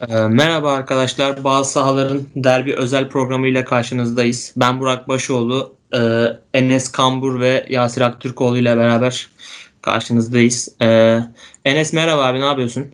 Ee, 0.00 0.14
merhaba 0.20 0.72
arkadaşlar. 0.72 1.44
Bazı 1.44 1.72
sahaların 1.72 2.22
derbi 2.36 2.74
özel 2.76 3.08
programıyla 3.08 3.64
karşınızdayız. 3.64 4.52
Ben 4.56 4.80
Burak 4.80 5.08
Başoğlu, 5.08 5.74
e, 5.94 6.00
Enes 6.54 6.92
Kambur 6.92 7.40
ve 7.40 7.66
Yasir 7.68 8.00
Aktürkoğlu 8.00 8.58
ile 8.58 8.76
beraber 8.76 9.28
karşınızdayız. 9.82 10.68
Ee, 10.82 11.20
Enes 11.64 11.92
merhaba 11.92 12.24
abi 12.24 12.40
ne 12.40 12.44
yapıyorsun? 12.44 12.86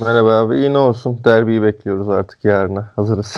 Merhaba 0.00 0.38
abi 0.38 0.56
iyi 0.56 0.72
ne 0.72 0.78
olsun. 0.78 1.20
Derbiyi 1.24 1.62
bekliyoruz 1.62 2.08
artık 2.08 2.44
yarına. 2.44 2.92
Hazırız. 2.96 3.36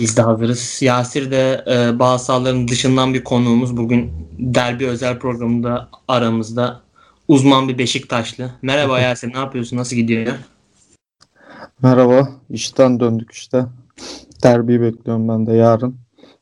Biz 0.00 0.16
de 0.16 0.22
hazırız. 0.22 0.78
Yasir 0.82 1.30
de 1.30 1.64
e, 1.66 1.98
bazı 1.98 2.24
sahaların 2.24 2.68
dışından 2.68 3.14
bir 3.14 3.24
konuğumuz. 3.24 3.76
Bugün 3.76 4.12
derbi 4.38 4.86
özel 4.86 5.18
programında 5.18 5.88
aramızda 6.08 6.80
uzman 7.28 7.68
bir 7.68 7.78
Beşiktaşlı. 7.78 8.50
Merhaba 8.62 9.00
Yasir 9.00 9.34
ne 9.34 9.38
yapıyorsun? 9.38 9.76
Nasıl 9.76 9.96
gidiyor? 9.96 10.26
Merhaba. 11.82 12.28
İşten 12.50 13.00
döndük 13.00 13.32
işte. 13.32 13.64
Derbiyi 14.42 14.80
bekliyorum 14.80 15.28
ben 15.28 15.46
de 15.46 15.52
yarın. 15.52 15.96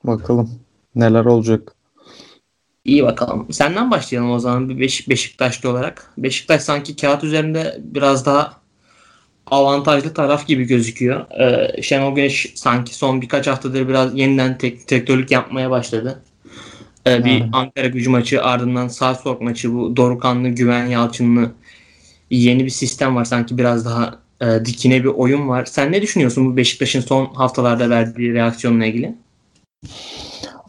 Bakalım 0.04 0.50
neler 0.94 1.24
olacak. 1.24 1.74
İyi 2.84 3.04
bakalım. 3.04 3.52
Senden 3.52 3.90
başlayalım 3.90 4.30
o 4.30 4.38
zaman 4.38 4.68
bir 4.68 4.80
Beşik 4.80 5.08
Beşiktaşlı 5.08 5.70
olarak. 5.70 6.12
Beşiktaş 6.18 6.62
sanki 6.62 6.96
kağıt 6.96 7.24
üzerinde 7.24 7.78
biraz 7.80 8.26
daha 8.26 8.52
avantajlı 9.46 10.14
taraf 10.14 10.46
gibi 10.46 10.64
gözüküyor. 10.64 11.30
Ee, 11.40 11.82
Şenol 11.82 12.14
Güneş 12.14 12.52
sanki 12.54 12.94
son 12.94 13.22
birkaç 13.22 13.46
haftadır 13.46 13.88
biraz 13.88 14.18
yeniden 14.18 14.58
tek, 14.58 14.90
direktörlük 14.90 15.30
yapmaya 15.30 15.70
başladı. 15.70 16.22
Ee, 17.06 17.24
bir. 17.24 17.44
Ankara 17.52 17.86
gücü 17.86 18.10
maçı 18.10 18.44
ardından 18.44 18.88
Salzburg 18.88 19.40
maçı 19.40 19.74
bu 19.74 19.96
Dorukanlı, 19.96 20.48
Güven 20.48 20.86
Yalçınlı 20.86 21.52
yeni 22.30 22.64
bir 22.64 22.70
sistem 22.70 23.16
var. 23.16 23.24
Sanki 23.24 23.58
biraz 23.58 23.84
daha 23.84 24.27
e, 24.40 24.64
dikine 24.64 25.04
bir 25.04 25.08
oyun 25.08 25.48
var. 25.48 25.64
Sen 25.64 25.92
ne 25.92 26.02
düşünüyorsun 26.02 26.46
bu 26.46 26.56
Beşiktaş'ın 26.56 27.00
son 27.00 27.26
haftalarda 27.26 27.90
verdiği 27.90 28.34
reaksiyonla 28.34 28.86
ilgili? 28.86 29.14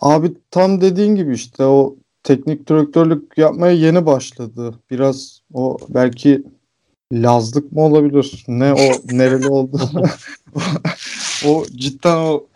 Abi 0.02 0.34
tam 0.52 0.82
dediğin 0.82 1.16
gibi 1.16 1.34
işte 1.34 1.64
o 1.64 1.96
teknik 2.24 2.70
direktörlük 2.70 3.38
yapmaya 3.38 3.74
yeni 3.74 4.06
başladı. 4.06 4.80
Biraz 4.92 5.42
o 5.54 5.78
belki 5.90 6.44
Lazlık 7.14 7.72
mı 7.72 7.82
olabilir? 7.82 8.44
Ne 8.48 8.74
o 8.74 8.92
nereli 9.12 9.48
oldu? 9.48 9.80
o 11.48 11.66
cidden 11.76 12.16
o 12.18 12.48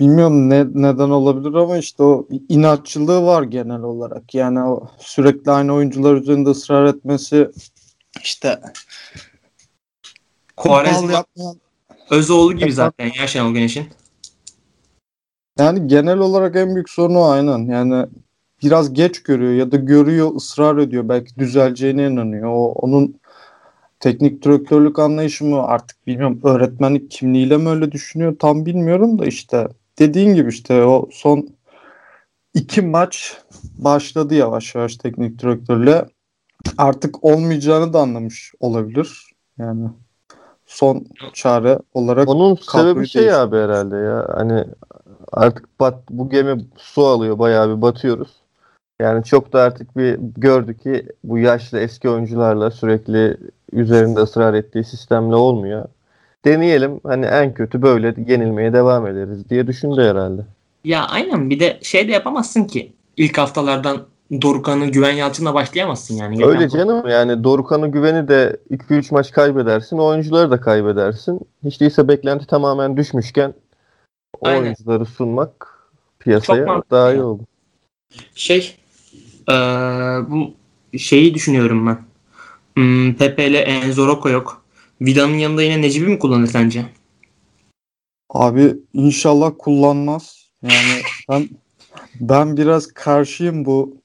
bilmiyorum 0.00 0.50
ne 0.50 0.64
neden 0.74 1.10
olabilir 1.10 1.54
ama 1.54 1.78
işte 1.78 2.02
o 2.02 2.28
inatçılığı 2.48 3.22
var 3.22 3.42
genel 3.42 3.82
olarak. 3.82 4.34
Yani 4.34 4.62
o 4.62 4.88
sürekli 4.98 5.50
aynı 5.50 5.74
oyuncular 5.74 6.14
üzerinde 6.14 6.50
ısrar 6.50 6.86
etmesi 6.86 7.50
işte 8.22 8.60
yapmayan 11.12 11.60
Özoğlu 12.10 12.56
gibi 12.56 12.72
zaten 12.72 13.10
ya 13.20 13.26
Şenol 13.26 13.54
Güneş'in. 13.54 13.86
Yani 15.58 15.86
genel 15.86 16.18
olarak 16.18 16.56
en 16.56 16.74
büyük 16.74 16.90
sorunu 16.90 17.18
o 17.18 17.28
aynen. 17.28 17.58
Yani 17.58 18.06
biraz 18.62 18.92
geç 18.92 19.22
görüyor 19.22 19.52
ya 19.52 19.72
da 19.72 19.76
görüyor, 19.76 20.34
ısrar 20.36 20.76
ediyor. 20.76 21.08
Belki 21.08 21.36
düzeleceğine 21.36 22.06
inanıyor. 22.06 22.48
O 22.48 22.72
onun 22.72 23.20
teknik 24.00 24.42
direktörlük 24.44 24.98
anlayışı 24.98 25.44
mı 25.44 25.62
artık 25.62 26.06
bilmiyorum. 26.06 26.40
Öğretmenlik 26.44 27.10
kimliğiyle 27.10 27.56
mi 27.56 27.68
öyle 27.68 27.92
düşünüyor 27.92 28.36
tam 28.38 28.66
bilmiyorum 28.66 29.18
da 29.18 29.26
işte 29.26 29.68
dediğin 29.98 30.34
gibi 30.34 30.48
işte 30.48 30.84
o 30.84 31.08
son 31.12 31.48
iki 32.54 32.82
maç 32.82 33.36
başladı 33.78 34.34
yavaş 34.34 34.74
yavaş 34.74 34.96
teknik 34.96 35.38
direktörle. 35.38 36.06
Artık 36.78 37.24
olmayacağını 37.24 37.92
da 37.92 38.00
anlamış 38.00 38.52
olabilir. 38.60 39.32
Yani 39.58 39.88
son 40.66 41.06
çare 41.32 41.78
olarak 41.94 42.28
Onun 42.28 42.54
sebebi 42.54 43.08
şey 43.08 43.22
değiştir- 43.22 43.40
abi 43.40 43.56
herhalde 43.56 43.96
ya. 43.96 44.28
Hani 44.36 44.64
artık 45.32 45.80
bat, 45.80 45.94
bu 46.10 46.30
gemi 46.30 46.64
su 46.76 47.06
alıyor. 47.06 47.38
Bayağı 47.38 47.76
bir 47.76 47.82
batıyoruz. 47.82 48.28
Yani 49.00 49.24
çok 49.24 49.52
da 49.52 49.62
artık 49.62 49.96
bir 49.96 50.18
gördü 50.36 50.78
ki 50.78 51.06
bu 51.24 51.38
yaşlı 51.38 51.78
eski 51.78 52.08
oyuncularla 52.10 52.70
sürekli 52.70 53.36
üzerinde 53.72 54.20
ısrar 54.20 54.54
ettiği 54.54 54.84
sistemle 54.84 55.34
olmuyor. 55.34 55.84
Deneyelim 56.44 57.00
hani 57.04 57.26
en 57.26 57.54
kötü 57.54 57.82
böyle 57.82 58.14
yenilmeye 58.26 58.72
devam 58.72 59.06
ederiz 59.06 59.50
diye 59.50 59.66
düşündü 59.66 60.02
herhalde. 60.02 60.42
Ya 60.84 61.04
aynen 61.06 61.50
bir 61.50 61.60
de 61.60 61.78
şey 61.82 62.08
de 62.08 62.12
yapamazsın 62.12 62.64
ki 62.64 62.92
ilk 63.16 63.38
haftalardan 63.38 63.96
Dorukan'ı 64.42 64.86
Güven 64.86 65.12
Yalçın'la 65.12 65.54
başlayamazsın 65.54 66.14
yani. 66.16 66.46
Öyle 66.46 66.64
Geçen- 66.64 66.78
canım 66.78 67.08
yani 67.08 67.44
Dorukhan'ın 67.44 67.92
güveni 67.92 68.28
de 68.28 68.56
2-3 68.70 69.10
maç 69.12 69.30
kaybedersin. 69.32 69.98
O 69.98 70.04
oyuncuları 70.06 70.50
da 70.50 70.60
kaybedersin. 70.60 71.40
Hiç 71.64 71.80
değilse 71.80 72.08
beklenti 72.08 72.46
tamamen 72.46 72.96
düşmüşken 72.96 73.54
o 74.40 74.48
Aynen. 74.48 74.62
oyuncuları 74.62 75.06
sunmak 75.06 75.50
Çok 75.60 76.18
piyasaya 76.20 76.66
mantıklı 76.66 76.96
daha 76.96 77.12
iyi 77.12 77.22
oldu. 77.22 77.42
Şey 78.34 78.76
eee, 79.48 79.54
bu 80.28 80.54
şeyi 80.98 81.34
düşünüyorum 81.34 81.86
ben. 81.86 81.98
Hmm, 82.74 83.14
Pepe 83.14 83.46
ile 83.46 83.58
Enzo 83.58 84.06
Rocco 84.06 84.28
yok. 84.28 84.64
Vida'nın 85.00 85.34
yanında 85.34 85.62
yine 85.62 85.82
Necip'i 85.82 86.08
mi 86.08 86.18
kullanır 86.18 86.46
sence? 86.46 86.86
Abi 88.30 88.76
inşallah 88.92 89.52
kullanmaz. 89.58 90.48
Yani 90.62 91.02
ben 91.30 91.48
ben 92.20 92.56
biraz 92.56 92.86
karşıyım 92.86 93.64
bu 93.64 93.96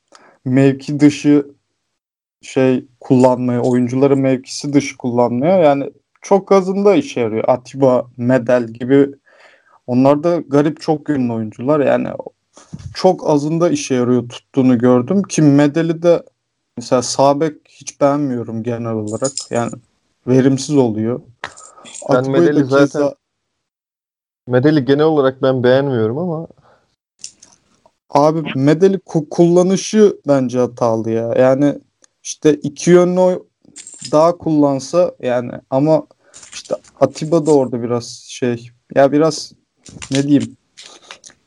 mevki 0.45 0.99
dışı 0.99 1.47
şey 2.41 2.85
kullanmaya, 2.99 3.61
oyuncuları 3.61 4.17
mevkisi 4.17 4.73
dışı 4.73 4.97
kullanmaya. 4.97 5.57
Yani 5.57 5.91
çok 6.21 6.51
azında 6.51 6.95
işe 6.95 7.19
yarıyor. 7.19 7.43
Atiba, 7.47 8.05
Medel 8.17 8.67
gibi 8.67 9.09
onlar 9.87 10.23
da 10.23 10.37
garip 10.37 10.81
çok 10.81 11.09
yönlü 11.09 11.33
oyuncular. 11.33 11.79
Yani 11.79 12.07
çok 12.93 13.29
azında 13.29 13.69
işe 13.69 13.95
yarıyor 13.95 14.29
tuttuğunu 14.29 14.77
gördüm 14.77 15.23
ki 15.23 15.41
Medel'i 15.41 16.03
de 16.03 16.23
mesela 16.77 17.01
sağ 17.01 17.39
bek 17.39 17.55
hiç 17.69 18.01
beğenmiyorum 18.01 18.63
genel 18.63 18.93
olarak. 18.93 19.31
Yani 19.49 19.71
verimsiz 20.27 20.77
oluyor. 20.77 21.21
Ben 22.09 22.15
Atiba'yı 22.15 22.43
Medel'i 22.43 22.65
zaten- 22.65 23.01
keza- 23.01 23.15
Medeli 24.47 24.85
genel 24.85 25.05
olarak 25.05 25.41
ben 25.41 25.63
beğenmiyorum 25.63 26.17
ama 26.17 26.47
Abi 28.11 28.51
medeli 28.55 28.97
ku- 28.97 29.29
kullanışı 29.29 30.17
bence 30.27 30.59
hatalı 30.59 31.11
ya. 31.11 31.33
Yani 31.37 31.79
işte 32.23 32.53
iki 32.53 32.91
yönlü 32.91 33.43
daha 34.11 34.37
kullansa 34.37 35.15
yani 35.19 35.51
ama 35.69 36.07
işte 36.53 36.75
Atiba 36.99 37.45
da 37.45 37.51
orada 37.51 37.83
biraz 37.83 38.05
şey 38.29 38.69
ya 38.95 39.11
biraz 39.11 39.51
ne 40.11 40.23
diyeyim 40.23 40.57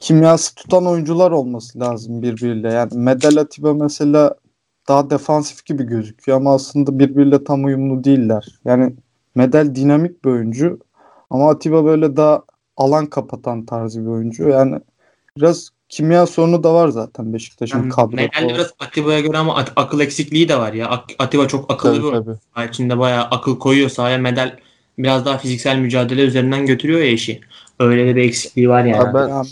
kimyası 0.00 0.54
tutan 0.54 0.86
oyuncular 0.86 1.30
olması 1.30 1.80
lazım 1.80 2.22
birbiriyle. 2.22 2.72
Yani 2.72 2.90
Medel 2.94 3.38
Atiba 3.38 3.74
mesela 3.74 4.34
daha 4.88 5.10
defansif 5.10 5.66
gibi 5.66 5.84
gözüküyor 5.84 6.38
ama 6.38 6.54
aslında 6.54 6.98
birbiriyle 6.98 7.44
tam 7.44 7.64
uyumlu 7.64 8.04
değiller. 8.04 8.60
Yani 8.64 8.94
Medel 9.34 9.74
dinamik 9.74 10.24
bir 10.24 10.30
oyuncu 10.30 10.78
ama 11.30 11.50
Atiba 11.50 11.84
böyle 11.84 12.16
daha 12.16 12.42
alan 12.76 13.06
kapatan 13.06 13.66
tarzı 13.66 14.02
bir 14.02 14.10
oyuncu. 14.10 14.48
Yani 14.48 14.80
biraz 15.36 15.73
kimya 15.94 16.26
sorunu 16.26 16.62
da 16.62 16.74
var 16.74 16.88
zaten 16.88 17.32
Beşiktaş'ın 17.32 17.78
Yani 17.78 17.88
kadroda. 17.88 18.16
Medel 18.16 18.48
biraz 18.54 18.74
Atiba'ya 18.78 19.20
göre 19.20 19.38
ama 19.38 19.56
At- 19.56 19.72
akıl 19.76 20.00
eksikliği 20.00 20.48
de 20.48 20.56
var 20.58 20.72
ya. 20.72 20.88
Ak- 20.88 21.14
Atiba 21.18 21.48
çok 21.48 21.72
akıllı 21.72 21.92
tabii 21.92 22.02
bir 22.02 22.12
oyuncu. 22.12 22.38
içinde 22.70 22.98
bayağı 22.98 23.24
akıl 23.24 23.58
koyuyor 23.58 23.88
sahaya. 23.88 24.18
Medel 24.18 24.56
biraz 24.98 25.26
daha 25.26 25.38
fiziksel 25.38 25.78
mücadele 25.78 26.22
üzerinden 26.22 26.66
götürüyor 26.66 27.00
ya 27.00 27.06
işi. 27.10 27.40
Öyle 27.80 28.06
de 28.06 28.16
bir 28.16 28.22
eksikliği 28.22 28.68
var 28.68 28.84
yani. 28.84 29.00
Abi 29.08 29.14
ben- 29.14 29.28
Ya, 29.28 29.42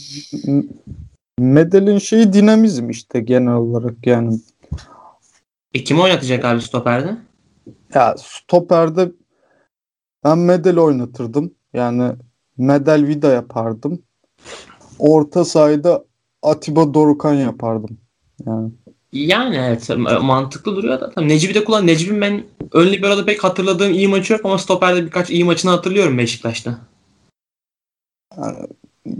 Medel'in 1.38 1.98
şeyi 1.98 2.32
dinamizm 2.32 2.90
işte 2.90 3.20
genel 3.20 3.54
olarak 3.54 4.06
yani. 4.06 4.40
E, 5.74 5.84
kimi 5.84 6.00
oynatacak 6.00 6.44
abi 6.44 6.60
stoperde? 6.62 7.16
Ya 7.94 8.14
stoperde 8.18 9.12
ben 10.24 10.38
Medel 10.38 10.78
oynatırdım. 10.78 11.54
Yani 11.74 12.12
Medel 12.58 13.06
Vida 13.06 13.28
yapardım. 13.32 14.02
Orta 14.98 15.44
sahada 15.44 16.04
Atiba 16.42 16.94
Dorukan 16.94 17.34
yapardım. 17.34 17.98
Yani 18.46 18.70
Yani 19.12 19.56
evet 19.56 19.88
mantıklı 20.22 20.76
duruyor 20.76 21.00
da. 21.00 21.10
Tabii 21.10 21.28
Necip'i 21.28 21.54
de 21.54 21.64
kullan. 21.64 21.86
Necip'in 21.86 22.20
ben 22.20 22.44
ön 22.72 22.92
libero'da 22.92 23.24
pek 23.24 23.44
hatırladığım 23.44 23.92
iyi 23.92 24.08
maçı 24.08 24.32
yok 24.32 24.40
ama 24.44 24.58
stoperde 24.58 25.04
birkaç 25.06 25.30
iyi 25.30 25.44
maçını 25.44 25.70
hatırlıyorum 25.70 26.18
Beşiktaş'ta. 26.18 26.78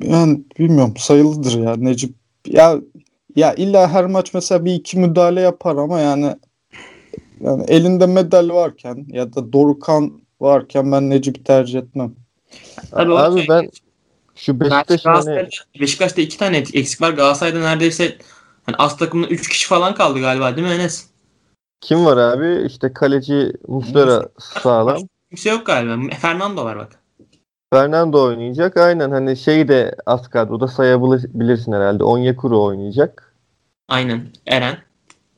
yani 0.02 0.40
bilmiyorum 0.58 0.94
sayılıdır 0.98 1.58
ya 1.62 1.76
Necip. 1.76 2.14
Ya 2.46 2.80
ya 3.36 3.54
illa 3.54 3.88
her 3.88 4.06
maç 4.06 4.34
mesela 4.34 4.64
bir 4.64 4.74
iki 4.74 4.98
müdahale 4.98 5.40
yapar 5.40 5.76
ama 5.76 6.00
yani 6.00 6.36
yani 7.40 7.64
elinde 7.69 8.06
medal 8.06 8.48
varken 8.48 9.06
ya 9.08 9.34
da 9.34 9.52
Dorukan 9.52 10.12
varken 10.40 10.92
ben 10.92 11.10
Necip'i 11.10 11.44
tercih 11.44 11.78
etmem. 11.78 12.12
Tabii 12.90 13.12
o 13.12 13.16
Abi 13.16 13.38
şey- 13.40 13.48
ben 13.48 13.70
şu 14.37 14.61
Beşiktaş'ın 14.61 15.11
hani 15.11 15.49
Beşiktaş'ta 15.81 16.23
iki 16.23 16.38
tane 16.38 16.56
eksik 16.56 17.00
var. 17.00 17.11
Galatasaray'da 17.11 17.61
neredeyse 17.61 18.17
hani 18.67 18.76
az 18.76 18.96
takımda 18.96 19.26
3 19.26 19.49
kişi 19.49 19.69
falan 19.69 19.94
kaldı 19.94 20.20
galiba 20.20 20.56
değil 20.56 20.67
mi 20.67 20.75
Enes? 20.75 21.12
kim 21.82 22.05
var 22.05 22.17
abi? 22.17 22.67
İşte 22.67 22.93
kaleci 22.93 23.52
Muslera 23.69 24.29
sağlam. 24.38 24.99
Kimse 25.31 25.50
yok 25.50 25.67
galiba. 25.67 26.14
Fernando 26.20 26.64
var 26.64 26.79
bak. 26.79 26.88
Fernando 27.73 28.25
oynayacak. 28.25 28.76
Aynen 28.76 29.11
hani 29.11 29.37
şeyi 29.37 29.69
de 29.69 29.96
az 30.06 30.29
kadroda 30.29 30.69
sayabilirsin 30.69 31.73
herhalde. 31.73 32.05
Onyekuru 32.05 32.62
oynayacak. 32.64 33.34
Aynen. 33.88 34.26
Eren. 34.46 34.79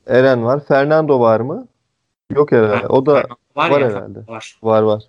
Eren 0.06 0.44
var. 0.44 0.64
Fernando 0.64 1.20
var 1.20 1.40
mı? 1.40 1.68
Yok 2.30 2.52
herhalde. 2.52 2.86
O 2.86 3.06
da 3.06 3.12
var, 3.12 3.70
var 3.70 3.80
ya, 3.80 3.88
herhalde. 3.88 4.18
Var. 4.28 4.58
var 4.62 4.82
var. 4.82 5.02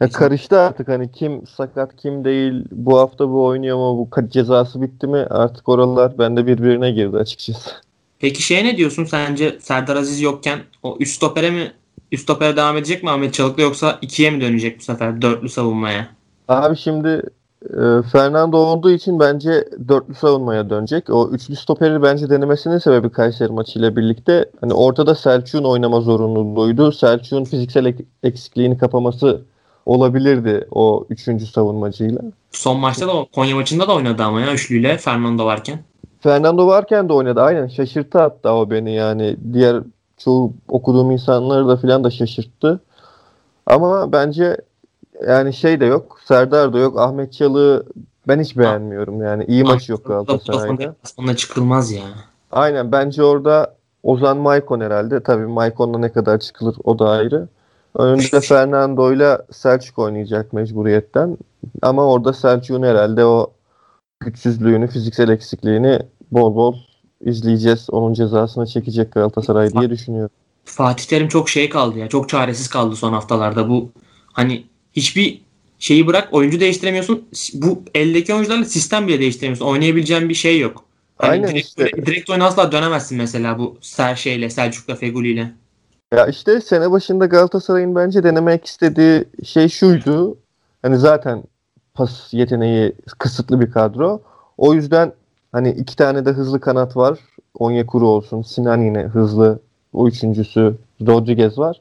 Ya 0.00 0.08
karıştı 0.08 0.60
artık 0.60 0.88
hani 0.88 1.12
kim 1.12 1.46
sakat 1.46 1.96
kim 1.96 2.24
değil 2.24 2.64
bu 2.72 2.98
hafta 2.98 3.28
bu 3.28 3.44
oynuyor 3.44 3.76
mu 3.76 3.98
bu 3.98 4.28
cezası 4.28 4.82
bitti 4.82 5.06
mi 5.06 5.26
artık 5.30 5.68
oralar 5.68 6.18
bende 6.18 6.46
birbirine 6.46 6.90
girdi 6.90 7.16
açıkçası. 7.16 7.70
Peki 8.18 8.42
şeye 8.42 8.64
ne 8.64 8.76
diyorsun 8.76 9.04
sence 9.04 9.56
Serdar 9.60 9.96
Aziz 9.96 10.20
yokken 10.20 10.58
o 10.82 10.96
üst 11.00 11.16
stopere 11.16 11.50
mi 11.50 11.72
üst 12.12 12.22
stopere 12.22 12.56
devam 12.56 12.76
edecek 12.76 13.02
mi 13.02 13.10
Ahmet 13.10 13.34
Çalıklı 13.34 13.62
yoksa 13.62 13.98
ikiye 14.02 14.30
mi 14.30 14.40
dönecek 14.40 14.78
bu 14.78 14.82
sefer 14.82 15.22
dörtlü 15.22 15.48
savunmaya? 15.48 16.08
Abi 16.48 16.76
şimdi 16.76 17.22
e, 17.64 18.02
Fernando 18.12 18.56
olduğu 18.56 18.90
için 18.90 19.20
bence 19.20 19.68
dörtlü 19.88 20.14
savunmaya 20.14 20.70
dönecek. 20.70 21.10
O 21.10 21.30
üçlü 21.30 21.56
stoperi 21.56 22.02
bence 22.02 22.30
denemesinin 22.30 22.78
sebebi 22.78 23.10
Kayseri 23.10 23.52
maçıyla 23.52 23.96
birlikte. 23.96 24.50
Hani 24.60 24.72
ortada 24.74 25.14
Selçuk'un 25.14 25.64
oynama 25.64 26.00
zorunluluğuydu. 26.00 26.92
Selçuk'un 26.92 27.44
fiziksel 27.44 27.86
ek- 27.86 28.04
eksikliğini 28.22 28.78
kapaması 28.78 29.42
olabilirdi 29.86 30.66
o 30.70 31.06
üçüncü 31.10 31.46
savunmacıyla. 31.46 32.20
Son 32.50 32.80
maçta 32.80 33.08
da 33.08 33.26
Konya 33.34 33.56
maçında 33.56 33.88
da 33.88 33.94
oynadı 33.94 34.22
ama 34.22 34.40
ya 34.40 34.52
üçlüyle 34.52 34.98
Fernando 34.98 35.46
varken. 35.46 35.78
Fernando 36.20 36.66
varken 36.66 37.08
de 37.08 37.12
oynadı. 37.12 37.42
Aynen 37.42 37.66
şaşırttı 37.66 38.18
hatta 38.18 38.54
o 38.54 38.70
beni 38.70 38.94
yani. 38.94 39.36
Diğer 39.52 39.82
çoğu 40.16 40.52
okuduğum 40.68 41.10
insanları 41.10 41.68
da 41.68 41.76
filan 41.76 42.04
da 42.04 42.10
şaşırttı. 42.10 42.80
Ama 43.66 44.12
bence 44.12 44.56
yani 45.28 45.54
şey 45.54 45.80
de 45.80 45.84
yok. 45.84 46.20
Serdar 46.24 46.72
da 46.72 46.78
yok. 46.78 46.98
Ahmet 46.98 47.32
Çalık'ı 47.32 47.86
ben 48.28 48.40
hiç 48.40 48.56
beğenmiyorum 48.56 49.22
yani. 49.22 49.44
iyi 49.44 49.64
maç 49.64 49.88
yok 49.88 50.04
Galatasaray'da. 50.06 50.94
Onunla 51.18 51.36
çıkılmaz 51.36 51.92
ya. 51.92 52.02
Aynen 52.52 52.92
bence 52.92 53.22
orada 53.22 53.74
Ozan 54.02 54.36
Maykon 54.36 54.80
herhalde. 54.80 55.22
Tabii 55.22 55.46
Maykon'la 55.46 55.98
ne 55.98 56.12
kadar 56.12 56.38
çıkılır 56.38 56.76
o 56.84 56.98
da 56.98 57.10
ayrı. 57.10 57.48
Önünde 57.96 58.40
Fernando 58.40 59.12
ile 59.12 59.38
Selçuk 59.52 59.98
oynayacak 59.98 60.52
mecburiyetten. 60.52 61.38
Ama 61.82 62.06
orada 62.06 62.32
Selçuk'un 62.32 62.82
herhalde 62.82 63.24
o 63.24 63.52
güçsüzlüğünü, 64.20 64.88
fiziksel 64.88 65.28
eksikliğini 65.28 65.98
bol 66.30 66.54
bol 66.54 66.76
izleyeceğiz. 67.24 67.90
Onun 67.90 68.14
cezasını 68.14 68.66
çekecek 68.66 69.12
Galatasaray 69.12 69.72
diye 69.72 69.90
düşünüyorum. 69.90 70.30
Fatih 70.64 71.04
Terim 71.04 71.28
çok 71.28 71.48
şey 71.48 71.68
kaldı 71.68 71.98
ya. 71.98 72.08
Çok 72.08 72.28
çaresiz 72.28 72.68
kaldı 72.68 72.96
son 72.96 73.12
haftalarda. 73.12 73.68
Bu 73.68 73.90
hani 74.32 74.64
hiçbir 74.92 75.40
şeyi 75.78 76.06
bırak 76.06 76.28
oyuncu 76.32 76.60
değiştiremiyorsun. 76.60 77.24
Bu 77.54 77.82
eldeki 77.94 78.34
oyuncularla 78.34 78.64
sistem 78.64 79.08
bile 79.08 79.20
değiştiremiyorsun. 79.20 79.66
Oynayabileceğin 79.66 80.28
bir 80.28 80.34
şey 80.34 80.60
yok. 80.60 80.84
Hani 81.18 81.30
Aynen 81.30 81.48
direkt, 81.48 81.66
işte. 81.66 81.90
direkt 82.06 82.30
oyuna 82.30 82.46
asla 82.46 82.72
dönemezsin 82.72 83.18
mesela 83.18 83.58
bu 83.58 83.78
Ser 83.80 84.16
şeyle, 84.16 84.50
Selçuk'la, 84.50 84.94
Feguli 84.94 85.52
Ya 86.12 86.26
işte 86.26 86.60
sene 86.60 86.90
başında 86.90 87.26
Galatasaray'ın 87.26 87.94
bence 87.94 88.22
denemek 88.22 88.64
istediği 88.64 89.24
şey 89.44 89.68
şuydu. 89.68 90.36
Hani 90.82 90.98
zaten 90.98 91.42
pas 91.94 92.34
yeteneği 92.34 92.92
kısıtlı 93.18 93.60
bir 93.60 93.70
kadro. 93.70 94.20
O 94.58 94.74
yüzden 94.74 95.12
hani 95.52 95.70
iki 95.70 95.96
tane 95.96 96.24
de 96.24 96.30
hızlı 96.30 96.60
kanat 96.60 96.96
var. 96.96 97.18
Onyekuru 97.58 98.06
olsun. 98.08 98.42
Sinan 98.42 98.80
yine 98.80 99.02
hızlı. 99.02 99.58
O 99.92 100.08
üçüncüsü 100.08 100.74
Rodriguez 101.06 101.58
var. 101.58 101.80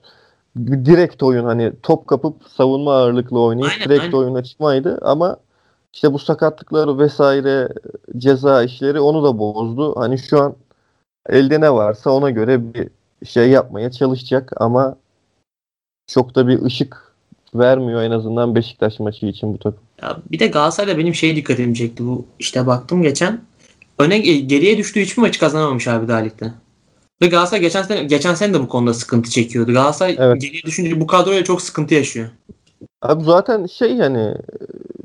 Direkt 0.57 1.23
oyun 1.23 1.45
hani 1.45 1.73
top 1.83 2.07
kapıp 2.07 2.35
savunma 2.55 2.93
ağırlıklı 2.93 3.41
oynayıp 3.41 3.71
Aynen, 3.71 3.85
direkt 3.85 4.03
aynen. 4.03 4.17
oyuna 4.17 4.43
çıkmaydı 4.43 4.99
ama 5.01 5.37
işte 5.93 6.13
bu 6.13 6.19
sakatlıkları 6.19 6.99
vesaire 6.99 7.69
ceza 8.17 8.63
işleri 8.63 8.99
onu 8.99 9.23
da 9.23 9.39
bozdu. 9.39 9.99
Hani 9.99 10.17
şu 10.17 10.41
an 10.41 10.55
elde 11.29 11.61
ne 11.61 11.73
varsa 11.73 12.11
ona 12.11 12.29
göre 12.29 12.73
bir 12.73 12.89
şey 13.25 13.49
yapmaya 13.49 13.91
çalışacak 13.91 14.51
ama 14.57 14.95
çok 16.07 16.35
da 16.35 16.47
bir 16.47 16.61
ışık 16.61 17.13
vermiyor 17.55 18.03
en 18.03 18.11
azından 18.11 18.55
Beşiktaş 18.55 18.99
maçı 18.99 19.25
için 19.25 19.53
bu 19.53 19.57
takım. 19.57 19.79
Ya 20.01 20.17
bir 20.31 20.39
de 20.39 20.47
Galatasaray'da 20.47 20.97
benim 20.97 21.15
şey 21.15 21.35
dikkatimi 21.35 21.75
çekti. 21.75 22.05
Bu 22.05 22.25
işte 22.39 22.67
baktım 22.67 23.03
geçen 23.03 23.41
öne 23.99 24.17
geriye 24.19 24.77
düştüğü 24.77 25.01
hiçbir 25.01 25.21
maçı 25.21 25.39
kazanamamış 25.39 25.87
abi 25.87 26.07
daha 26.07 26.17
ligde. 26.17 26.51
Ve 27.21 27.27
Galatasaray 27.27 27.61
geçen 27.61 27.81
sene 27.83 28.03
geçen 28.03 28.33
sene 28.33 28.53
de 28.53 28.59
bu 28.59 28.67
konuda 28.67 28.93
sıkıntı 28.93 29.29
çekiyordu. 29.29 29.73
Galatasaray 29.73 30.15
Evet. 30.19 30.41
geriye 30.41 30.63
düşünce 30.63 30.99
bu 30.99 31.07
kadroyla 31.07 31.43
çok 31.43 31.61
sıkıntı 31.61 31.93
yaşıyor. 31.93 32.29
Abi 33.01 33.23
zaten 33.23 33.65
şey 33.65 33.95
yani 33.95 34.35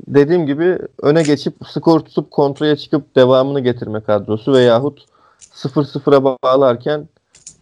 dediğim 0.07 0.45
gibi 0.45 0.77
öne 1.01 1.23
geçip 1.23 1.53
skor 1.67 1.99
tutup 1.99 2.31
kontraya 2.31 2.75
çıkıp 2.75 3.15
devamını 3.15 3.59
getirme 3.59 4.01
kadrosu 4.01 4.53
veyahut 4.53 5.05
0-0'a 5.53 6.23
bağlarken 6.43 7.07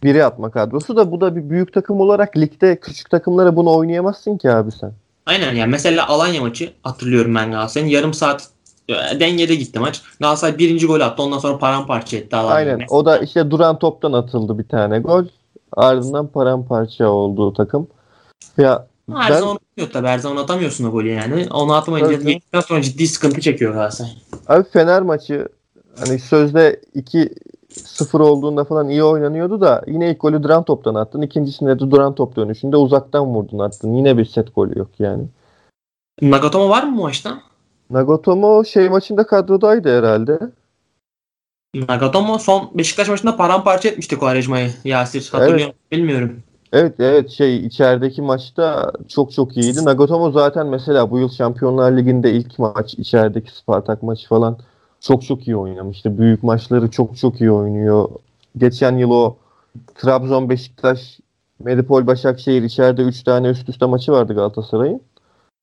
biri 0.02 0.24
atma 0.24 0.50
kadrosu 0.50 0.96
da 0.96 1.12
bu 1.12 1.20
da 1.20 1.36
bir 1.36 1.50
büyük 1.50 1.72
takım 1.72 2.00
olarak 2.00 2.36
ligde 2.36 2.80
küçük 2.80 3.10
takımlara 3.10 3.56
bunu 3.56 3.76
oynayamazsın 3.76 4.38
ki 4.38 4.50
abi 4.50 4.72
sen. 4.72 4.92
Aynen 5.26 5.54
yani 5.54 5.70
mesela 5.70 6.08
Alanya 6.08 6.40
maçı 6.40 6.72
hatırlıyorum 6.82 7.34
ben 7.34 7.50
Galatasaray'ın 7.50 7.90
yarım 7.92 8.14
saat 8.14 8.48
e, 8.88 9.20
dengede 9.20 9.54
gitti 9.54 9.78
maç. 9.80 10.02
Galatasaray 10.20 10.58
birinci 10.58 10.86
gol 10.86 11.00
attı 11.00 11.22
ondan 11.22 11.38
sonra 11.38 11.58
paramparça 11.58 12.16
etti 12.16 12.36
Alanya'yı. 12.36 12.70
Aynen 12.72 12.86
o 12.90 13.04
da 13.04 13.18
işte 13.18 13.50
duran 13.50 13.78
toptan 13.78 14.12
atıldı 14.12 14.58
bir 14.58 14.68
tane 14.68 14.98
gol. 14.98 15.24
Ardından 15.72 16.26
paramparça 16.26 17.08
olduğu 17.08 17.52
takım. 17.52 17.88
Ya 18.58 18.86
Her 19.16 19.30
ben- 19.30 19.38
zaman 19.40 19.54
atmıyor 19.54 19.90
tabii. 19.92 20.06
Her 20.08 20.18
zaman 20.18 20.42
atamıyorsun 20.42 20.84
o 20.84 20.90
golü 20.90 21.08
yani. 21.08 21.46
Onu 21.50 21.74
atmayınca 21.74 22.12
Evet. 22.54 22.64
sonra 22.66 22.82
ciddi 22.82 23.06
sıkıntı 23.06 23.40
çekiyor 23.40 23.72
Galatasaray. 23.72 24.10
Abi 24.48 24.64
Fener 24.68 25.02
maçı 25.02 25.48
hani 25.98 26.18
sözde 26.18 26.80
2-0 27.78 28.20
olduğunda 28.22 28.64
falan 28.64 28.88
iyi 28.88 29.04
oynanıyordu 29.04 29.60
da 29.60 29.82
yine 29.86 30.10
ilk 30.10 30.20
golü 30.20 30.42
duran 30.42 30.64
toptan 30.64 30.94
attın. 30.94 31.22
İkincisinde 31.22 31.80
de 31.80 31.90
duran 31.90 32.14
top 32.14 32.36
dönüşünde 32.36 32.76
uzaktan 32.76 33.26
vurdun 33.26 33.58
attın. 33.58 33.94
Yine 33.94 34.18
bir 34.18 34.24
set 34.24 34.54
golü 34.54 34.78
yok 34.78 34.90
yani. 34.98 35.24
Nagatomo 36.22 36.68
var 36.68 36.82
mı 36.82 36.98
bu 36.98 37.02
maçta? 37.02 37.40
Nagatomo 37.90 38.64
şey 38.64 38.88
maçında 38.88 39.26
kadrodaydı 39.26 39.98
herhalde. 39.98 40.38
Nagatomo 41.74 42.38
son 42.38 42.70
Beşiktaş 42.74 43.08
maçında 43.08 43.36
paramparça 43.36 43.88
etmişti 43.88 44.18
Quaresma'yı 44.18 44.70
Yasir. 44.84 45.28
Hatırlıyor 45.32 45.66
musun? 45.66 45.80
Bilmiyorum. 45.92 46.42
Evet 46.72 46.94
evet 46.98 47.30
şey 47.30 47.66
içerideki 47.66 48.22
maçta 48.22 48.92
çok 49.08 49.32
çok 49.32 49.56
iyiydi. 49.56 49.84
Nagatomo 49.84 50.30
zaten 50.30 50.66
mesela 50.66 51.10
bu 51.10 51.18
yıl 51.18 51.28
Şampiyonlar 51.28 51.96
Ligi'nde 51.96 52.32
ilk 52.32 52.58
maç 52.58 52.94
içerideki 52.94 53.56
Spartak 53.56 54.02
maçı 54.02 54.28
falan 54.28 54.58
çok 55.00 55.22
çok 55.22 55.46
iyi 55.48 55.56
oynamıştı. 55.56 56.18
Büyük 56.18 56.42
maçları 56.42 56.90
çok 56.90 57.16
çok 57.16 57.40
iyi 57.40 57.50
oynuyor. 57.52 58.08
Geçen 58.56 58.96
yıl 58.96 59.10
o 59.10 59.36
Trabzon, 59.94 60.50
Beşiktaş, 60.50 61.20
Medipol, 61.58 62.06
Başakşehir 62.06 62.62
içeride 62.62 63.02
3 63.02 63.22
tane 63.22 63.48
üst 63.48 63.68
üste 63.68 63.86
maçı 63.86 64.12
vardı 64.12 64.34
Galatasaray'ın. 64.34 65.00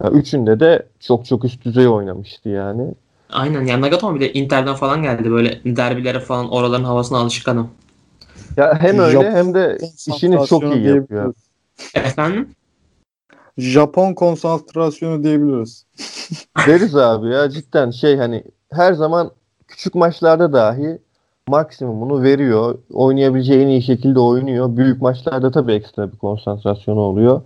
Ya 0.03 0.09
üçünde 0.09 0.59
de 0.59 0.87
çok 0.99 1.25
çok 1.25 1.45
üst 1.45 1.65
düzey 1.65 1.87
oynamıştı 1.87 2.49
yani. 2.49 2.93
Aynen 3.29 3.65
yani 3.65 3.81
Nagatomo 3.81 4.15
bir 4.15 4.19
de 4.19 4.33
Inter'den 4.33 4.75
falan 4.75 5.01
geldi. 5.01 5.31
Böyle 5.31 5.61
derbilere 5.65 6.19
falan 6.19 6.51
oraların 6.51 6.83
havasına 6.83 7.17
alışık 7.17 7.47
adam. 7.47 7.69
Ya 8.57 8.77
hem 8.79 8.99
öyle 8.99 9.11
Japon 9.11 9.31
hem 9.31 9.53
de 9.53 9.77
işini 10.07 10.47
çok 10.47 10.63
iyi 10.75 10.87
yapıyor. 10.87 11.33
Efendim? 11.93 12.49
Japon 13.57 14.13
konsantrasyonu 14.13 15.23
diyebiliriz. 15.23 15.85
Deriz 16.67 16.95
abi 16.95 17.27
ya 17.27 17.49
cidden 17.49 17.91
şey 17.91 18.17
hani 18.17 18.43
her 18.77 18.93
zaman 18.93 19.31
küçük 19.67 19.95
maçlarda 19.95 20.53
dahi 20.53 20.99
maksimumunu 21.47 22.23
veriyor. 22.23 22.77
Oynayabileceği 22.93 23.63
en 23.63 23.67
iyi 23.67 23.81
şekilde 23.81 24.19
oynuyor. 24.19 24.77
Büyük 24.77 25.01
maçlarda 25.01 25.51
tabii 25.51 25.73
ekstra 25.73 26.11
bir 26.11 26.17
konsantrasyonu 26.17 26.99
oluyor. 26.99 27.41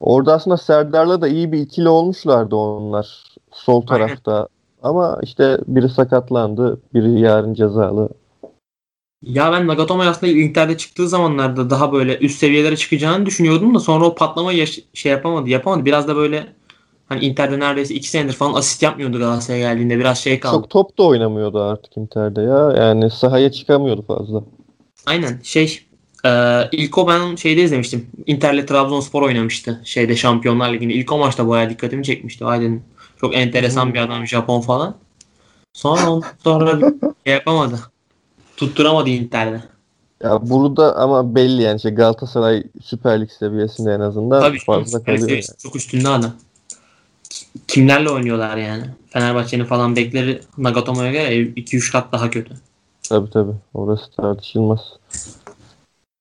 Orada 0.00 0.34
aslında 0.34 0.56
Serdar'la 0.56 1.20
da 1.20 1.28
iyi 1.28 1.52
bir 1.52 1.58
ikili 1.58 1.88
olmuşlardı 1.88 2.56
onlar 2.56 3.24
sol 3.52 3.84
Aynen. 3.88 4.06
tarafta. 4.06 4.48
Ama 4.82 5.18
işte 5.22 5.58
biri 5.66 5.88
sakatlandı, 5.88 6.80
biri 6.94 7.20
yarın 7.20 7.54
cezalı. 7.54 8.08
Ya 9.22 9.52
ben 9.52 9.66
Nagatomo 9.66 10.02
aslında 10.02 10.32
Inter'de 10.32 10.76
çıktığı 10.76 11.08
zamanlarda 11.08 11.70
daha 11.70 11.92
böyle 11.92 12.18
üst 12.18 12.38
seviyelere 12.38 12.76
çıkacağını 12.76 13.26
düşünüyordum 13.26 13.74
da 13.74 13.78
sonra 13.78 14.04
o 14.04 14.14
patlamayı 14.14 14.58
yaş- 14.58 14.80
şey 14.94 15.12
yapamadı. 15.12 15.48
Yapamadı. 15.50 15.84
Biraz 15.84 16.08
da 16.08 16.16
böyle 16.16 16.46
hani 17.12 17.24
Inter'de 17.24 17.60
neredeyse 17.60 17.94
2 17.94 18.08
senedir 18.08 18.32
falan 18.32 18.54
asist 18.54 18.82
yapmıyordu 18.82 19.18
Galatasaray'a 19.18 19.72
geldiğinde. 19.72 19.98
Biraz 19.98 20.18
şey 20.18 20.40
kaldı. 20.40 20.56
Çok 20.56 20.70
top 20.70 20.98
da 20.98 21.02
oynamıyordu 21.02 21.62
artık 21.62 21.96
Inter'de 21.96 22.42
ya. 22.42 22.72
Yani 22.76 23.10
sahaya 23.10 23.52
çıkamıyordu 23.52 24.04
fazla. 24.06 24.42
Aynen 25.06 25.40
şey 25.42 25.80
e, 26.24 26.60
ilk 26.72 26.98
o 26.98 27.08
ben 27.08 27.36
şeyde 27.36 27.62
izlemiştim. 27.62 28.06
Inter'le 28.26 28.66
Trabzonspor 28.66 29.22
oynamıştı. 29.22 29.80
Şeyde 29.84 30.16
Şampiyonlar 30.16 30.72
Ligi'nde. 30.72 30.92
İlk 30.94 31.12
o 31.12 31.18
maçta 31.18 31.48
bayağı 31.48 31.70
dikkatimi 31.70 32.04
çekmişti. 32.04 32.44
Dedim. 32.44 32.84
Çok 33.20 33.36
enteresan 33.36 33.94
bir 33.94 33.98
adam 33.98 34.26
Japon 34.26 34.60
falan. 34.60 34.94
Sonra 35.72 36.10
ondan 36.10 36.28
sonra 36.44 36.80
şey 37.26 37.34
yapamadı. 37.34 37.80
Tutturamadı 38.56 39.10
Inter'de. 39.10 39.60
Ya 40.22 40.50
burada 40.50 40.96
ama 40.96 41.34
belli 41.34 41.62
yani 41.62 41.80
şey 41.80 41.90
Galatasaray 41.90 42.62
Süper 42.84 43.20
Lig 43.20 43.30
seviyesinde 43.30 43.92
en 43.92 44.00
azından 44.00 44.40
Tabii 44.40 44.58
fazla 44.58 44.98
Süper 44.98 45.04
kalıyor. 45.04 45.28
seviyesi 45.28 45.52
çok 45.58 45.76
üstünde 45.76 46.08
adam. 46.08 46.32
Kimlerle 47.68 48.10
oynuyorlar 48.10 48.56
yani. 48.56 48.84
Fenerbahçe'nin 49.10 49.64
falan 49.64 49.96
bekleri 49.96 50.40
Nagatomo'ya 50.58 51.12
göre 51.12 51.36
2-3 51.42 51.92
kat 51.92 52.12
daha 52.12 52.30
kötü. 52.30 52.54
Tabii 53.08 53.30
tabii. 53.30 53.52
Orası 53.74 54.10
tartışılmaz. 54.16 54.80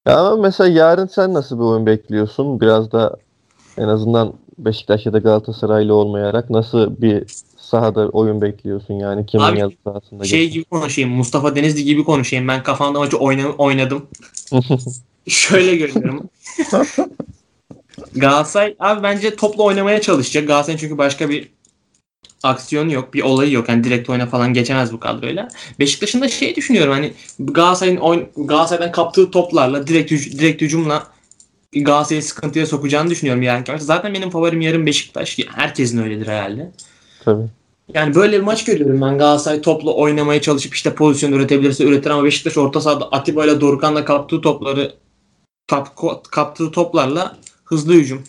Ya 0.08 0.18
ama 0.20 0.36
mesela 0.42 0.68
yarın 0.70 1.08
sen 1.08 1.34
nasıl 1.34 1.58
bir 1.58 1.64
oyun 1.64 1.86
bekliyorsun? 1.86 2.62
Biraz 2.62 2.92
da 2.92 3.18
en 3.78 3.88
azından 3.88 4.34
Beşiktaş 4.58 5.06
ya 5.06 5.14
da 5.14 5.18
Galatasaraylı 5.20 5.94
olmayarak 5.94 6.50
nasıl 6.50 7.02
bir 7.02 7.24
sahada 7.58 8.08
oyun 8.10 8.42
bekliyorsun 8.42 8.94
yani 8.94 9.26
kimin 9.26 9.44
Abi, 9.44 9.60
yazı 9.60 9.74
sahasında 9.84 10.24
Şey 10.24 10.40
geçsin? 10.40 10.54
gibi 10.54 10.64
konuşayım. 10.64 11.10
Mustafa 11.10 11.56
Denizli 11.56 11.84
gibi 11.84 12.04
konuşayım. 12.04 12.48
Ben 12.48 12.64
kafamda 12.64 13.00
maçı 13.00 13.18
oyna- 13.18 13.56
oynadım. 13.58 14.06
Şöyle 15.28 15.76
görüyorum. 15.76 16.30
Galatasaray 18.16 18.76
abi 18.80 19.04
bence 19.04 19.36
topla 19.36 19.64
oynamaya 19.64 20.02
çalışacak. 20.02 20.48
Galatasaray'ın 20.48 20.80
çünkü 20.80 20.98
başka 20.98 21.30
bir 21.30 21.48
aksiyonu 22.44 22.92
yok. 22.94 23.14
Bir 23.14 23.22
olayı 23.22 23.52
yok. 23.52 23.70
Yani 23.70 23.84
direkt 23.84 24.10
oyuna 24.10 24.26
falan 24.26 24.54
geçemez 24.54 24.94
bu 24.94 25.00
kadroyla. 25.00 25.48
Beşiktaş'ın 25.80 26.22
da 26.22 26.28
şey 26.28 26.56
düşünüyorum 26.56 26.94
hani 26.94 27.14
Galatasaray'ın 27.40 27.98
oyun, 27.98 28.28
Galatasaray'dan 28.38 28.92
kaptığı 28.92 29.32
toplarla 29.32 29.88
direkt 29.88 30.12
hüc- 30.12 30.40
direkt 30.40 30.62
hücumla 30.62 31.08
Galatasaray'ı 31.76 32.24
sıkıntıya 32.24 32.66
sokacağını 32.66 33.10
düşünüyorum 33.10 33.42
maçta. 33.42 33.78
Zaten 33.82 34.14
benim 34.14 34.30
favorim 34.30 34.62
yarın 34.62 34.86
Beşiktaş. 34.86 35.40
Herkesin 35.56 36.04
öyledir 36.04 36.28
herhalde. 36.28 36.72
Tabii. 37.26 37.44
Yani 37.94 38.16
böyle 38.16 38.38
bir 38.38 38.44
maç 38.44 38.66
görüyorum 38.66 39.02
ben. 39.02 39.18
Galatasaray 39.18 39.62
topla 39.62 39.94
oynamaya 39.94 40.42
çalışıp 40.42 40.74
işte 40.74 40.96
pozisyon 40.96 41.32
üretebilirse 41.32 41.84
üretir 41.84 42.10
ama 42.10 42.24
Beşiktaş 42.24 42.58
orta 42.58 42.82
sahada 42.82 43.08
Atiba 43.12 43.46
ile 43.46 43.62
Dorukhan'la 43.62 44.06
kaptığı 44.06 44.42
topları 44.42 44.94
kap, 45.68 45.88
kaptığı 46.32 46.72
toplarla 46.72 47.38
hızlı 47.72 47.94
hücum 47.94 48.24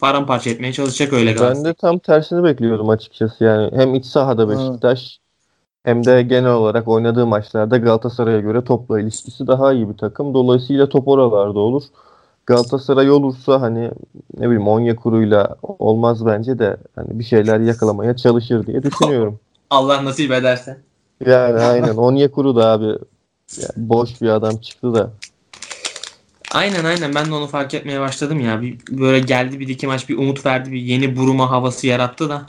paramparça 0.00 0.50
etmeye 0.50 0.72
çalışacak 0.72 1.12
öyle 1.12 1.30
Ben 1.30 1.36
Galatasaray. 1.36 1.64
de 1.64 1.74
tam 1.74 1.98
tersini 1.98 2.44
bekliyordum 2.44 2.88
açıkçası 2.88 3.44
yani. 3.44 3.70
Hem 3.74 3.94
iç 3.94 4.06
sahada 4.06 4.48
Beşiktaş 4.48 5.18
hem 5.84 6.04
de 6.04 6.22
genel 6.22 6.52
olarak 6.52 6.88
oynadığı 6.88 7.26
maçlarda 7.26 7.76
Galatasaray'a 7.76 8.40
göre 8.40 8.64
topla 8.64 9.00
ilişkisi 9.00 9.46
daha 9.46 9.72
iyi 9.72 9.88
bir 9.88 9.96
takım. 9.96 10.34
Dolayısıyla 10.34 10.88
top 10.88 11.08
oralarda 11.08 11.58
olur. 11.58 11.82
Galatasaray 12.46 13.10
olursa 13.10 13.60
hani 13.60 13.90
ne 14.38 14.46
bileyim 14.46 14.68
Onyekuru'yla 14.68 15.56
olmaz 15.62 16.26
bence 16.26 16.58
de 16.58 16.76
hani 16.94 17.18
bir 17.18 17.24
şeyler 17.24 17.60
yakalamaya 17.60 18.16
çalışır 18.16 18.66
diye 18.66 18.82
düşünüyorum. 18.82 19.38
Allah 19.70 20.04
nasip 20.04 20.32
ederse. 20.32 20.80
Yani 21.26 21.60
aynen 21.60 21.96
Onyekuru 21.96 22.56
da 22.56 22.66
abi 22.70 22.98
boş 23.76 24.22
bir 24.22 24.28
adam 24.28 24.56
çıktı 24.56 24.94
da. 24.94 25.10
Aynen 26.52 26.84
aynen 26.84 27.14
ben 27.14 27.26
de 27.26 27.34
onu 27.34 27.46
fark 27.46 27.74
etmeye 27.74 28.00
başladım 28.00 28.40
ya. 28.40 28.62
Bir, 28.62 28.78
böyle 28.90 29.18
geldi 29.20 29.60
bir 29.60 29.68
iki 29.68 29.86
maç 29.86 30.08
bir 30.08 30.18
umut 30.18 30.46
verdi 30.46 30.72
bir 30.72 30.80
yeni 30.80 31.16
buruma 31.16 31.50
havası 31.50 31.86
yarattı 31.86 32.28
da. 32.28 32.42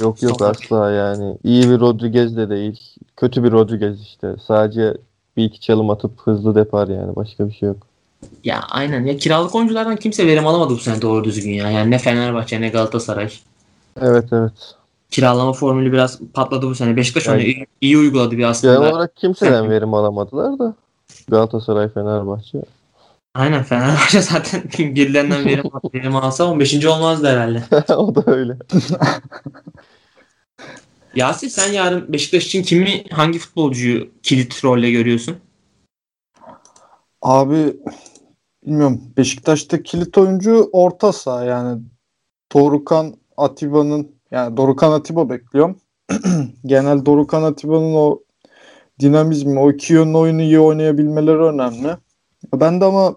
Yok 0.00 0.22
yok 0.22 0.36
Sonra- 0.38 0.50
asla 0.50 0.90
yani. 0.90 1.36
İyi 1.44 1.62
bir 1.62 1.80
Rodriguez 1.80 2.36
de 2.36 2.50
değil. 2.50 2.80
Kötü 3.16 3.44
bir 3.44 3.52
Rodriguez 3.52 4.02
işte. 4.02 4.34
Sadece 4.46 4.94
bir 5.36 5.44
iki 5.44 5.60
çalım 5.60 5.90
atıp 5.90 6.12
hızlı 6.24 6.54
depar 6.54 6.88
yani. 6.88 7.16
Başka 7.16 7.48
bir 7.48 7.52
şey 7.52 7.68
yok. 7.68 7.76
Ya 8.44 8.60
aynen 8.70 9.06
ya 9.06 9.16
kiralık 9.16 9.54
oyunculardan 9.54 9.96
kimse 9.96 10.26
verim 10.26 10.46
alamadı 10.46 10.70
bu 10.70 10.78
sene 10.78 11.02
doğru 11.02 11.24
düzgün 11.24 11.52
ya. 11.52 11.70
Yani 11.70 11.90
ne 11.90 11.98
Fenerbahçe 11.98 12.60
ne 12.60 12.68
Galatasaray. 12.68 13.32
Evet 14.00 14.24
evet. 14.32 14.52
Kiralama 15.10 15.52
formülü 15.52 15.92
biraz 15.92 16.20
patladı 16.34 16.66
bu 16.66 16.74
sene. 16.74 16.96
Beşiktaş 16.96 17.28
onu 17.28 17.40
iyi, 17.40 17.66
iyi 17.80 17.98
uyguladı 17.98 18.38
bir 18.38 18.44
aslında. 18.44 18.74
Genel 18.74 18.92
olarak 18.92 19.16
kimseden 19.16 19.70
verim 19.70 19.94
alamadılar 19.94 20.58
da. 20.58 20.74
Galatasaray, 21.28 21.88
Fenerbahçe. 21.88 22.58
Aynen 23.34 23.62
Fenerbahçe 23.62 24.20
zaten 24.20 24.62
birilerinden 24.78 25.44
verim, 25.44 25.64
verim 25.94 26.16
alsa 26.16 26.44
15. 26.44 26.84
olmazdı 26.84 27.26
herhalde. 27.26 27.62
o 27.94 28.14
da 28.14 28.22
öyle. 28.26 28.56
Yasin 31.14 31.48
sen 31.48 31.72
yarın 31.72 32.12
Beşiktaş 32.12 32.46
için 32.46 32.62
kimi 32.62 33.04
hangi 33.10 33.38
futbolcuyu 33.38 34.10
kilit 34.22 34.64
rolle 34.64 34.90
görüyorsun? 34.90 35.36
Abi 37.22 37.76
bilmiyorum. 38.66 39.00
Beşiktaş'ta 39.16 39.82
kilit 39.82 40.18
oyuncu 40.18 40.70
orta 40.72 41.12
saha 41.12 41.44
yani. 41.44 41.82
Dorukan 42.54 43.14
Atiba'nın 43.36 44.16
yani 44.30 44.56
Dorukan 44.56 44.92
Atiba 44.92 45.30
bekliyorum. 45.30 45.80
Genel 46.66 47.06
Dorukan 47.06 47.42
Atiba'nın 47.42 47.94
o 47.94 48.20
dinamizmi, 49.00 49.60
o 49.60 49.70
iki 49.72 49.92
yönlü 49.92 50.16
oyunu 50.16 50.42
iyi 50.42 50.60
oynayabilmeleri 50.60 51.38
önemli. 51.38 51.96
Ben 52.54 52.80
de 52.80 52.84
ama 52.84 53.16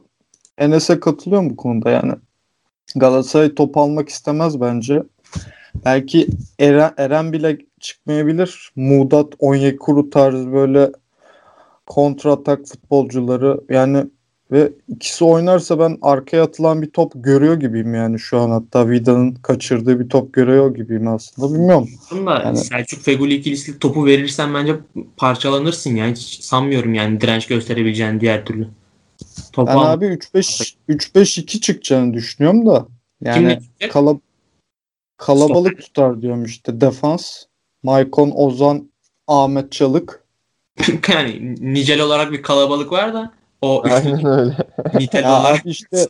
Enes'e 0.58 1.00
katılıyorum 1.00 1.50
bu 1.50 1.56
konuda 1.56 1.90
yani. 1.90 2.14
Galatasaray 2.96 3.56
top 3.56 3.78
almak 3.78 4.10
istemez 4.10 4.62
bence. 4.62 5.04
Belki 5.86 6.28
Eren, 6.60 6.94
Eren 6.98 7.34
bile 7.34 7.58
çıkmayabilir. 7.80 8.72
Mudat, 8.76 9.28
Onyekuru 9.40 10.10
tarzı 10.10 10.54
böyle 10.54 10.92
kontratak 11.86 12.68
futbolcuları 12.68 13.62
yani 13.70 14.06
ve 14.52 14.72
ikisi 14.88 15.26
oynarsa 15.26 15.80
ben 15.80 15.98
arkaya 16.02 16.44
atılan 16.44 16.82
bir 16.82 16.90
top 16.90 17.12
görüyor 17.16 17.60
gibiyim 17.60 17.96
yani 17.96 18.20
şu 18.20 18.40
an 18.40 18.50
hatta 18.50 18.90
Vida'nın 18.90 19.32
kaçırdığı 19.34 20.00
bir 20.00 20.10
top 20.10 20.34
görüyor 20.34 20.76
gibiyim 20.76 21.08
aslında 21.08 21.54
bilmiyorum. 21.54 21.90
Aslında 22.06 22.42
Yani- 22.44 22.58
Selçuk 22.58 23.02
Feguli 23.02 23.34
ikilisi 23.34 23.80
topu 23.80 24.06
verirsen 24.06 24.54
bence 24.54 24.76
parçalanırsın 25.18 25.96
ya. 25.96 26.08
Hiç 26.08 26.44
sanmıyorum 26.44 26.94
yani 26.94 27.22
direnç 27.22 27.48
gösterebileceğini 27.48 28.22
diğer 28.22 28.46
türlü. 28.46 28.68
Topu 29.54 29.72
Ben 29.72 29.76
al- 29.78 29.92
abi 29.92 30.06
3-5 30.06 30.76
3-5-2 30.90 31.60
çıkacağını 31.60 32.14
düşünüyorum 32.14 32.66
da 32.66 32.86
yani 33.22 33.60
kala- 33.90 34.20
kalabalık 35.18 35.82
tutar 35.82 36.22
diyorum 36.22 36.46
işte 36.46 36.82
defans. 36.82 37.44
Maykon 37.84 38.32
Ozan 38.36 38.92
Ahmet 39.28 39.72
Çalık. 39.72 40.24
yani 41.10 41.56
nicel 41.74 42.02
olarak 42.02 42.32
bir 42.32 42.42
kalabalık 42.42 42.92
var 42.92 43.14
da 43.14 43.32
o 43.62 43.84
Aynen 43.90 44.26
öyle. 44.26 44.58
nitel 45.00 45.24
Ya 45.24 45.40
olarak 45.42 45.62
abi 45.62 45.70
işte 45.70 46.08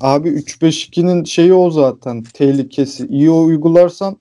abi 0.00 0.28
3-5-2'nin 0.28 1.24
şeyi 1.24 1.54
o 1.54 1.70
zaten 1.70 2.22
tehlikesi. 2.22 3.06
İyi 3.06 3.30
uygularsan 3.30 4.16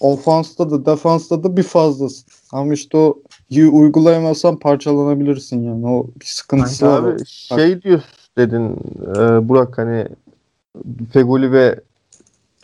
ofansta 0.00 0.70
da 0.70 0.86
defansta 0.86 1.42
da 1.44 1.56
bir 1.56 1.62
fazlasın. 1.62 2.26
Ama 2.52 2.74
işte 2.74 2.96
o 2.96 3.22
uygulayamazsan 3.50 4.58
parçalanabilirsin 4.58 5.62
yani. 5.62 5.86
O 5.86 6.06
bir 6.20 6.26
sıkıntısı 6.26 6.86
var. 6.86 7.02
Abi 7.02 7.26
şey 7.26 7.82
diyorsun 7.82 8.10
dedin 8.38 8.76
e, 9.16 9.48
Burak 9.48 9.78
hani 9.78 10.08
Feguli 11.12 11.52
ve 11.52 11.80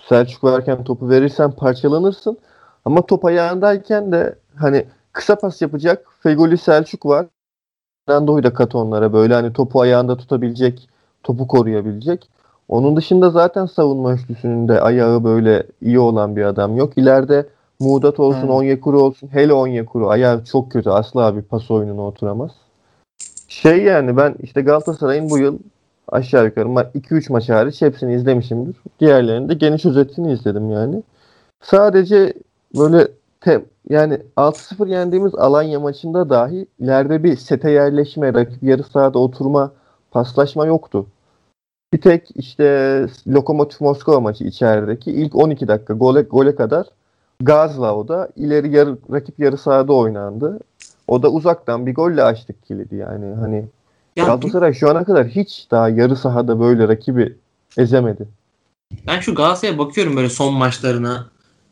Selçuk 0.09 0.45
varken 0.45 0.85
topu 0.85 1.11
verirsen 1.11 1.53
parçalanırsın. 1.53 2.39
Ama 2.85 3.07
top 3.07 3.25
ayağındayken 3.25 4.13
de 4.13 4.35
hani 4.55 4.87
kısa 5.13 5.37
pas 5.37 5.63
yapacak 5.63 6.07
Feguli 6.21 6.59
Selçuk 6.59 7.07
var. 7.07 7.27
Fernando'yu 8.07 8.43
da 8.43 8.55
kat 8.55 8.75
onlara 8.75 9.13
böyle 9.13 9.35
hani 9.35 9.53
topu 9.53 9.81
ayağında 9.81 10.17
tutabilecek, 10.17 10.89
topu 11.23 11.49
koruyabilecek. 11.49 12.29
Onun 12.69 12.97
dışında 12.97 13.31
zaten 13.31 13.67
savunma 13.67 14.15
üçlüsünün 14.15 14.69
de 14.69 14.81
ayağı 14.81 15.25
böyle 15.25 15.67
iyi 15.81 15.99
olan 15.99 16.37
bir 16.37 16.43
adam 16.43 16.77
yok. 16.77 16.99
İleride 16.99 17.47
Muğdat 17.83 18.21
olsun, 18.21 18.41
Aynen. 18.41 18.53
Onyekuru 18.53 19.03
olsun. 19.03 19.29
Hele 19.33 19.53
Onyekuru 19.53 20.09
ayağı 20.09 20.45
çok 20.45 20.73
kötü. 20.73 20.91
Asla 20.91 21.37
bir 21.37 21.43
pas 21.43 21.71
oyununa 21.71 22.03
oturamaz. 22.03 22.51
Şey 23.49 23.83
yani 23.83 24.17
ben 24.17 24.35
işte 24.43 24.63
Galatasaray'ın 24.63 25.31
bu 25.31 25.39
yıl 25.39 25.59
aşağı 26.09 26.45
yukarı 26.45 26.69
2-3 26.69 27.33
maç 27.33 27.49
hariç 27.49 27.83
hepsini 27.83 28.15
izlemişimdir. 28.15 28.77
Diğerlerini 29.01 29.49
de 29.49 29.55
geniş 29.55 29.87
özetini 29.87 30.33
izledim 30.33 30.71
yani. 30.71 31.03
Sadece 31.63 32.33
böyle 32.79 33.09
te, 33.41 33.65
yani 33.89 34.19
6-0 34.37 34.89
yendiğimiz 34.89 35.35
Alanya 35.35 35.81
maçında 35.81 36.31
dahi 36.31 36.67
ileride 36.79 37.25
bir 37.25 37.37
sete 37.37 37.71
yerleşme, 37.71 38.35
rakip 38.35 38.63
yarı 38.63 38.83
sahada 38.83 39.19
oturma, 39.19 39.73
paslaşma 40.11 40.67
yoktu. 40.67 41.07
Bir 41.93 42.01
tek 42.01 42.29
işte 42.35 43.07
Lokomotiv 43.29 43.85
Moskova 43.85 44.21
maçı 44.21 44.45
içerideki 44.45 45.13
ilk 45.13 45.37
12 45.37 45.69
dakika 45.69 45.95
gole, 45.95 46.23
gole 46.23 46.55
kadar 46.55 46.87
gazla 47.45 47.97
o 47.97 48.09
da 48.09 48.29
ileri 48.37 48.77
yarı, 48.77 48.99
rakip 49.13 49.39
yarı 49.39 49.59
sahada 49.59 49.93
oynandı. 49.93 50.61
O 51.09 51.23
da 51.23 51.31
uzaktan 51.31 51.87
bir 51.87 51.95
golle 51.95 52.23
açtık 52.23 52.67
kilidi 52.67 52.97
yani. 52.97 53.35
Hani 53.35 53.65
Ya 54.17 54.25
Galatasaray 54.25 54.75
şu 54.75 54.91
ana 54.91 55.05
kadar 55.05 55.27
hiç 55.29 55.67
daha 55.71 55.89
yarı 55.89 56.17
sahada 56.17 56.61
böyle 56.61 56.89
rakibi 56.89 57.37
ezemedi. 57.79 58.29
ben 59.07 59.21
şu 59.21 59.35
Galatasaray'a 59.35 59.79
bakıyorum 59.79 60.17
böyle 60.17 60.29
son 60.29 60.55
maçlarına. 60.55 61.29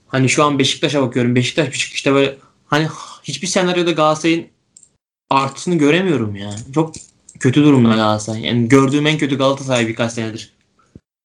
Hani 0.09 0.29
şu 0.29 0.45
an 0.45 0.59
Beşiktaş'a 0.59 1.03
bakıyorum. 1.03 1.35
Beşiktaş 1.35 1.69
bir 1.69 1.79
çıkışta 1.79 2.15
böyle 2.15 2.37
hani 2.67 2.89
hiçbir 3.23 3.47
senaryoda 3.47 3.91
Galatasaray'ın 3.91 4.47
artısını 5.31 5.75
göremiyorum 5.75 6.37
ya. 6.37 6.50
Çok 6.75 6.95
kötü 7.41 7.62
durumda 7.65 7.95
Galatasaray. 7.95 8.41
Yani 8.41 8.69
gördüğüm 8.69 9.07
en 9.07 9.19
kötü 9.19 9.39
Galatasaray 9.39 9.89
birkaç 9.89 10.12
senedir. 10.12 10.53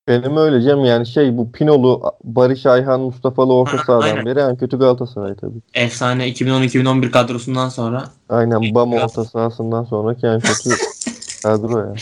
Benim 0.08 0.38
öyle 0.38 0.62
Cem 0.62 0.86
yani 0.86 1.08
şey 1.08 1.38
bu 1.38 1.52
Pinolu, 1.52 2.12
Barış 2.24 2.66
Ayhan, 2.66 3.02
Mustafa'lı 3.02 3.54
orta 3.54 3.78
Ha, 3.78 3.84
sahadan 3.88 4.02
aynen. 4.06 4.26
beri 4.26 4.40
en 4.40 4.56
kötü 4.56 4.80
Galatasaray 4.80 5.36
tabii. 5.36 5.60
Efsane 5.74 6.30
2010-2011 6.30 7.12
kadrosundan 7.12 7.70
sonra 7.70 8.04
Aynen 8.30 8.76
Bam 8.76 8.94
orta 8.94 9.26
sahasından 9.26 9.84
sonraki 9.84 10.28
en 10.28 10.40
kötü 10.40 10.70
kadro 11.44 11.80
ya. 11.80 11.94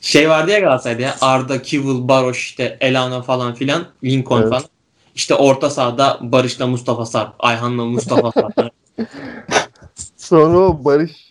şey 0.00 0.28
vardı 0.30 0.50
ya 0.50 0.58
Galatasaray'da 0.58 1.02
ya 1.02 1.14
Arda, 1.20 1.62
Kivul, 1.62 2.08
Baroş 2.08 2.44
işte 2.46 2.76
Elano 2.80 3.22
falan 3.22 3.54
filan 3.54 3.84
Lincoln 4.04 4.40
Evet. 4.40 4.50
falan. 4.50 4.62
İşte 5.14 5.34
orta 5.34 5.70
sahada 5.70 6.18
Barış'la 6.20 6.66
Mustafa 6.66 7.06
Sarp, 7.06 7.34
Ayhan'la 7.38 7.84
Mustafa 7.84 8.32
Sarp. 8.32 8.54
Sonra 10.16 10.58
o 10.58 10.84
Barış 10.84 11.27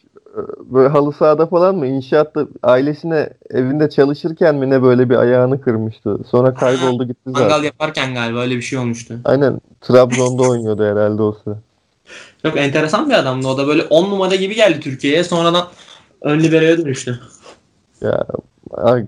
böyle 0.60 0.90
halı 0.90 1.14
sahada 1.14 1.48
falan 1.48 1.76
mı 1.76 1.88
inşaatta 1.88 2.48
ailesine 2.64 3.30
evinde 3.50 3.90
çalışırken 3.90 4.56
mi 4.56 4.70
ne 4.70 4.84
böyle 4.84 5.10
bir 5.10 5.16
ayağını 5.16 5.62
kırmıştı. 5.62 6.18
Sonra 6.32 6.54
kayboldu 6.54 7.04
gitti 7.08 7.30
Mangal 7.30 7.50
zaten. 7.50 7.64
yaparken 7.64 8.14
galiba 8.14 8.40
öyle 8.40 8.56
bir 8.56 8.62
şey 8.62 8.80
olmuştu. 8.80 9.20
Aynen 9.26 9.62
Trabzon'da 9.82 10.44
oynuyordu 10.50 10.86
herhalde 10.86 11.22
o 11.22 11.38
sıra. 11.44 11.56
Çok 12.42 12.58
enteresan 12.58 13.10
bir 13.10 13.14
adamdı. 13.14 13.48
O 13.48 13.58
da 13.58 13.68
böyle 13.68 13.84
10 13.84 14.10
numara 14.12 14.36
gibi 14.36 14.56
geldi 14.56 14.80
Türkiye'ye. 14.80 15.24
Sonradan 15.24 15.68
ön 16.22 16.40
libero'ya 16.40 16.78
dönüştü. 16.78 17.20
Ya 18.02 18.26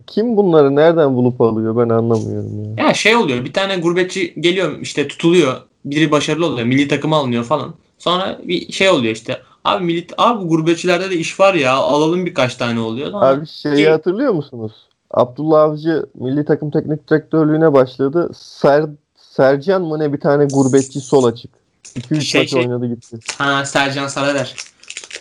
kim 0.07 0.37
bunları 0.37 0.75
nereden 0.75 1.15
bulup 1.15 1.41
alıyor 1.41 1.77
ben 1.77 1.89
anlamıyorum 1.89 2.75
ya. 2.77 2.85
Ya 2.85 2.93
şey 2.93 3.15
oluyor. 3.15 3.45
Bir 3.45 3.53
tane 3.53 3.77
gurbetçi 3.77 4.33
geliyor 4.41 4.79
işte 4.81 5.07
tutuluyor. 5.07 5.53
Biri 5.85 6.11
başarılı 6.11 6.45
oluyor. 6.45 6.67
Milli 6.67 6.87
takıma 6.87 7.17
alınıyor 7.17 7.43
falan. 7.43 7.73
Sonra 7.97 8.39
bir 8.43 8.71
şey 8.71 8.89
oluyor 8.89 9.13
işte. 9.13 9.41
Abi 9.69 9.85
milli 9.85 10.07
abi 10.17 10.43
bu 10.43 10.47
gurbetçilerde 10.49 11.09
de 11.09 11.15
iş 11.15 11.39
var 11.39 11.53
ya. 11.53 11.73
Alalım 11.75 12.25
birkaç 12.25 12.55
tane 12.55 12.79
oluyor. 12.79 13.11
Sonra 13.11 13.25
Abi 13.25 13.47
şeyi 13.47 13.75
Ki- 13.75 13.89
hatırlıyor 13.89 14.33
musunuz? 14.33 14.71
Abdullah 15.11 15.61
Avcı 15.61 16.05
milli 16.15 16.45
takım 16.45 16.71
teknik 16.71 17.09
direktörlüğüne 17.09 17.73
başladı. 17.73 18.29
Ser, 18.35 18.85
Sercan 19.15 19.81
mı 19.81 19.99
ne 19.99 20.13
bir 20.13 20.19
tane 20.19 20.45
gurbetçi 20.45 21.01
sol 21.01 21.23
açık. 21.23 21.51
2-3 21.95 22.21
Şey, 22.21 22.41
maç 22.41 22.49
şey. 22.49 22.59
oynadı 22.59 22.85
gitti. 22.87 23.17
ha 23.37 23.65
Sercan 23.65 24.07
Sarader. 24.07 24.55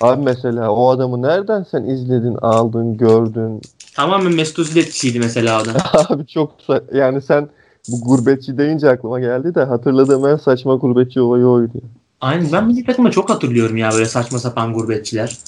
Abi 0.01 0.23
mesela 0.23 0.71
o 0.71 0.91
adamı 0.91 1.23
nereden 1.23 1.63
sen 1.71 1.85
izledin, 1.85 2.35
aldın, 2.43 2.97
gördün? 2.97 3.61
Tamamen 3.95 4.33
Mesut 4.35 4.59
Özil 4.59 4.77
etkisiydi 4.77 5.19
mesela 5.19 5.63
o 5.63 5.65
da. 5.65 5.71
Abi 6.09 6.27
çok 6.27 6.51
yani 6.95 7.23
sen 7.23 7.49
bu 7.89 8.01
gurbetçi 8.01 8.59
deyince 8.59 8.91
aklıma 8.91 9.21
geldi 9.21 9.55
de 9.55 9.65
hatırladığım 9.65 10.27
en 10.27 10.37
saçma 10.37 10.75
gurbetçi 10.75 11.21
olayı 11.21 11.47
oydu. 11.47 11.79
Aynen 12.21 12.53
ben 12.53 12.67
milli 12.67 12.85
takımda 12.85 13.11
çok 13.11 13.31
hatırlıyorum 13.31 13.77
ya 13.77 13.93
böyle 13.93 14.07
saçma 14.07 14.39
sapan 14.39 14.73
gurbetçiler. 14.73 15.39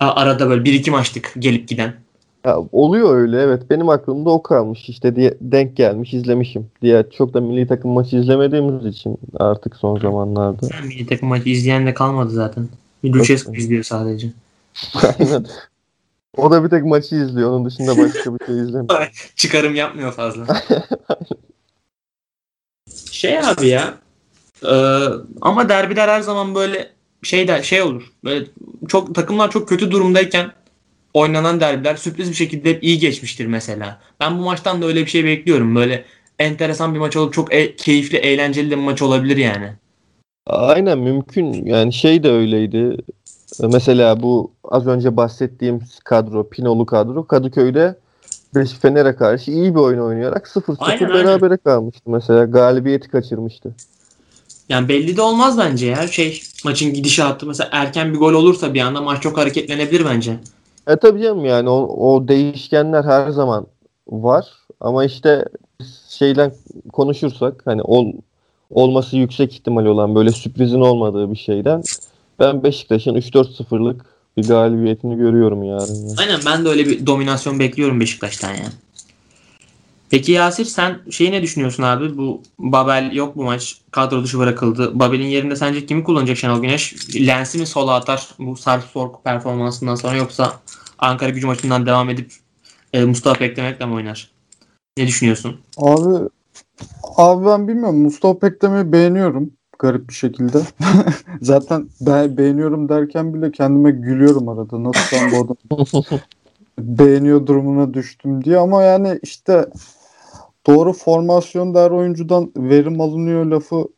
Arada 0.00 0.50
böyle 0.50 0.64
bir 0.64 0.72
iki 0.72 0.90
maçlık 0.90 1.32
gelip 1.38 1.68
giden. 1.68 1.94
Ya, 2.44 2.56
oluyor 2.72 3.16
öyle 3.16 3.42
evet. 3.42 3.70
Benim 3.70 3.88
aklımda 3.88 4.30
o 4.30 4.42
kalmış 4.42 4.88
işte 4.88 5.16
diye 5.16 5.34
denk 5.40 5.76
gelmiş 5.76 6.14
izlemişim. 6.14 6.66
Diye 6.82 7.04
çok 7.16 7.34
da 7.34 7.40
milli 7.40 7.66
takım 7.66 7.90
maçı 7.90 8.16
izlemediğimiz 8.16 8.86
için 8.86 9.18
artık 9.34 9.76
son 9.76 9.98
zamanlarda. 9.98 10.68
Milli 10.84 11.06
takım 11.06 11.28
maçı 11.28 11.48
izleyen 11.48 11.86
de 11.86 11.94
kalmadı 11.94 12.30
zaten. 12.30 12.68
Bir 13.04 13.12
Lucescu 13.12 13.54
izliyor 13.54 13.84
sadece. 13.84 14.28
Aynen. 15.18 15.46
O 16.36 16.50
da 16.50 16.64
bir 16.64 16.68
tek 16.68 16.84
maçı 16.84 17.14
izliyor. 17.14 17.50
Onun 17.50 17.64
dışında 17.64 17.98
başka 17.98 18.34
bir 18.34 18.46
şey 18.46 18.60
izlemiyor. 18.60 19.10
Çıkarım 19.36 19.74
yapmıyor 19.74 20.12
fazla. 20.12 20.46
şey 23.10 23.38
abi 23.38 23.68
ya. 23.68 23.94
E, 24.64 24.74
ama 25.40 25.68
derbiler 25.68 26.08
her 26.08 26.20
zaman 26.20 26.54
böyle 26.54 26.90
şey 27.22 27.48
de 27.48 27.62
şey 27.62 27.82
olur. 27.82 28.12
Böyle 28.24 28.46
çok 28.88 29.14
takımlar 29.14 29.50
çok 29.50 29.68
kötü 29.68 29.90
durumdayken 29.90 30.52
oynanan 31.14 31.60
derbiler 31.60 31.96
sürpriz 31.96 32.30
bir 32.30 32.34
şekilde 32.34 32.70
hep 32.70 32.84
iyi 32.84 32.98
geçmiştir 32.98 33.46
mesela. 33.46 34.00
Ben 34.20 34.38
bu 34.38 34.42
maçtan 34.42 34.82
da 34.82 34.86
öyle 34.86 35.00
bir 35.00 35.10
şey 35.10 35.24
bekliyorum. 35.24 35.74
Böyle 35.74 36.04
enteresan 36.38 36.94
bir 36.94 36.98
maç 36.98 37.16
olup 37.16 37.32
çok 37.32 37.54
e- 37.54 37.76
keyifli, 37.76 38.18
eğlenceli 38.18 38.70
de 38.70 38.76
bir 38.76 38.82
maç 38.82 39.02
olabilir 39.02 39.36
yani. 39.36 39.72
Aynen 40.46 40.98
mümkün. 40.98 41.66
Yani 41.66 41.92
şey 41.92 42.22
de 42.22 42.30
öyleydi. 42.30 42.96
Mesela 43.60 44.22
bu 44.22 44.52
az 44.64 44.86
önce 44.86 45.16
bahsettiğim 45.16 45.80
kadro, 46.04 46.48
Pinolu 46.48 46.86
kadro 46.86 47.26
Kadıköy'de 47.26 47.96
Beş 48.54 48.72
Fener'e 48.72 49.16
karşı 49.16 49.50
iyi 49.50 49.74
bir 49.74 49.80
oyun 49.80 49.98
oynayarak 49.98 50.46
0-0 50.46 50.76
Aynen, 50.78 51.08
berabere 51.08 51.56
kalmıştı 51.56 52.10
mesela. 52.10 52.44
Galibiyeti 52.44 53.08
kaçırmıştı. 53.08 53.74
Yani 54.68 54.88
belli 54.88 55.16
de 55.16 55.22
olmaz 55.22 55.58
bence 55.58 55.86
ya. 55.86 56.08
Şey 56.08 56.42
maçın 56.64 56.92
gidişatı 56.92 57.46
mesela 57.46 57.68
erken 57.72 58.14
bir 58.14 58.18
gol 58.18 58.32
olursa 58.32 58.74
bir 58.74 58.80
anda 58.80 59.00
maç 59.00 59.22
çok 59.22 59.38
hareketlenebilir 59.38 60.04
bence. 60.04 60.36
E 60.88 60.96
tabii 60.96 61.22
canım 61.22 61.44
yani 61.44 61.68
o, 61.68 61.76
o 62.12 62.28
değişkenler 62.28 63.04
her 63.04 63.30
zaman 63.30 63.66
var. 64.08 64.46
Ama 64.80 65.04
işte 65.04 65.44
şeyden 66.08 66.52
konuşursak 66.92 67.62
hani 67.64 67.82
ol, 67.82 68.12
olması 68.70 69.16
yüksek 69.16 69.54
ihtimal 69.54 69.84
olan 69.84 70.14
böyle 70.14 70.32
sürprizin 70.32 70.80
olmadığı 70.80 71.32
bir 71.32 71.38
şeyden 71.38 71.82
ben 72.38 72.62
Beşiktaş'ın 72.62 73.14
3-4-0'lık 73.14 74.06
bir 74.36 74.48
galibiyetini 74.48 75.16
görüyorum 75.16 75.62
yarın. 75.62 76.08
ya. 76.08 76.14
Aynen 76.18 76.40
ben 76.46 76.64
de 76.64 76.68
öyle 76.68 76.86
bir 76.86 77.06
dominasyon 77.06 77.58
bekliyorum 77.58 78.00
Beşiktaş'tan 78.00 78.50
yani. 78.50 78.72
Peki 80.10 80.32
Yasir 80.32 80.64
sen 80.64 80.98
şeyi 81.10 81.32
ne 81.32 81.42
düşünüyorsun 81.42 81.82
abi? 81.82 82.18
Bu 82.18 82.42
Babel 82.58 83.12
yok 83.12 83.36
bu 83.36 83.44
maç. 83.44 83.80
Kadro 83.90 84.24
dışı 84.24 84.38
bırakıldı. 84.38 84.98
Babel'in 84.98 85.26
yerinde 85.26 85.56
sence 85.56 85.86
kimi 85.86 86.04
kullanacak 86.04 86.36
Şenol 86.36 86.62
Güneş? 86.62 87.16
Lens'i 87.16 87.58
mi 87.58 87.66
sola 87.66 87.94
atar 87.94 88.28
bu 88.38 88.56
Sarpsborg 88.56 89.14
performansından 89.24 89.94
sonra 89.94 90.16
yoksa 90.16 90.52
Ankara 90.98 91.30
gücü 91.30 91.46
maçından 91.46 91.86
devam 91.86 92.10
edip 92.10 92.32
e, 92.92 93.04
Mustafa 93.04 93.40
Beklemek'le 93.40 93.80
mi 93.80 93.94
oynar? 93.94 94.30
Ne 94.98 95.06
düşünüyorsun? 95.06 95.56
Abi 95.76 96.28
abi 97.16 97.46
ben 97.46 97.68
bilmiyorum. 97.68 98.02
Mustafa 98.02 98.38
Pekdemir'i 98.38 98.92
beğeniyorum 98.92 99.52
garip 99.78 100.08
bir 100.08 100.14
şekilde. 100.14 100.58
Zaten 101.42 101.88
be- 102.00 102.36
beğeniyorum 102.38 102.88
derken 102.88 103.34
bile 103.34 103.52
kendime 103.52 103.90
gülüyorum 103.90 104.48
arada. 104.48 104.84
Nasıl 104.84 105.16
ben 105.16 105.32
bu 105.32 105.44
adam 105.44 105.88
beğeniyor 106.78 107.46
durumuna 107.46 107.94
düştüm 107.94 108.44
diye 108.44 108.58
ama 108.58 108.82
yani 108.82 109.18
işte 109.22 109.66
doğru 110.66 110.92
formasyon 110.92 111.74
her 111.74 111.90
oyuncudan 111.90 112.52
verim 112.56 113.00
alınıyor 113.00 113.44
lafı 113.46 113.88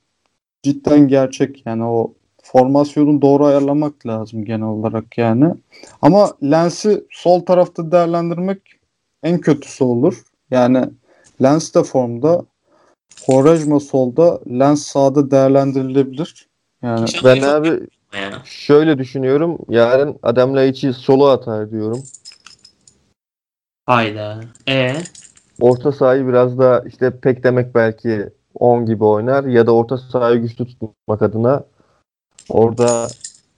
cidden 0.62 1.08
gerçek. 1.08 1.66
Yani 1.66 1.84
o 1.84 2.14
formasyonu 2.42 3.22
doğru 3.22 3.44
ayarlamak 3.44 4.06
lazım 4.06 4.44
genel 4.44 4.66
olarak 4.66 5.18
yani. 5.18 5.54
Ama 6.02 6.32
Lens'i 6.42 7.04
sol 7.10 7.40
tarafta 7.40 7.92
değerlendirmek 7.92 8.58
en 9.22 9.40
kötüsü 9.40 9.84
olur. 9.84 10.22
Yani 10.50 10.84
Lens 11.42 11.74
de 11.74 11.82
formda. 11.82 12.44
Quaresma 13.26 13.80
solda, 13.80 14.40
Lens 14.58 14.82
sağda 14.82 15.30
değerlendirilebilir. 15.30 16.48
Yani 16.82 17.06
Ben 17.24 17.42
abi 17.42 17.68
yani. 18.14 18.34
şöyle 18.44 18.98
düşünüyorum. 18.98 19.58
Yarın 19.68 20.18
Adam 20.22 20.56
Laiç'i 20.56 20.92
solo 20.92 21.26
atar 21.26 21.70
diyorum. 21.70 22.02
Hayda. 23.86 24.40
E 24.68 24.96
Orta 25.60 25.92
sahayı 25.92 26.26
biraz 26.28 26.58
da 26.58 26.84
işte 26.86 27.10
pek 27.10 27.44
demek 27.44 27.74
belki 27.74 28.28
10 28.54 28.86
gibi 28.86 29.04
oynar 29.04 29.44
ya 29.44 29.66
da 29.66 29.74
orta 29.74 29.98
sahayı 29.98 30.40
güçlü 30.40 30.66
tutmak 30.66 31.22
adına 31.22 31.64
orada 32.48 33.06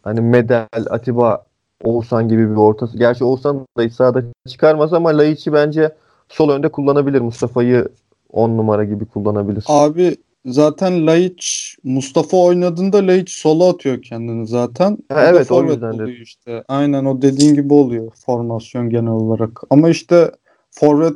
hani 0.02 0.20
Medel, 0.20 0.66
Atiba, 0.90 1.44
Oğuzhan 1.84 2.28
gibi 2.28 2.50
bir 2.50 2.56
orta 2.56 2.88
Gerçi 2.96 3.24
Oğuzhan 3.24 3.66
da 3.76 3.84
iç 3.84 3.92
sahada 3.92 4.22
çıkarmaz 4.48 4.92
ama 4.92 5.18
Laiç'i 5.18 5.52
bence 5.52 5.90
sol 6.28 6.48
önde 6.48 6.68
kullanabilir. 6.68 7.20
Mustafa'yı 7.20 7.88
10 8.32 8.50
numara 8.50 8.84
gibi 8.84 9.04
kullanabilir. 9.06 9.64
abi 9.68 10.16
zaten 10.46 11.06
Laiç 11.06 11.76
Mustafa 11.84 12.36
oynadığında 12.36 13.06
Laiç 13.06 13.30
sola 13.30 13.68
atıyor 13.70 14.02
kendini 14.02 14.46
zaten. 14.46 14.98
Ha, 15.12 15.20
O 15.20 15.20
evet, 15.20 15.50
o 15.52 15.64
yüzden 15.64 15.98
dedim. 15.98 16.22
işte. 16.22 16.64
Aynen 16.68 17.04
o 17.04 17.22
dediğin 17.22 17.54
gibi 17.54 17.74
oluyor 17.74 18.12
formasyon 18.26 18.90
genel 18.90 19.12
olarak. 19.12 19.60
Ama 19.70 19.88
işte 19.88 20.30
forvet 20.70 21.14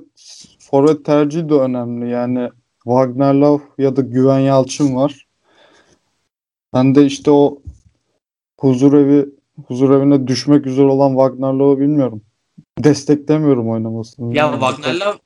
forvet 0.71 1.05
tercihi 1.05 1.49
de 1.49 1.55
önemli. 1.55 2.11
Yani 2.11 2.49
Wagner 2.85 3.35
Love 3.35 3.63
ya 3.79 3.97
da 3.97 4.01
Güven 4.01 4.39
Yalçın 4.39 4.97
var. 4.97 5.27
Ben 6.75 6.95
de 6.95 7.07
işte 7.07 7.31
o 7.31 7.59
huzur 8.61 8.93
evi 8.93 9.27
huzur 9.67 9.91
evine 9.91 10.27
düşmek 10.27 10.67
üzere 10.67 10.87
olan 10.87 11.11
Wagner 11.11 11.53
Love'ı 11.53 11.81
bilmiyorum. 11.81 12.23
Desteklemiyorum 12.79 13.71
oynamasını. 13.71 14.37
Ya 14.37 14.51
Wagner'la 14.53 15.19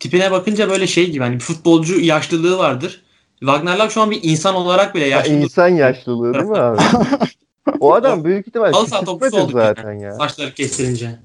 tipine 0.00 0.30
bakınca 0.30 0.70
böyle 0.70 0.86
şey 0.86 1.10
gibi 1.10 1.24
hani 1.24 1.38
futbolcu 1.38 2.00
yaşlılığı 2.00 2.58
vardır. 2.58 3.02
Wagner'la 3.40 3.90
şu 3.90 4.00
an 4.00 4.10
bir 4.10 4.20
insan 4.22 4.54
olarak 4.54 4.94
bile 4.94 5.04
Ya 5.04 5.16
yaşlı. 5.18 5.32
insan 5.32 5.68
yaşlılığı 5.68 6.34
değil 6.34 6.44
mi 6.44 6.58
abi? 6.58 6.82
o 7.80 7.94
adam 7.94 8.24
büyük 8.24 8.48
ihtimal 8.48 8.72
Halı 8.72 8.86
saha 8.86 9.04
topçusu 9.04 9.48
zaten 9.52 9.92
ya. 9.92 10.12
Saçları 10.12 10.54
kestirince. 10.54 11.18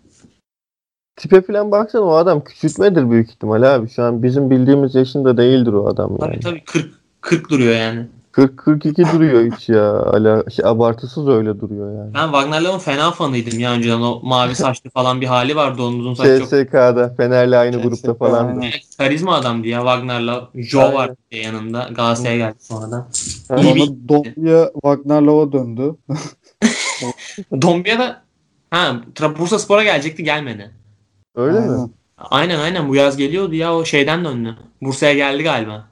Tipe 1.22 1.42
falan 1.42 1.72
baksana 1.72 2.02
o 2.02 2.14
adam 2.14 2.44
küçültmedir 2.44 3.10
büyük 3.12 3.30
ihtimal 3.30 3.76
abi. 3.76 3.90
Şu 3.90 4.04
an 4.04 4.24
bizim 4.24 4.50
bildiğimiz 4.50 4.96
yaşında 4.96 5.38
değildir 5.38 5.74
o 5.74 5.88
adam 5.88 6.12
yani. 6.12 6.20
Tabii 6.20 6.40
tabii 6.40 6.64
40 6.66 6.86
40 7.22 7.50
duruyor 7.50 7.76
yani. 7.76 8.06
40-42 8.34 9.14
duruyor 9.14 9.52
hiç 9.56 9.70
ya. 9.70 9.92
Ala, 9.94 10.50
şey, 10.50 10.66
abartısız 10.66 11.28
öyle 11.28 11.60
duruyor 11.60 11.96
yani. 11.98 12.14
Ben 12.14 12.24
Wagner'ın 12.24 12.78
fena 12.80 13.12
fanıydım 13.12 13.60
ya 13.60 13.72
önceden. 13.72 14.02
O 14.02 14.20
mavi 14.24 14.56
saçlı 14.66 14.90
falan 14.90 15.22
bir 15.22 15.26
hali 15.26 15.56
vardı. 15.56 15.82
Onun 15.82 16.00
uzun 16.00 16.14
saçlı 16.14 16.40
çok 16.40 16.50
CSK'da 16.50 17.14
Fener'le 17.18 17.52
aynı 17.58 17.76
CSK, 17.78 17.84
grupta 17.84 18.14
falan. 18.14 18.48
aynen. 18.48 18.72
karizma 18.98 19.36
adamdı 19.36 19.68
ya 19.68 19.80
Wagner'la. 19.80 20.50
Joe 20.56 20.82
Aynen. 20.82 20.94
var 20.96 21.12
bir 21.32 21.38
de 21.38 21.42
yanında. 21.42 21.90
Galatasaray'a 21.96 22.38
geldi 22.38 22.56
sonradan. 22.60 23.08
Ha, 23.48 23.56
İyi 23.56 23.76
bir- 23.76 23.80
Sonra 23.86 23.98
Dombia 24.10 24.72
Wagner 24.74 25.22
Love'a 25.22 25.52
döndü. 25.52 25.96
Dombia 27.62 28.00
da 28.00 28.22
ha 28.70 28.96
Bursa 29.40 29.60
Spor'a 29.60 29.84
gelecekti 29.84 30.24
gelmedi. 30.24 30.72
Öyle 31.36 31.60
mi? 31.60 31.66
Aynen. 31.68 31.90
Aynen 32.18 32.60
aynen 32.60 32.90
bu 32.90 32.96
yaz 32.96 33.18
geliyordu 33.18 33.56
ya 33.56 33.76
o 33.76 33.86
şeyden 33.86 34.26
döndü. 34.26 34.58
Bursa'ya 34.82 35.14
geldi 35.14 35.44
galiba. 35.44 35.88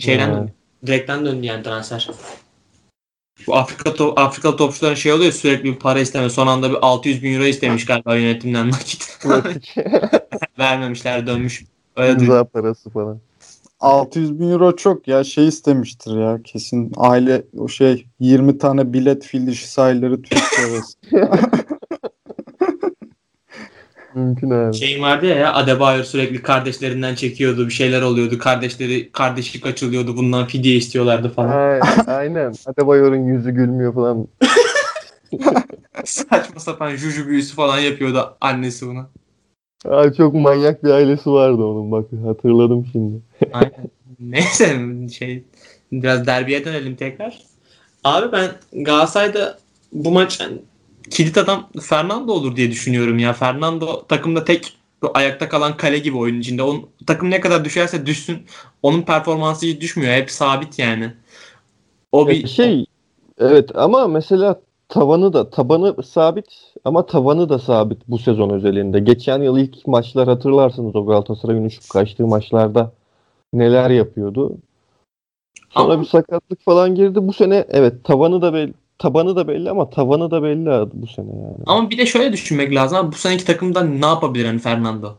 şeyden 0.00 0.28
Hmm. 0.28 0.36
döndü. 0.36 0.52
Direkten 0.86 1.24
döndü 1.24 1.46
yani 1.46 1.62
transfer. 1.62 2.08
Bu 3.46 3.56
Afrika 3.56 3.94
to 3.94 4.12
Afrikalı 4.16 4.56
topçuların 4.56 4.94
şey 4.94 5.12
oluyor 5.12 5.32
sürekli 5.32 5.64
bir 5.64 5.78
para 5.78 6.00
isteme. 6.00 6.30
Son 6.30 6.46
anda 6.46 6.70
bir 6.70 6.78
600 6.82 7.22
bin 7.22 7.34
euro 7.34 7.44
istemiş 7.44 7.84
galiba 7.84 8.16
yönetimden 8.16 8.70
nakit. 8.70 9.18
Vermemişler 10.58 11.26
dönmüş. 11.26 11.64
Öyle 11.96 12.10
duydum. 12.12 12.24
İmza 12.24 12.44
parası 12.44 12.90
falan. 12.90 13.20
600 13.80 14.40
bin 14.40 14.50
euro 14.50 14.76
çok 14.76 15.08
ya 15.08 15.24
şey 15.24 15.48
istemiştir 15.48 16.18
ya 16.18 16.38
kesin 16.44 16.92
aile 16.96 17.42
o 17.58 17.68
şey 17.68 18.06
20 18.20 18.58
tane 18.58 18.92
bilet 18.92 19.24
fil 19.24 19.46
dişi 19.46 19.68
sahilleri. 19.68 20.16
Mümkün 24.16 24.50
abi. 24.50 24.76
Şeyin 24.76 25.02
vardı 25.02 25.26
ya, 25.26 25.34
ya 25.34 25.54
Adebayor 25.54 26.04
sürekli 26.04 26.42
kardeşlerinden 26.42 27.14
çekiyordu. 27.14 27.66
Bir 27.66 27.72
şeyler 27.72 28.02
oluyordu. 28.02 28.38
Kardeşleri 28.38 29.12
kardeşi 29.12 29.60
kaçılıyordu. 29.60 30.16
Bundan 30.16 30.46
fidye 30.46 30.76
istiyorlardı 30.76 31.28
falan. 31.28 31.50
Ay- 31.50 31.80
Aynen. 32.06 32.54
Adebayor'un 32.66 33.26
yüzü 33.26 33.50
gülmüyor 33.50 33.94
falan. 33.94 34.28
Saçma 36.04 36.60
sapan 36.60 36.96
juju 36.96 37.26
büyüsü 37.26 37.54
falan 37.54 37.78
yapıyordu 37.78 38.36
annesi 38.40 38.86
buna. 38.86 39.06
Ay 39.88 40.14
çok 40.14 40.34
manyak 40.34 40.84
bir 40.84 40.90
ailesi 40.90 41.30
vardı 41.30 41.64
onun 41.64 41.92
bak 41.92 42.06
hatırladım 42.24 42.86
şimdi. 42.92 43.20
Aynen. 43.52 43.90
Neyse 44.20 44.76
şey 45.18 45.44
biraz 45.92 46.26
derbiye 46.26 46.64
dönelim 46.64 46.96
tekrar. 46.96 47.42
Abi 48.04 48.32
ben 48.32 48.50
Galatasaray'da 48.84 49.58
bu 49.92 50.10
maç 50.10 50.40
kilit 51.10 51.38
adam 51.38 51.68
Fernando 51.80 52.32
olur 52.32 52.56
diye 52.56 52.70
düşünüyorum 52.70 53.18
ya. 53.18 53.32
Fernando 53.32 54.06
takımda 54.06 54.44
tek 54.44 54.76
ayakta 55.14 55.48
kalan 55.48 55.76
kale 55.76 55.98
gibi 55.98 56.16
oyun 56.16 56.40
içinde. 56.40 56.62
Onun, 56.62 56.86
takım 57.06 57.30
ne 57.30 57.40
kadar 57.40 57.64
düşerse 57.64 58.06
düşsün 58.06 58.38
onun 58.82 59.02
performansı 59.02 59.66
hiç 59.66 59.80
düşmüyor. 59.80 60.12
Hep 60.12 60.30
sabit 60.30 60.78
yani. 60.78 61.12
O 62.12 62.28
bir 62.28 62.42
Ya 62.42 62.48
şey 62.48 62.86
evet 63.38 63.70
ama 63.74 64.08
mesela 64.08 64.60
tavanı 64.88 65.32
da 65.32 65.50
tabanı 65.50 66.02
sabit 66.02 66.46
ama 66.84 67.06
tavanı 67.06 67.48
da 67.48 67.58
sabit 67.58 67.98
bu 68.08 68.18
sezon 68.18 68.50
özelinde. 68.50 69.00
Geçen 69.00 69.42
yıl 69.42 69.58
ilk 69.58 69.86
maçlar 69.86 70.28
hatırlarsınız 70.28 70.96
o 70.96 71.06
Galatasaray'ın 71.06 71.64
uçup 71.64 71.90
kaçtığı 71.90 72.26
maçlarda 72.26 72.92
neler 73.52 73.90
yapıyordu. 73.90 74.56
Sonra 75.70 75.92
Ama- 75.92 76.02
bir 76.02 76.06
sakatlık 76.06 76.64
falan 76.64 76.94
girdi. 76.94 77.18
Bu 77.28 77.32
sene 77.32 77.64
evet 77.68 78.04
tavanı 78.04 78.42
da 78.42 78.54
belli, 78.54 78.74
tabanı 78.98 79.36
da 79.36 79.48
belli 79.48 79.70
ama 79.70 79.90
tavanı 79.90 80.30
da 80.30 80.42
belli 80.42 80.90
bu 80.92 81.06
sene 81.06 81.30
yani. 81.30 81.62
ama 81.66 81.90
bir 81.90 81.98
de 81.98 82.06
şöyle 82.06 82.32
düşünmek 82.32 82.74
lazım. 82.74 83.12
Bu 83.12 83.16
seneki 83.16 83.44
takımda 83.44 83.82
ne 83.82 84.06
yapabilir 84.06 84.44
hani 84.44 84.58
Fernando? 84.58 85.16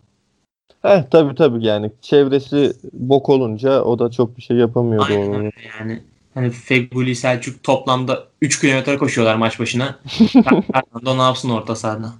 Heh, 0.81 1.03
tabii 1.11 1.35
tabii 1.35 1.65
yani 1.65 1.91
çevresi 2.01 2.73
bok 2.93 3.29
olunca 3.29 3.81
o 3.81 3.99
da 3.99 4.11
çok 4.11 4.37
bir 4.37 4.41
şey 4.41 4.57
yapamıyor 4.57 5.05
Aynen 5.09 5.33
öyle 5.33 5.51
yani. 5.79 6.01
Hani 6.33 6.49
Feguli, 6.49 7.15
Selçuk 7.15 7.63
toplamda 7.63 8.23
3 8.41 8.61
kilometre 8.61 8.97
koşuyorlar 8.97 9.35
maç 9.35 9.59
başına. 9.59 9.99
Fernando 10.43 11.17
ne 11.17 11.21
yapsın 11.21 11.49
orta 11.49 11.75
sahada? 11.75 12.13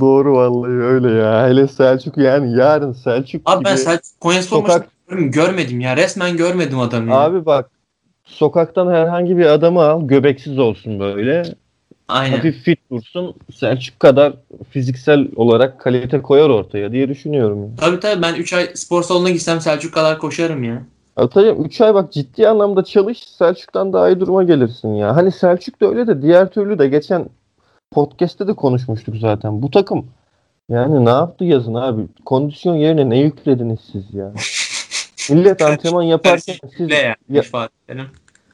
Doğru 0.00 0.36
vallahi 0.36 0.70
öyle 0.70 1.10
ya. 1.10 1.48
Hele 1.48 1.68
Selçuk 1.68 2.18
yani 2.18 2.56
yarın 2.58 2.92
Selçuk 2.92 3.42
Abi 3.46 3.64
ben 3.64 3.74
gibi 3.74 3.84
Selçuk 3.84 4.20
Konyaspor 4.20 4.56
sokak- 4.56 4.68
maçını 4.68 4.90
görmedim, 5.08 5.30
görmedim 5.32 5.80
ya. 5.80 5.96
Resmen 5.96 6.36
görmedim 6.36 6.80
adamı 6.80 7.10
ya. 7.10 7.16
Abi 7.16 7.46
bak 7.46 7.70
sokaktan 8.24 8.88
herhangi 8.88 9.38
bir 9.38 9.46
adamı 9.46 9.82
al 9.82 10.06
göbeksiz 10.08 10.58
olsun 10.58 11.00
böyle. 11.00 11.42
Aynen. 12.08 12.36
Hafif 12.36 12.62
fit 12.62 12.90
dursun. 12.90 13.34
Selçuk 13.54 14.00
kadar 14.00 14.32
fiziksel 14.70 15.28
olarak 15.36 15.80
kalite 15.80 16.22
koyar 16.22 16.48
ortaya 16.50 16.92
diye 16.92 17.08
düşünüyorum. 17.08 17.62
ya. 17.62 17.68
Tabii 17.76 18.00
tabii 18.00 18.22
ben 18.22 18.34
3 18.34 18.52
ay 18.52 18.70
spor 18.74 19.02
salonuna 19.02 19.30
gitsem 19.30 19.60
Selçuk 19.60 19.94
kadar 19.94 20.18
koşarım 20.18 20.64
ya. 20.64 20.82
Atayım 21.16 21.64
3 21.64 21.80
ay 21.80 21.94
bak 21.94 22.12
ciddi 22.12 22.48
anlamda 22.48 22.84
çalış 22.84 23.18
Selçuk'tan 23.18 23.92
daha 23.92 24.08
iyi 24.08 24.20
duruma 24.20 24.42
gelirsin 24.44 24.94
ya. 24.94 25.16
Hani 25.16 25.32
Selçuk 25.32 25.80
da 25.80 25.86
öyle 25.86 26.06
de 26.06 26.22
diğer 26.22 26.50
türlü 26.50 26.78
de 26.78 26.88
geçen 26.88 27.28
podcast'te 27.90 28.46
de 28.46 28.52
konuşmuştuk 28.54 29.16
zaten. 29.16 29.62
Bu 29.62 29.70
takım 29.70 30.06
yani 30.68 31.04
ne 31.04 31.10
yaptı 31.10 31.44
yazın 31.44 31.74
abi? 31.74 32.02
Kondisyon 32.24 32.74
yerine 32.74 33.10
ne 33.10 33.18
yüklediniz 33.18 33.80
siz 33.92 34.14
ya? 34.14 34.32
Millet 35.30 35.62
antrenman 35.62 36.02
yaparken 36.02 36.56
siz 36.76 36.88
Ne 36.88 36.94
yani? 36.94 37.16
ya- 37.28 38.06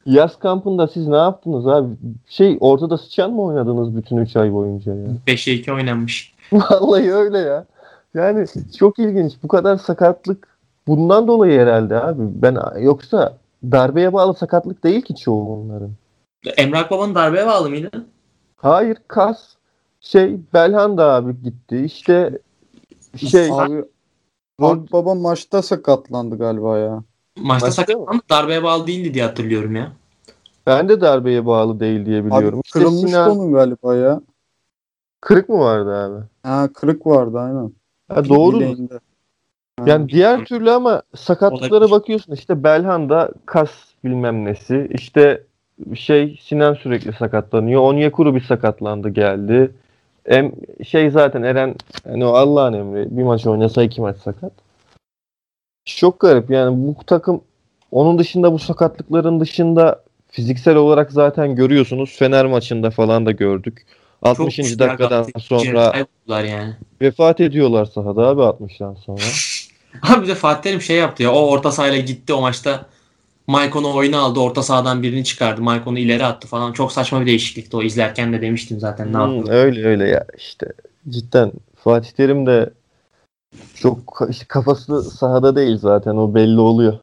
yaz 0.05 0.39
kampında 0.39 0.87
siz 0.87 1.07
ne 1.07 1.15
yaptınız 1.17 1.67
abi? 1.67 1.87
Şey 2.27 2.57
ortada 2.59 2.97
sıçan 2.97 3.31
mı 3.31 3.43
oynadınız 3.43 3.95
bütün 3.95 4.17
3 4.17 4.35
ay 4.35 4.53
boyunca 4.53 4.93
ya? 4.95 5.07
5'e 5.27 5.53
2 5.53 5.73
oynanmış. 5.73 6.33
Vallahi 6.53 7.13
öyle 7.13 7.37
ya. 7.37 7.65
Yani 8.13 8.45
çok 8.79 8.99
ilginç. 8.99 9.33
Bu 9.43 9.47
kadar 9.47 9.77
sakatlık 9.77 10.47
bundan 10.87 11.27
dolayı 11.27 11.59
herhalde 11.59 12.01
abi. 12.03 12.23
Ben 12.25 12.57
yoksa 12.79 13.37
darbeye 13.63 14.13
bağlı 14.13 14.33
sakatlık 14.33 14.83
değil 14.83 15.01
ki 15.01 15.15
çoğu 15.15 15.47
bunların. 15.47 15.91
Emrah 16.57 16.91
Baba'nın 16.91 17.15
darbeye 17.15 17.47
bağlı 17.47 17.69
mıydı? 17.69 17.89
Hayır 18.55 18.97
kas 19.07 19.55
şey 20.01 20.37
Belhanda 20.53 21.05
abi 21.13 21.41
gitti. 21.43 21.77
İşte 21.85 22.39
şey 23.29 23.49
Abi 23.51 23.83
Rod 24.59 24.91
Baba 24.91 25.15
maçta 25.15 25.61
sakatlandı 25.61 26.37
galiba 26.37 26.77
ya. 26.77 27.03
Maçta 27.37 27.65
Maçta 27.67 27.71
sakatlandı. 27.71 28.21
Darbeye 28.29 28.63
bağlı 28.63 28.87
değildi 28.87 29.13
diye 29.13 29.23
hatırlıyorum 29.23 29.75
ya. 29.75 29.91
ben 30.67 30.89
de 30.89 31.01
darbeye 31.01 31.45
bağlı 31.45 31.79
değil 31.79 32.05
diye 32.05 32.25
biliyorum. 32.25 32.59
Abi 32.59 32.61
İşte 32.65 32.79
kırılmıştı 32.79 33.07
Sinan- 33.07 33.31
onun 33.31 33.53
galiba 33.53 33.95
ya. 33.95 34.21
kırık 35.21 35.49
mı 35.49 35.59
vardı 35.59 35.95
abi? 35.95 36.25
Ha 36.43 36.69
kırık 36.73 37.07
vardı 37.07 37.39
aynen. 37.39 37.71
Ha, 38.09 38.29
doğru. 38.29 38.55
Bileğinde. 38.59 38.93
Ha. 39.79 39.83
Yani 39.87 40.09
diğer 40.09 40.45
türlü 40.45 40.71
ama 40.71 41.01
sakatlıklara 41.15 41.69
Olabilir. 41.79 41.91
bakıyorsun 41.91 42.33
işte 42.33 42.63
Belhanda 42.63 43.31
kas 43.45 43.69
bilmem 44.03 44.45
nesi 44.45 44.87
işte 44.91 45.43
şey 45.95 46.39
Sinan 46.43 46.73
sürekli 46.73 47.13
sakatlanıyor. 47.13 47.81
Onyekuru 47.81 48.35
bir 48.35 48.41
sakatlandı 48.41 49.09
geldi. 49.09 49.71
Em, 50.25 50.51
şey 50.87 51.09
zaten 51.09 51.43
Eren 51.43 51.75
hani 52.03 52.25
o 52.25 52.33
Allah'ın 52.33 52.73
emri 52.73 53.17
bir 53.17 53.23
maç 53.23 53.47
oynasa 53.47 53.83
iki 53.83 54.01
maç 54.01 54.17
sakat. 54.17 54.51
Çok 55.85 56.19
garip 56.19 56.49
yani 56.49 56.87
bu 56.87 57.03
takım 57.05 57.41
onun 57.91 58.19
dışında 58.19 58.53
bu 58.53 58.59
sakatlıkların 58.59 59.39
dışında 59.39 60.03
fiziksel 60.31 60.75
olarak 60.75 61.11
zaten 61.11 61.55
görüyorsunuz 61.55 62.17
Fener 62.17 62.45
maçında 62.45 62.91
falan 62.91 63.25
da 63.25 63.31
gördük. 63.31 63.85
60. 64.21 64.55
güçlü 64.55 64.79
dakikadan 64.79 65.27
sonra 65.39 65.93
yani. 66.27 66.75
vefat 67.01 67.39
ediyorlar 67.39 67.85
sahada 67.85 68.27
abi 68.27 68.41
60'tan 68.41 68.95
sonra. 68.95 69.21
Abi 70.13 70.23
bir 70.23 70.27
de 70.27 70.35
Fatih 70.35 70.61
Terim 70.61 70.81
şey 70.81 70.97
yaptı 70.97 71.23
ya. 71.23 71.33
O 71.33 71.49
orta 71.49 71.71
sahayla 71.71 71.97
gitti 71.97 72.33
o 72.33 72.41
maçta. 72.41 72.85
Maiconu 73.47 73.95
oyuna 73.95 74.19
aldı. 74.19 74.39
Orta 74.39 74.63
sahadan 74.63 75.03
birini 75.03 75.23
çıkardı. 75.23 75.61
Maiconu 75.61 75.99
ileri 75.99 76.25
attı 76.25 76.47
falan. 76.47 76.73
Çok 76.73 76.91
saçma 76.91 77.21
bir 77.21 77.25
değişiklikti 77.25 77.77
o. 77.77 77.81
izlerken 77.83 78.33
de 78.33 78.41
demiştim 78.41 78.79
zaten. 78.79 79.13
Ne 79.13 79.17
Hmm, 79.17 79.35
yaptı? 79.37 79.51
öyle 79.51 79.85
öyle 79.87 80.07
ya 80.07 80.25
işte 80.37 80.67
cidden 81.09 81.51
Fatih 81.75 82.11
Terim 82.11 82.45
de 82.45 82.69
çok 83.75 84.21
işte 84.29 84.45
kafası 84.47 85.03
sahada 85.03 85.55
değil 85.55 85.77
zaten 85.77 86.15
o 86.15 86.35
belli 86.35 86.59
oluyor. 86.59 86.99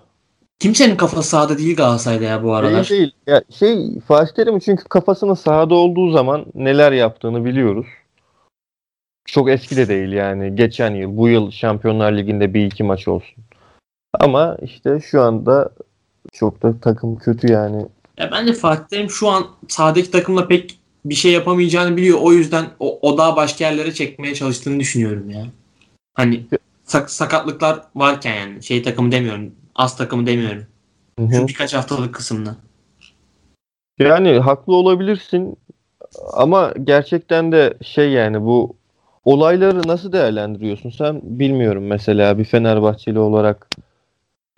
Kimsenin 0.59 0.97
kafası 0.97 1.29
sahada 1.29 1.59
değil 1.59 1.77
Galatasaray'da 1.77 2.25
ya 2.25 2.43
bu 2.45 2.55
aralar. 2.55 2.89
Değil 2.89 3.01
değil. 3.01 3.13
Ya 3.27 3.43
şey 3.51 4.01
Fatih 4.09 4.35
Terim 4.35 4.59
çünkü 4.59 4.85
kafasının 4.85 5.35
sahada 5.35 5.75
olduğu 5.75 6.11
zaman 6.11 6.47
neler 6.55 6.93
yaptığını 6.93 7.45
biliyoruz. 7.45 7.87
Çok 9.27 9.51
eski 9.51 9.77
de 9.77 9.89
değil 9.89 10.13
yani. 10.13 10.57
Geçen 10.57 10.95
yıl, 10.95 11.17
bu 11.17 11.29
yıl 11.29 11.51
Şampiyonlar 11.51 12.13
Ligi'nde 12.13 12.55
bir 12.55 12.67
iki 12.67 12.83
maç 12.85 13.09
olsun. 13.09 13.45
Ama 14.21 14.57
işte 14.63 15.01
şu 15.01 15.23
anda 15.23 15.71
çok 16.33 16.63
da 16.63 16.81
takım 16.81 17.17
kötü 17.17 17.53
yani. 17.53 17.87
Ya 18.19 18.31
bence 18.33 18.53
Fatih 18.53 18.85
Terim 18.85 19.11
şu 19.11 19.29
an 19.29 19.47
sahadaki 19.69 20.11
takımla 20.11 20.49
pek 20.49 20.79
bir 21.05 21.15
şey 21.15 21.33
yapamayacağını 21.33 21.97
biliyor. 21.97 22.19
O 22.23 22.33
yüzden 22.33 22.67
o, 22.81 22.99
o 23.03 23.19
daha 23.19 23.37
başka 23.37 23.65
yerlere 23.65 23.95
çekmeye 23.95 24.35
çalıştığını 24.35 24.81
düşünüyorum 24.81 25.31
ya. 25.31 25.47
Hani 26.15 26.47
sak- 26.85 27.11
sakatlıklar 27.11 27.83
varken 27.95 28.35
yani. 28.35 28.63
Şey 28.63 28.83
takımı 28.83 29.13
demiyorum. 29.13 29.53
Az 29.75 29.97
takımı 29.97 30.27
demiyorum. 30.27 30.67
Hı 31.19 31.25
hı. 31.25 31.35
Şu 31.35 31.49
birkaç 31.49 31.75
haftalık 31.75 32.15
kısımda. 32.15 32.57
Yani 33.99 34.39
haklı 34.39 34.75
olabilirsin 34.75 35.57
ama 36.33 36.75
gerçekten 36.85 37.53
de 37.53 37.75
şey 37.83 38.11
yani 38.11 38.43
bu 38.43 38.77
olayları 39.25 39.89
nasıl 39.89 40.13
değerlendiriyorsun 40.13 40.91
sen 40.91 41.21
bilmiyorum 41.23 41.87
mesela 41.87 42.39
bir 42.39 42.45
Fenerbahçeli 42.45 43.19
olarak 43.19 43.69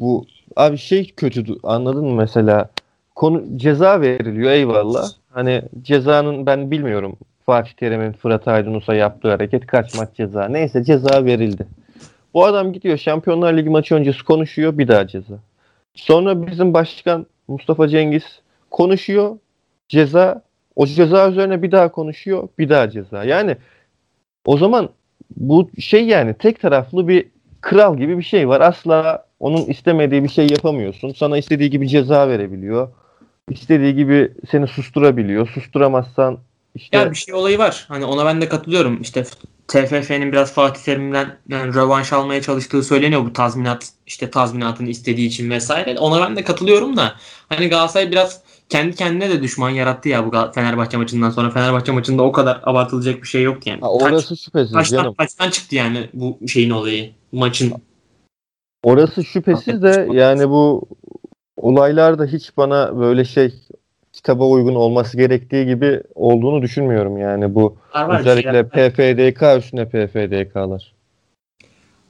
bu 0.01 0.27
abi 0.57 0.79
şey 0.79 1.11
kötü 1.11 1.45
anladın 1.63 2.05
mı 2.05 2.15
mesela? 2.15 2.71
Konu 3.15 3.43
ceza 3.57 4.01
veriliyor 4.01 4.51
eyvallah. 4.51 5.09
Hani 5.31 5.63
cezanın 5.83 6.47
ben 6.47 6.71
bilmiyorum 6.71 7.17
Fatih 7.47 7.73
Terim'in 7.73 8.13
Fırat 8.13 8.49
Aydınus'a 8.49 8.95
yaptığı 8.95 9.31
hareket 9.31 9.67
kaç 9.67 9.95
maç 9.95 10.09
ceza. 10.17 10.49
Neyse 10.49 10.85
ceza 10.85 11.25
verildi. 11.25 11.67
Bu 12.35 12.45
adam 12.45 12.73
gidiyor 12.73 12.99
Şampiyonlar 12.99 13.57
Ligi 13.57 13.71
maçı 13.71 13.95
öncesi 13.95 14.25
konuşuyor 14.25 14.79
bir 14.79 14.89
daha 14.89 15.07
ceza. 15.07 15.35
Sonra 15.95 16.47
bizim 16.47 16.75
başkan 16.75 17.27
Mustafa 17.49 17.89
Cengiz 17.89 18.25
konuşuyor 18.71 19.37
ceza 19.89 20.43
o 20.77 20.87
ceza 20.87 21.29
üzerine 21.29 21.63
bir 21.63 21.73
daha 21.73 21.93
konuşuyor 21.93 22.49
bir 22.59 22.69
daha 22.69 22.91
ceza. 22.91 23.25
Yani 23.25 23.57
o 24.45 24.59
zaman 24.59 24.89
bu 25.37 25.71
şey 25.81 26.07
yani 26.07 26.35
tek 26.35 26.61
taraflı 26.61 27.09
bir 27.09 27.27
kral 27.61 27.97
gibi 27.97 28.19
bir 28.19 28.23
şey 28.23 28.49
var. 28.49 28.61
Asla 28.61 29.25
Onun 29.41 29.65
istemediği 29.67 30.25
bir 30.25 30.29
şey 30.29 30.47
yapamıyorsun. 30.51 31.15
Sana 31.19 31.39
istediği 31.39 31.71
gibi 31.71 31.89
ceza 31.89 32.29
verebiliyor. 32.29 32.89
İstediği 33.51 33.95
gibi 33.95 34.33
seni 34.51 34.67
susturabiliyor. 34.67 35.49
Susturamazsan 35.49 36.39
işte 36.75 36.99
Ya 36.99 37.11
bir 37.11 37.17
şey 37.17 37.35
olayı 37.35 37.59
var. 37.59 37.85
Hani 37.89 38.05
ona 38.05 38.25
ben 38.25 38.41
de 38.41 38.49
katılıyorum. 38.49 39.03
İşte 39.03 39.25
TFF'nin 39.69 40.33
biraz 40.33 40.53
Fatih 40.53 40.83
Terim'den 40.83 41.37
yani 41.49 41.75
rövanş 41.75 42.13
almaya 42.13 42.43
çalıştığı 42.43 42.83
söyleniyor 42.83 43.25
bu 43.25 43.33
tazminat 43.33 43.89
işte 44.07 44.31
tazminatını 44.31 44.89
istediği 44.89 45.27
için 45.27 45.51
vesaire. 45.51 45.99
Ona 45.99 46.21
ben 46.21 46.37
de 46.37 46.45
katılıyorum 46.45 46.97
da 46.97 47.15
hani 47.49 47.69
Galatasaray 47.69 48.11
biraz 48.11 48.41
kendi 48.69 48.97
kendine 48.97 49.31
de 49.31 49.43
düşman 49.43 49.71
yarattı 49.71 50.09
ya 50.09 50.27
bu 50.27 50.53
Fenerbahçe 50.55 50.97
maçından 50.97 51.31
sonra. 51.31 51.51
Fenerbahçe 51.51 51.93
maçında 51.93 52.23
o 52.23 52.33
kadar 52.33 52.61
abartılacak 52.63 53.23
bir 53.23 53.29
şey 53.29 53.43
yoktu 53.43 53.71
yani. 53.71 53.81
Ha, 53.81 53.91
orası 53.91 54.37
şüphesiz 54.37 54.73
Kaç, 54.73 54.91
canım. 54.91 55.15
kaçtan 55.15 55.51
çıktı 55.51 55.75
yani 55.75 56.09
bu 56.13 56.39
şeyin 56.49 56.71
olayı 56.71 57.11
maçın. 57.33 57.73
Orası 58.83 59.25
şüphesiz 59.25 59.83
de 59.83 60.09
yani 60.13 60.51
bu 60.51 60.89
olaylar 61.57 62.19
da 62.19 62.25
hiç 62.25 62.57
bana 62.57 63.01
böyle 63.01 63.25
şey 63.25 63.55
kitaba 64.13 64.49
uygun 64.49 64.75
olması 64.75 65.17
gerektiği 65.17 65.67
gibi 65.67 66.03
olduğunu 66.15 66.63
düşünmüyorum 66.63 67.19
yani 67.19 67.55
bu 67.55 67.77
Var 67.95 68.05
var 68.05 68.21
özellikle 68.21 68.51
şeyler. 68.51 68.69
PFDK 68.69 69.65
üstüne 69.65 69.85
PFDK'lar. 69.85 70.93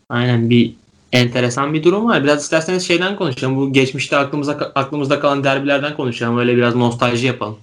Aynen 0.08 0.50
bir 0.50 0.74
enteresan 1.12 1.74
bir 1.74 1.82
durum 1.82 2.08
var. 2.08 2.24
Biraz 2.24 2.42
isterseniz 2.42 2.86
şeyden 2.86 3.16
konuşalım. 3.16 3.56
Bu 3.56 3.72
geçmişte 3.72 4.16
aklımıza 4.16 4.52
aklımızda 4.74 5.20
kalan 5.20 5.44
derbilerden 5.44 5.96
konuşalım. 5.96 6.38
Öyle 6.38 6.56
biraz 6.56 6.74
nostalji 6.76 7.26
yapalım. 7.26 7.58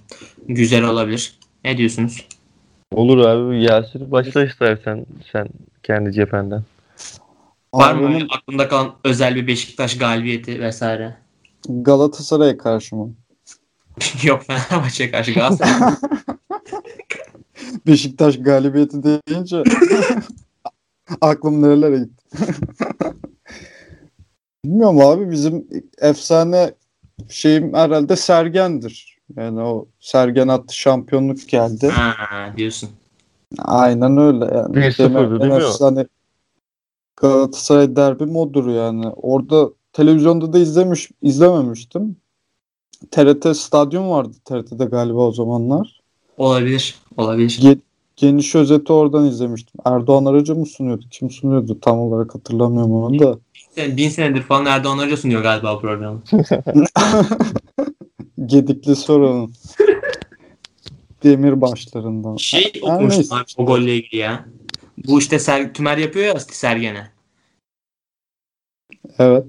Güzel 0.48 0.84
olabilir. 0.84 1.32
Ne 1.64 1.78
diyorsunuz? 1.78 2.26
Olur 2.92 3.18
abi 3.18 3.62
Yasir 3.62 4.10
başla 4.10 4.44
istersen 4.44 5.06
sen 5.32 5.48
kendi 5.82 6.12
cephenden. 6.12 6.62
Var 7.74 7.94
mı 7.94 8.02
benim 8.02 8.14
öyle 8.14 8.26
aklında 8.30 8.68
kalan 8.68 8.94
özel 9.04 9.34
bir 9.36 9.46
Beşiktaş 9.46 9.98
galibiyeti 9.98 10.60
vesaire? 10.60 11.16
Galatasaray'a 11.68 12.58
karşı 12.58 12.96
mı? 12.96 13.14
Yok 14.22 14.42
Fenerbahçe'ye 14.42 15.10
karşı 15.10 15.32
Galatasaray. 15.32 15.92
Beşiktaş 17.86 18.38
galibiyeti 18.42 19.02
deyince 19.02 19.62
aklım 21.20 21.62
nerelere 21.62 21.98
gitti. 21.98 22.24
Bilmiyorum 24.64 25.00
abi 25.00 25.30
bizim 25.30 25.66
efsane 25.98 26.74
şeyim 27.28 27.74
herhalde 27.74 28.16
Sergen'dir. 28.16 29.18
Yani 29.36 29.60
o 29.60 29.88
Sergen 30.00 30.48
attı 30.48 30.76
şampiyonluk 30.76 31.48
geldi. 31.48 31.88
ha, 31.88 32.56
diyorsun. 32.56 32.90
Aynen 33.58 34.16
öyle 34.16 34.44
yani. 34.44 34.76
1-0'dı 34.76 35.14
Benim 35.14 35.40
değil 35.40 35.52
mi 35.52 35.56
o? 35.64 35.68
efsane 35.68 36.06
Galatasaray 37.20 37.96
derbim 37.96 38.36
odur 38.36 38.68
yani. 38.68 39.08
Orada 39.08 39.70
televizyonda 39.92 40.52
da 40.52 40.58
izlemiş 40.58 41.10
izlememiştim. 41.22 42.16
TRT 43.10 43.56
stadyum 43.56 44.10
vardı 44.10 44.36
TRT'de 44.44 44.84
galiba 44.84 45.18
o 45.18 45.32
zamanlar. 45.32 46.00
Olabilir. 46.36 46.94
Olabilir. 47.16 47.58
Ge- 47.62 47.78
geniş 48.16 48.54
özeti 48.54 48.92
oradan 48.92 49.24
izlemiştim. 49.24 49.80
Erdoğan 49.84 50.24
Arıcı 50.24 50.54
mı 50.54 50.66
sunuyordu? 50.66 51.04
Kim 51.10 51.30
sunuyordu? 51.30 51.78
Tam 51.80 51.98
olarak 51.98 52.34
hatırlamıyorum 52.34 52.92
onu 52.92 53.18
da. 53.18 53.38
Sen 53.70 53.96
bin 53.96 54.08
senedir 54.08 54.42
falan 54.42 54.66
Erdoğan 54.66 54.98
Hoca 54.98 55.16
sunuyor 55.16 55.42
galiba 55.42 55.76
o 55.76 55.80
programı. 55.80 56.22
Gedikli 58.46 58.96
sorunun. 58.96 59.52
Demir 61.22 61.60
başlarından. 61.60 62.36
Şey 62.36 62.72
okumuştum 62.82 63.38
abi 63.38 63.44
o 63.56 63.66
golle 63.66 63.96
ilgili 63.96 64.16
ya. 64.16 64.44
Bu 65.06 65.18
işte 65.18 65.38
Ser, 65.38 65.74
Tümer 65.74 65.96
yapıyor 65.96 66.26
ya 66.26 66.40
Sergen'e. 66.40 67.10
Evet. 69.18 69.44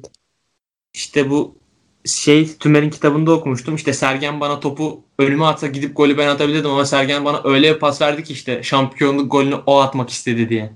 İşte 0.94 1.30
bu 1.30 1.58
şey 2.06 2.58
Tümer'in 2.58 2.90
kitabında 2.90 3.32
okumuştum. 3.32 3.76
İşte 3.76 3.94
Sergen 3.94 4.40
bana 4.40 4.60
topu 4.60 5.04
önüme 5.20 5.46
atsa 5.46 5.68
gidip 5.68 5.98
golü 5.98 6.18
ben 6.18 6.28
atabilirdim 6.28 6.72
ama 6.72 6.86
Sergen 6.86 7.26
bana 7.26 7.42
öyle 7.44 7.76
bir 7.76 7.80
pas 7.80 8.02
verdi 8.02 8.24
ki 8.24 8.34
işte 8.34 8.64
şampiyonluk 8.64 9.32
golünü 9.32 9.56
o 9.66 9.80
atmak 9.80 10.10
istedi 10.10 10.50
diye. 10.50 10.74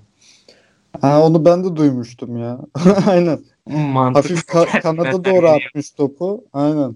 Ha, 1.02 1.24
onu 1.24 1.46
ben 1.46 1.64
de 1.64 1.76
duymuştum 1.76 2.38
ya. 2.38 2.60
Aynen. 3.08 3.40
Mantıklı. 3.68 4.36
Hafif 4.36 4.50
ka- 4.50 4.82
kanada 4.82 5.26
doğru 5.26 5.48
atmış 5.48 5.92
topu. 5.92 6.46
Aynen. 6.54 6.96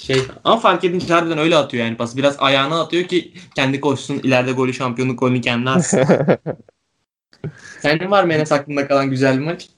Şey 0.00 0.22
ama 0.44 0.60
fark 0.60 0.84
edince 0.84 1.14
harbiden 1.14 1.38
öyle 1.38 1.56
atıyor 1.56 1.84
yani 1.84 1.96
pas. 1.96 2.16
Biraz 2.16 2.36
ayağına 2.38 2.80
atıyor 2.80 3.04
ki 3.04 3.32
kendi 3.54 3.80
koşsun 3.80 4.14
ileride 4.14 4.52
golü 4.52 4.74
şampiyonluk 4.74 5.18
golünü 5.18 5.40
kendi 5.40 5.70
atsın. 5.70 6.00
Senin 7.80 8.10
var 8.10 8.24
mı 8.24 8.32
Enes 8.32 8.52
aklında 8.52 8.88
kalan 8.88 9.10
güzel 9.10 9.38
bir 9.38 9.44
maç? 9.44 9.68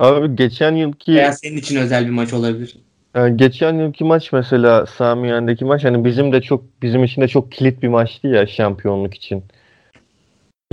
Abi 0.00 0.36
geçen 0.36 0.72
yılki 0.74 1.14
Veya 1.14 1.32
senin 1.32 1.56
için 1.56 1.76
özel 1.76 2.04
bir 2.06 2.10
maç 2.10 2.32
olabilir. 2.32 2.76
yani 3.14 3.36
geçen 3.36 3.74
yılki 3.78 4.04
maç 4.04 4.32
mesela 4.32 4.86
Sami 4.86 5.28
Yen'deki 5.28 5.64
maç 5.64 5.84
hani 5.84 6.04
bizim 6.04 6.32
de 6.32 6.40
çok 6.42 6.64
bizim 6.82 7.04
için 7.04 7.22
de 7.22 7.28
çok 7.28 7.52
kilit 7.52 7.82
bir 7.82 7.88
maçtı 7.88 8.26
ya 8.28 8.46
şampiyonluk 8.46 9.14
için. 9.14 9.44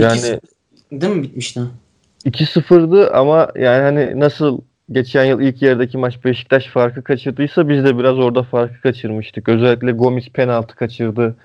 Yani 0.00 0.12
İkisi- 0.18 0.40
değil 0.92 1.12
mi 1.12 1.22
bitmişti? 1.22 1.60
2-0'dı 2.24 3.10
ama 3.10 3.48
yani 3.58 3.82
hani 3.82 4.20
nasıl 4.20 4.60
geçen 4.92 5.24
yıl 5.24 5.40
ilk 5.40 5.62
yarıdaki 5.62 5.98
maç 5.98 6.24
Beşiktaş 6.24 6.66
farkı 6.66 7.04
kaçırdıysa 7.04 7.68
biz 7.68 7.84
de 7.84 7.98
biraz 7.98 8.18
orada 8.18 8.42
farkı 8.42 8.80
kaçırmıştık. 8.80 9.48
Özellikle 9.48 9.92
Gomis 9.92 10.28
penaltı 10.28 10.76
kaçırdı. 10.76 11.36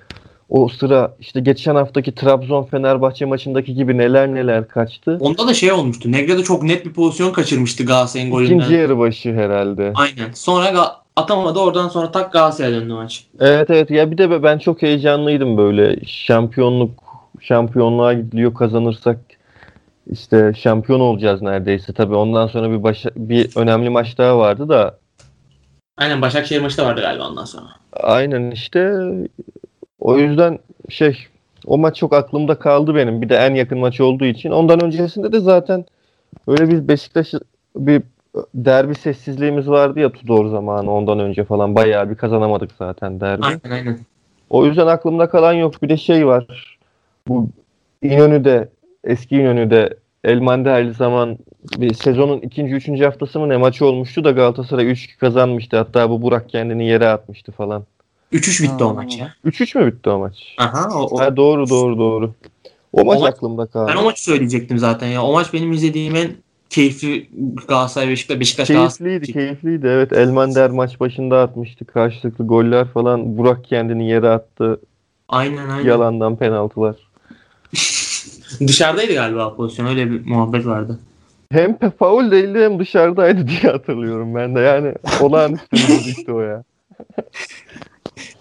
O 0.49 0.67
sıra 0.67 1.15
işte 1.19 1.39
geçen 1.39 1.75
haftaki 1.75 2.15
Trabzon 2.15 2.63
Fenerbahçe 2.63 3.25
maçındaki 3.25 3.73
gibi 3.73 3.97
neler 3.97 4.27
neler 4.33 4.67
kaçtı. 4.67 5.17
Onda 5.19 5.47
da 5.47 5.53
şey 5.53 5.71
olmuştu. 5.71 6.11
Negredo 6.11 6.43
çok 6.43 6.63
net 6.63 6.85
bir 6.85 6.93
pozisyon 6.93 7.33
kaçırmıştı 7.33 7.85
Galatasaray'ın 7.85 8.31
golünden. 8.31 8.55
İkinci 8.55 8.73
yarı 8.73 8.99
başı 8.99 9.33
herhalde. 9.33 9.91
Aynen. 9.95 10.31
Sonra 10.33 10.95
atamadı. 11.15 11.59
Oradan 11.59 11.87
sonra 11.87 12.11
tak 12.11 12.33
Galatasaray'a 12.33 12.81
döndü 12.81 12.93
maç. 12.93 13.25
Evet 13.39 13.69
evet 13.69 13.91
ya 13.91 14.11
bir 14.11 14.17
de 14.17 14.43
ben 14.43 14.57
çok 14.57 14.81
heyecanlıydım 14.81 15.57
böyle 15.57 16.05
şampiyonluk 16.05 16.91
şampiyonluğa 17.41 18.13
gidiliyor 18.13 18.53
kazanırsak 18.53 19.17
işte 20.09 20.53
şampiyon 20.57 20.99
olacağız 20.99 21.41
neredeyse. 21.41 21.93
Tabii 21.93 22.15
ondan 22.15 22.47
sonra 22.47 22.71
bir 22.71 22.83
başa- 22.83 23.11
bir 23.15 23.49
önemli 23.55 23.89
maç 23.89 24.17
daha 24.17 24.37
vardı 24.37 24.69
da 24.69 24.97
Aynen 25.97 26.21
Başakşehir 26.21 26.61
maçı 26.61 26.77
da 26.77 26.85
vardı 26.85 27.01
galiba 27.01 27.27
ondan 27.29 27.45
sonra. 27.45 27.67
Aynen 27.93 28.51
işte 28.51 28.93
o 29.99 30.17
yüzden 30.17 30.59
şey 30.89 31.17
o 31.65 31.77
maç 31.77 31.95
çok 31.95 32.13
aklımda 32.13 32.55
kaldı 32.59 32.95
benim. 32.95 33.21
Bir 33.21 33.29
de 33.29 33.35
en 33.35 33.53
yakın 33.53 33.79
maç 33.79 34.01
olduğu 34.01 34.25
için. 34.25 34.51
Ondan 34.51 34.83
öncesinde 34.83 35.31
de 35.31 35.39
zaten 35.39 35.85
öyle 36.47 36.69
bir 36.69 36.87
Beşiktaş 36.87 37.33
bir 37.75 38.01
derbi 38.55 38.95
sessizliğimiz 38.95 39.69
vardı 39.69 39.99
ya 39.99 40.11
Tudor 40.11 40.49
zamanı 40.49 40.91
ondan 40.91 41.19
önce 41.19 41.43
falan 41.43 41.75
bayağı 41.75 42.09
bir 42.09 42.15
kazanamadık 42.15 42.71
zaten 42.79 43.19
derbi. 43.19 43.45
Aynen 43.45 43.71
aynen. 43.71 43.99
O 44.49 44.65
yüzden 44.65 44.87
aklımda 44.87 45.29
kalan 45.29 45.53
yok. 45.53 45.81
Bir 45.83 45.89
de 45.89 45.97
şey 45.97 46.27
var. 46.27 46.77
Bu 47.27 47.47
İnönü'de 48.01 48.69
eski 49.03 49.35
İnönü'de 49.35 49.97
Elmander 50.23 50.73
her 50.73 50.91
zaman 50.91 51.37
bir 51.77 51.93
sezonun 51.93 52.39
ikinci, 52.39 52.73
üçüncü 52.73 53.03
haftası 53.05 53.39
mı 53.39 53.49
ne 53.49 53.57
maçı 53.57 53.85
olmuştu 53.85 54.23
da 54.23 54.31
Galatasaray 54.31 54.91
3-2 54.91 55.17
kazanmıştı. 55.17 55.77
Hatta 55.77 56.09
bu 56.09 56.21
Burak 56.21 56.49
kendini 56.49 56.87
yere 56.87 57.07
atmıştı 57.07 57.51
falan. 57.51 57.83
3-3 58.31 58.63
bitti 58.63 58.83
o 58.83 58.89
Ha. 58.89 58.93
maç 58.93 59.17
ya. 59.17 59.33
3-3 59.45 59.75
mü 59.75 59.85
bitti 59.93 60.09
o 60.09 60.19
maç? 60.19 60.55
Aha 60.57 60.89
o, 60.99 61.15
o- 61.15 61.19
Ha, 61.19 61.37
doğru 61.37 61.69
doğru 61.69 61.97
doğru. 61.97 62.33
O 62.93 63.05
maç 63.05 63.19
maç- 63.19 63.33
aklımda 63.33 63.65
kaldı. 63.65 63.91
ben 63.91 63.97
o 64.01 64.03
maçı 64.03 64.23
söyleyecektim 64.23 64.77
zaten 64.77 65.07
ya. 65.07 65.23
O 65.23 65.33
maç 65.33 65.53
benim 65.53 65.71
izlediğim 65.71 66.15
en 66.15 66.31
keyifli 66.69 67.29
Galatasaray 67.67 68.09
Beşiktaş 68.09 68.39
Beşiktaş 68.39 68.67
Galatasaray. 68.67 69.09
Keyifliydi, 69.11 69.33
keyifliydi. 69.33 69.87
Evet, 69.87 70.13
Elmander 70.13 70.69
maç 70.69 70.99
başında 70.99 71.41
atmıştı. 71.41 71.85
Karşılıklı 71.85 72.47
goller 72.47 72.87
falan. 72.87 73.37
Burak 73.37 73.63
kendini 73.65 74.09
yere 74.09 74.29
attı. 74.29 74.79
Aynen 75.29 75.69
aynen. 75.69 75.87
Yalandan 75.89 76.35
penaltılar. 76.35 76.95
Dışarıdaydı 78.67 79.13
galiba 79.13 79.55
pozisyon. 79.55 79.85
Öyle 79.85 80.11
bir 80.11 80.25
muhabbet 80.25 80.65
vardı. 80.65 80.99
Hem 81.51 81.77
faul 81.99 82.31
değildi 82.31 82.59
hem 82.59 82.79
dışarıdaydı 82.79 83.47
diye 83.47 83.71
hatırlıyorum 83.71 84.35
ben 84.35 84.55
de. 84.55 84.59
Yani 84.59 84.93
olağanüstü 85.21 85.77
bir 85.77 86.11
işte 86.17 86.33
o 86.33 86.41
ya. 86.41 86.63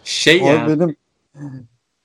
Şey 0.05 0.40
Ama 0.40 0.51
ya. 0.51 0.66
benim 0.68 0.97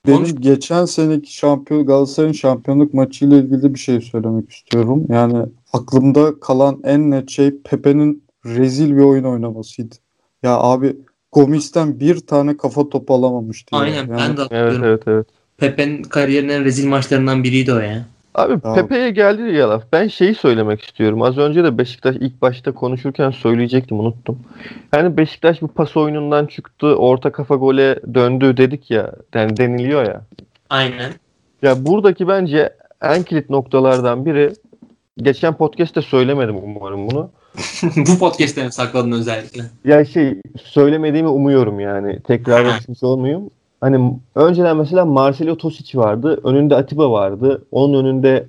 benim 0.08 0.18
Konuş- 0.18 0.36
geçen 0.40 0.86
seneki 0.86 1.36
şampiyon 1.36 1.86
Galatasaray'ın 1.86 2.34
şampiyonluk 2.34 2.94
maçıyla 2.94 3.38
ilgili 3.38 3.74
bir 3.74 3.80
şey 3.80 4.02
söylemek 4.02 4.52
istiyorum. 4.52 5.06
Yani 5.10 5.46
aklımda 5.74 6.40
kalan 6.40 6.82
en 6.84 7.12
net 7.12 7.30
şey 7.30 7.62
Pepe'nin 7.62 8.24
rezil 8.46 8.96
bir 8.98 9.02
oyun 9.02 9.24
oynamasıydı. 9.24 9.96
Ya 10.44 10.58
abi 10.58 10.98
Gomis'ten 11.32 12.00
bir 12.00 12.20
tane 12.20 12.58
kafa 12.58 12.90
topu 12.90 13.14
alamamıştı. 13.14 13.76
Aynen 13.76 13.96
Yani 13.96 14.10
ben 14.10 14.18
de 14.38 14.42
Evet 14.42 14.52
hatırlıyorum. 14.52 14.84
evet 14.84 15.04
evet. 15.08 15.28
Pepe'nin 15.64 16.04
kariyerinin 16.04 16.66
rezil 16.66 16.88
maçlarından 16.88 17.44
biriydi 17.44 17.74
o 17.74 17.80
ya. 17.80 18.06
Abi 18.36 18.60
Tamam. 18.62 18.76
Pepe'ye 18.76 19.10
geldi 19.10 19.42
ya 19.42 19.70
laf. 19.70 19.84
Ben 19.94 20.08
şeyi 20.08 20.36
söylemek 20.36 20.82
istiyorum. 20.82 21.22
Az 21.22 21.38
önce 21.38 21.64
de 21.64 21.78
Beşiktaş 21.78 22.16
ilk 22.16 22.42
başta 22.42 22.72
konuşurken 22.72 23.32
söyleyecektim 23.32 24.00
unuttum. 24.00 24.40
Yani 24.94 25.18
Beşiktaş 25.18 25.62
bu 25.62 25.68
pas 25.68 25.98
oyunundan 25.98 26.46
çıktı. 26.46 26.96
Orta 26.96 27.32
kafa 27.32 27.56
gole 27.56 28.00
döndü 28.14 28.58
dedik 28.58 28.92
ya. 28.92 29.12
Yani 29.34 29.58
deniliyor 29.58 30.06
ya. 30.06 30.22
Aynen. 30.70 31.12
Ya 31.62 31.86
buradaki 31.86 32.28
bence 32.28 32.70
en 33.02 33.24
kilit 33.24 33.50
noktalardan 33.50 34.26
biri 34.26 34.54
geçen 35.18 35.54
podcast'te 35.54 36.02
söylemedim 36.02 36.56
umarım 36.64 37.10
bunu. 37.12 37.30
Bu 37.96 38.20
podcast'te 38.20 38.66
mi 38.66 38.72
sakladın 38.72 39.12
özellikle? 39.12 39.64
Ya 39.86 40.06
şey 40.06 40.42
söylemediğimi 40.64 41.30
umuyorum 41.30 41.80
yani. 41.80 42.20
Tekrar 42.20 42.66
etmiş 42.78 43.04
olmayayım. 43.04 43.50
Hani 43.84 44.14
önceden 44.36 44.78
mesela 44.78 45.06
Marcelo 45.06 45.58
Tosic 45.58 45.98
vardı. 46.00 46.40
Önünde 46.44 46.76
Atiba 46.76 47.12
vardı. 47.12 47.66
Onun 47.72 48.04
önünde 48.04 48.46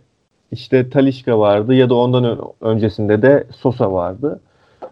işte 0.53 0.91
Talişka 0.91 1.39
vardı 1.39 1.75
ya 1.75 1.91
da 1.91 1.95
ondan 1.95 2.25
ön- 2.25 2.41
öncesinde 2.61 3.23
de 3.23 3.45
Sosa 3.57 3.93
vardı. 3.93 4.41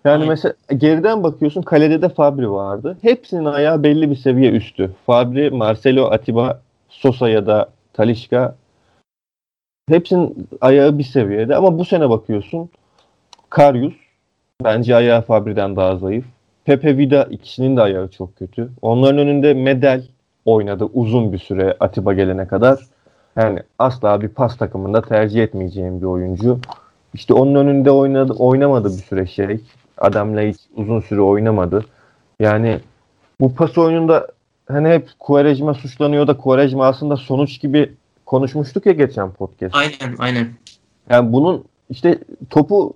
Yani 0.05 0.26
mesela 0.26 0.55
geriden 0.76 1.22
bakıyorsun 1.22 1.62
kalede 1.62 2.02
de 2.02 2.09
Fabri 2.09 2.50
vardı. 2.50 2.98
Hepsinin 3.02 3.44
ayağı 3.44 3.83
belli 3.83 4.11
bir 4.11 4.16
seviye 4.16 4.50
üstü. 4.50 4.90
Fabri, 5.07 5.50
Marcelo, 5.50 6.05
Atiba, 6.05 6.61
Sosa 6.88 7.28
ya 7.28 7.46
da 7.46 7.68
Talişka 7.92 8.55
hepsinin 9.88 10.48
ayağı 10.61 10.98
bir 10.98 11.05
seviyede 11.05 11.57
ama 11.57 11.78
bu 11.78 11.85
sene 11.85 12.11
bakıyorsun 12.11 12.70
Karius 13.50 13.94
bence 14.64 14.96
ayağı 14.96 15.22
Fabri'den 15.22 15.76
daha 15.76 15.96
zayıf. 15.96 16.24
Pepe 16.64 16.98
Vida 16.98 17.24
ikisinin 17.24 17.76
de 17.76 17.83
ayağı 17.83 18.09
çok 18.09 18.37
kötü. 18.37 18.70
Onların 18.83 19.18
önünde 19.18 19.55
Medel 19.55 20.02
oynadı 20.44 20.85
uzun 20.92 21.33
bir 21.33 21.38
süre 21.38 21.76
Atiba 21.81 22.12
gelene 22.12 22.46
kadar. 22.46 22.87
Yani 23.37 23.59
asla 23.78 24.20
bir 24.20 24.28
pas 24.28 24.57
takımında 24.57 25.02
tercih 25.02 25.42
etmeyeceğim 25.42 26.00
bir 26.00 26.07
oyuncu. 26.07 26.59
İşte 27.14 27.35
onun 27.35 27.55
önünde 27.55 27.90
oynadı, 27.90 28.33
oynamadı 28.33 28.88
bir 28.88 29.02
süre 29.02 29.26
şey. 29.26 29.61
Adamla 29.98 30.40
hiç 30.40 30.57
uzun 30.76 31.00
süre 31.00 31.20
oynamadı. 31.20 31.85
Yani 32.40 32.81
bu 33.40 33.55
pas 33.55 33.78
oyununda 33.78 34.28
hani 34.68 34.88
hep 34.88 35.09
Quaresma 35.18 35.74
suçlanıyor 35.74 36.26
da 36.26 36.37
Quaresma 36.37 36.87
aslında 36.87 37.16
sonuç 37.16 37.61
gibi 37.61 37.92
konuşmuştuk 38.26 38.87
ya 38.87 38.92
geçen 38.92 39.31
podcast. 39.31 39.74
Aynen 39.74 40.16
aynen. 40.18 40.48
Yani 41.11 41.33
bunun 41.33 41.64
işte 41.90 42.18
topu 42.50 42.94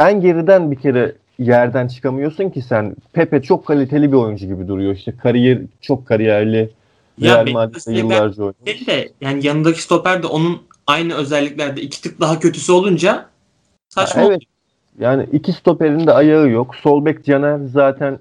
en 0.00 0.20
geriden 0.20 0.70
bir 0.70 0.76
kere 0.76 1.12
yerden 1.38 1.88
çıkamıyorsun 1.88 2.50
ki 2.50 2.62
sen. 2.62 2.96
Pepe 3.12 3.42
çok 3.42 3.66
kaliteli 3.66 4.12
bir 4.12 4.16
oyuncu 4.16 4.46
gibi 4.46 4.68
duruyor. 4.68 4.94
İşte 4.94 5.12
kariyer 5.16 5.58
çok 5.80 6.06
kariyerli. 6.06 6.70
Ya 7.18 7.46
Real 7.46 7.52
Madrid'de 7.52 7.92
yıllarca 7.92 8.42
oynadı. 8.42 8.56
Değil 8.66 8.86
de 8.86 9.12
yani 9.20 9.46
yanındaki 9.46 9.82
stoper 9.82 10.22
de 10.22 10.26
onun 10.26 10.62
aynı 10.86 11.14
özelliklerde 11.14 11.82
iki 11.82 12.02
tık 12.02 12.20
daha 12.20 12.38
kötüsü 12.38 12.72
olunca 12.72 13.26
saçma 13.88 14.22
oluyor. 14.22 14.32
evet. 14.32 14.48
Yani 15.00 15.26
iki 15.32 15.52
stoperin 15.52 16.06
de 16.06 16.12
ayağı 16.12 16.48
yok. 16.48 16.76
Sol 16.76 17.04
bek 17.04 17.24
Caner 17.24 17.58
zaten 17.72 18.18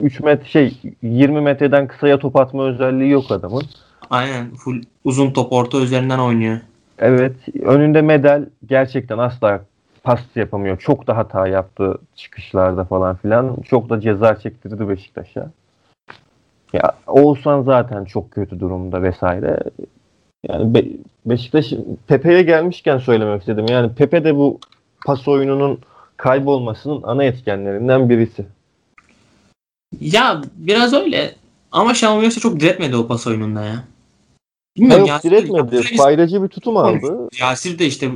3 0.00 0.20
metre 0.20 0.48
şey 0.48 0.76
20 1.02 1.40
metreden 1.40 1.88
kısaya 1.88 2.18
top 2.18 2.36
atma 2.36 2.64
özelliği 2.68 3.10
yok 3.10 3.30
adamın. 3.30 3.62
Aynen 4.10 4.54
full 4.54 4.82
uzun 5.04 5.30
top 5.30 5.52
orta 5.52 5.80
üzerinden 5.80 6.18
oynuyor. 6.18 6.58
Evet. 6.98 7.36
Önünde 7.62 8.02
medal 8.02 8.44
gerçekten 8.66 9.18
asla 9.18 9.64
pas 10.02 10.20
yapamıyor. 10.36 10.78
Çok 10.78 11.06
da 11.06 11.16
hata 11.16 11.48
yaptı 11.48 11.98
çıkışlarda 12.16 12.84
falan 12.84 13.16
filan. 13.16 13.56
Çok 13.64 13.90
da 13.90 14.00
ceza 14.00 14.38
çektirdi 14.38 14.88
Beşiktaş'a. 14.88 15.50
Ya 16.72 16.92
Oğuzhan 17.06 17.62
zaten 17.62 18.04
çok 18.04 18.30
kötü 18.30 18.60
durumda 18.60 19.02
vesaire. 19.02 19.58
Yani 20.48 20.74
Be- 20.74 20.96
Beşiktaş 21.26 21.72
Pepe'ye 22.06 22.42
gelmişken 22.42 22.98
söylemek 22.98 23.40
istedim. 23.40 23.66
Yani 23.68 23.94
Pepe 23.94 24.24
de 24.24 24.36
bu 24.36 24.58
pas 25.06 25.28
oyununun 25.28 25.78
kaybolmasının 26.16 27.02
ana 27.02 27.24
etkenlerinden 27.24 28.08
birisi. 28.08 28.46
Ya 30.00 30.42
biraz 30.56 30.92
öyle. 30.92 31.34
Ama 31.72 31.94
Şenol 31.94 32.20
Güneş 32.20 32.34
çok 32.34 32.60
diretmedi 32.60 32.96
o 32.96 33.06
pas 33.06 33.26
oyununda 33.26 33.64
ya. 33.64 33.84
Bilmiyorum 34.76 35.00
yok 35.00 35.08
Yasir, 35.08 35.30
diretmedi. 35.30 35.96
Faydacı 35.96 36.42
bir 36.42 36.48
tutum 36.48 36.76
aldı. 36.76 37.28
Yasir 37.40 37.78
de 37.78 37.86
işte 37.86 38.10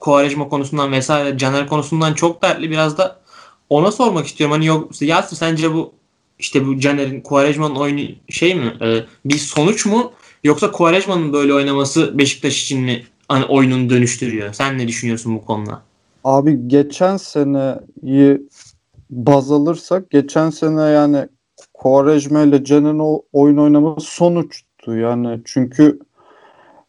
Kovarejma 0.00 0.48
konusundan 0.48 0.92
vesaire 0.92 1.38
Caner 1.38 1.66
konusundan 1.66 2.14
çok 2.14 2.42
dertli 2.42 2.70
biraz 2.70 2.98
da 2.98 3.20
ona 3.68 3.92
sormak 3.92 4.26
istiyorum. 4.26 4.52
Hani 4.52 4.66
yok 4.66 5.02
Yasir 5.02 5.36
sence 5.36 5.74
bu 5.74 5.92
işte 6.38 6.66
bu 6.66 6.78
Caner'in 6.78 7.20
Kovarejma'nın 7.20 7.74
oyunu 7.74 8.00
şey 8.28 8.54
mi? 8.54 8.72
e, 8.80 9.04
bir 9.24 9.38
sonuç 9.38 9.86
mu? 9.86 10.12
Yoksa 10.44 10.70
Kovarejma'nın 10.70 11.32
böyle 11.32 11.54
oynaması 11.54 12.18
Beşiktaş 12.18 12.62
için 12.62 12.80
mi 12.80 13.02
hani 13.28 13.44
oyununu 13.44 13.90
dönüştürüyor? 13.90 14.52
Sen 14.52 14.78
ne 14.78 14.88
düşünüyorsun 14.88 15.34
bu 15.34 15.44
konuda? 15.44 15.82
Abi 16.24 16.68
geçen 16.68 17.16
seneyi 17.16 18.40
baz 19.10 19.52
alırsak 19.52 20.10
geçen 20.10 20.50
sene 20.50 20.80
yani 20.80 21.28
Quaresma 21.74 22.42
ile 22.42 22.64
Caner'in 22.64 23.22
oyun 23.32 23.56
oynaması 23.56 24.06
sonuçtu. 24.06 24.96
Yani 24.96 25.40
çünkü 25.44 25.98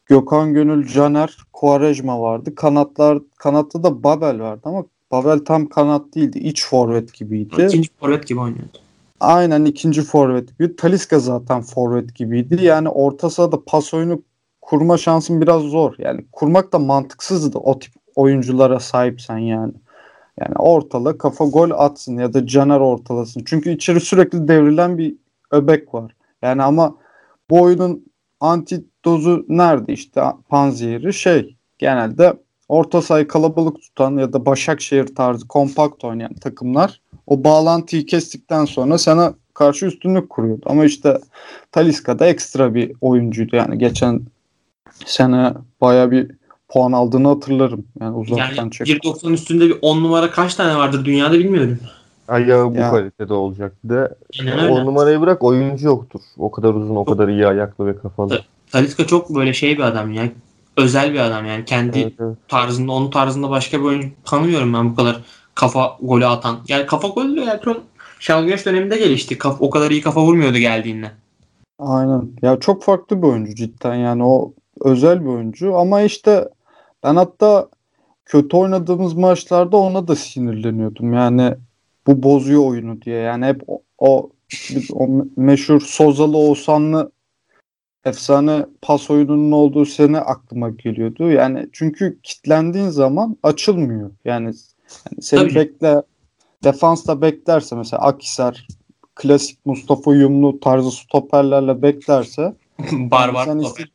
Gökhan 0.09 0.53
Gönül, 0.53 0.87
Caner, 0.87 1.37
Quaresma 1.53 2.21
vardı. 2.21 2.55
Kanatlar 2.55 3.19
kanatta 3.37 3.83
da 3.83 4.03
Babel 4.03 4.41
vardı 4.41 4.61
ama 4.63 4.85
Babel 5.11 5.39
tam 5.39 5.69
kanat 5.69 6.15
değildi. 6.15 6.39
İç 6.39 6.65
forvet 6.65 7.13
gibiydi. 7.13 7.65
İkinci 7.65 7.89
forvet 7.99 8.27
gibi 8.27 8.39
oynuyordu. 8.39 8.77
Aynen 9.19 9.65
ikinci 9.65 10.01
forvet 10.01 10.59
gibi. 10.59 10.75
Taliska 10.75 11.19
zaten 11.19 11.61
forvet 11.61 12.15
gibiydi. 12.15 12.63
Yani 12.63 12.89
orta 12.89 13.29
sahada 13.29 13.63
pas 13.65 13.93
oyunu 13.93 14.21
kurma 14.61 14.97
şansın 14.97 15.41
biraz 15.41 15.61
zor. 15.61 15.95
Yani 15.97 16.25
kurmak 16.31 16.73
da 16.73 16.79
mantıksızdı 16.79 17.57
o 17.57 17.79
tip 17.79 17.93
oyunculara 18.15 18.79
sahipsen 18.79 19.37
yani. 19.37 19.73
Yani 20.39 20.55
ortala 20.55 21.17
kafa 21.17 21.45
gol 21.45 21.71
atsın 21.71 22.17
ya 22.17 22.33
da 22.33 22.47
Caner 22.47 22.79
ortalasın. 22.79 23.43
Çünkü 23.45 23.71
içeri 23.71 23.99
sürekli 23.99 24.47
devrilen 24.47 24.97
bir 24.97 25.15
öbek 25.51 25.93
var. 25.93 26.15
Yani 26.41 26.63
ama 26.63 26.95
bu 27.49 27.61
oyunun 27.61 28.05
antidozu 29.05 29.45
nerede 29.49 29.93
işte 29.93 30.23
Panzehiri 30.49 31.13
şey 31.13 31.55
genelde 31.77 32.33
orta 32.69 33.01
sahayı 33.01 33.27
kalabalık 33.27 33.81
tutan 33.81 34.17
ya 34.17 34.33
da 34.33 34.45
Başakşehir 34.45 35.15
tarzı 35.15 35.47
kompakt 35.47 36.03
oynayan 36.03 36.33
takımlar 36.33 37.01
o 37.27 37.43
bağlantıyı 37.43 38.05
kestikten 38.05 38.65
sonra 38.65 38.97
sana 38.97 39.33
karşı 39.53 39.85
üstünlük 39.85 40.29
kuruyordu. 40.29 40.61
Ama 40.65 40.85
işte 40.85 41.17
Taliska 41.71 42.19
da 42.19 42.25
ekstra 42.25 42.73
bir 42.73 42.91
oyuncuydu. 43.01 43.55
Yani 43.55 43.77
geçen 43.77 44.21
sene 45.05 45.53
baya 45.81 46.11
bir 46.11 46.31
puan 46.69 46.91
aldığını 46.91 47.27
hatırlarım. 47.27 47.85
Yani 48.01 48.15
uzaktan 48.17 48.55
Yani 48.55 48.71
çek. 48.71 48.87
1.90 48.87 49.31
üstünde 49.33 49.67
bir 49.67 49.75
10 49.81 50.03
numara 50.03 50.31
kaç 50.31 50.55
tane 50.55 50.75
vardır 50.77 51.05
dünyada 51.05 51.33
bilmiyorum. 51.33 51.79
Ayağı 52.27 52.71
bu 52.71 52.75
Ya. 52.77 52.91
kalitede 52.91 53.33
olacak. 53.33 53.73
Bir 53.83 53.89
de 53.89 54.15
Aynen 54.39 54.59
öyle. 54.59 54.73
o 54.73 54.85
numarayı 54.85 55.21
bırak 55.21 55.43
oyuncu 55.43 55.87
yoktur. 55.87 56.21
O 56.37 56.51
kadar 56.51 56.73
uzun, 56.73 56.95
o 56.95 57.05
kadar 57.05 57.27
iyi 57.27 57.47
ayaklı 57.47 57.85
ve 57.85 57.97
kafalı. 57.97 58.41
Talisca 58.71 59.07
çok 59.07 59.35
böyle 59.35 59.53
şey 59.53 59.77
bir 59.77 59.83
adam 59.83 60.13
ya. 60.13 60.29
Özel 60.77 61.13
bir 61.13 61.19
adam 61.19 61.45
yani. 61.45 61.65
Kendi 61.65 61.99
Evet, 61.99 62.13
evet. 62.19 62.37
tarzında, 62.47 62.91
onun 62.91 63.11
tarzında 63.11 63.49
başka 63.49 63.79
bir 63.79 63.85
oyuncu 63.85 64.07
tanımıyorum 64.25 64.73
ben 64.73 64.91
bu 64.91 64.95
kadar 64.95 65.21
kafa 65.55 65.97
golü 66.01 66.25
atan. 66.25 66.59
Yani 66.67 66.85
kafa 66.85 67.07
golü 67.07 67.35
de 67.35 67.41
Ertuğrul 67.41 67.79
Şenol 68.19 68.43
Güneş 68.43 68.65
döneminde 68.65 68.97
gelişti. 68.97 69.37
Kaf, 69.37 69.61
o 69.61 69.69
kadar 69.69 69.91
iyi 69.91 70.01
kafa 70.01 70.21
vurmuyordu 70.21 70.57
geldiğinde. 70.57 71.11
Aynen. 71.79 72.31
Ya 72.41 72.59
çok 72.59 72.83
farklı 72.83 73.21
bir 73.21 73.27
oyuncu 73.27 73.55
cidden 73.55 73.95
yani 73.95 74.23
o 74.23 74.53
özel 74.81 75.21
bir 75.21 75.29
oyuncu 75.29 75.75
ama 75.75 76.01
işte 76.01 76.49
ben 77.03 77.15
hatta 77.15 77.69
kötü 78.25 78.57
oynadığımız 78.57 79.13
maçlarda 79.13 79.77
ona 79.77 80.07
da 80.07 80.15
sinirleniyordum. 80.15 81.13
Yani 81.13 81.53
bu 82.07 82.23
bozuyor 82.23 82.65
oyunu 82.65 83.01
diye. 83.01 83.19
Yani 83.19 83.45
hep 83.45 83.61
o, 83.67 83.81
o, 83.97 84.29
o 84.93 85.07
meşhur 85.37 85.81
Sozalı 85.81 86.37
Oğuzhanlı 86.37 87.11
efsane 88.09 88.65
pas 88.81 89.09
oyununun 89.09 89.51
olduğu 89.51 89.85
sene 89.85 90.19
aklıma 90.19 90.69
geliyordu. 90.69 91.31
Yani 91.31 91.69
çünkü 91.73 92.19
kitlendiğin 92.23 92.89
zaman 92.89 93.37
açılmıyor. 93.43 94.11
Yani, 94.25 94.45
yani 94.45 94.55
seni 95.21 95.39
Tabii. 95.39 95.55
bekle 95.55 96.01
defansta 96.63 97.21
beklerse 97.21 97.75
mesela 97.75 98.01
Akisar 98.01 98.67
klasik 99.15 99.65
Mustafa 99.65 100.15
Yumlu 100.15 100.59
tarzı 100.59 100.91
stoperlerle 100.91 101.81
beklerse 101.81 102.53
Barbar. 102.91 103.45
sen 103.45 103.61
top. 103.61 103.79
iste- 103.79 103.89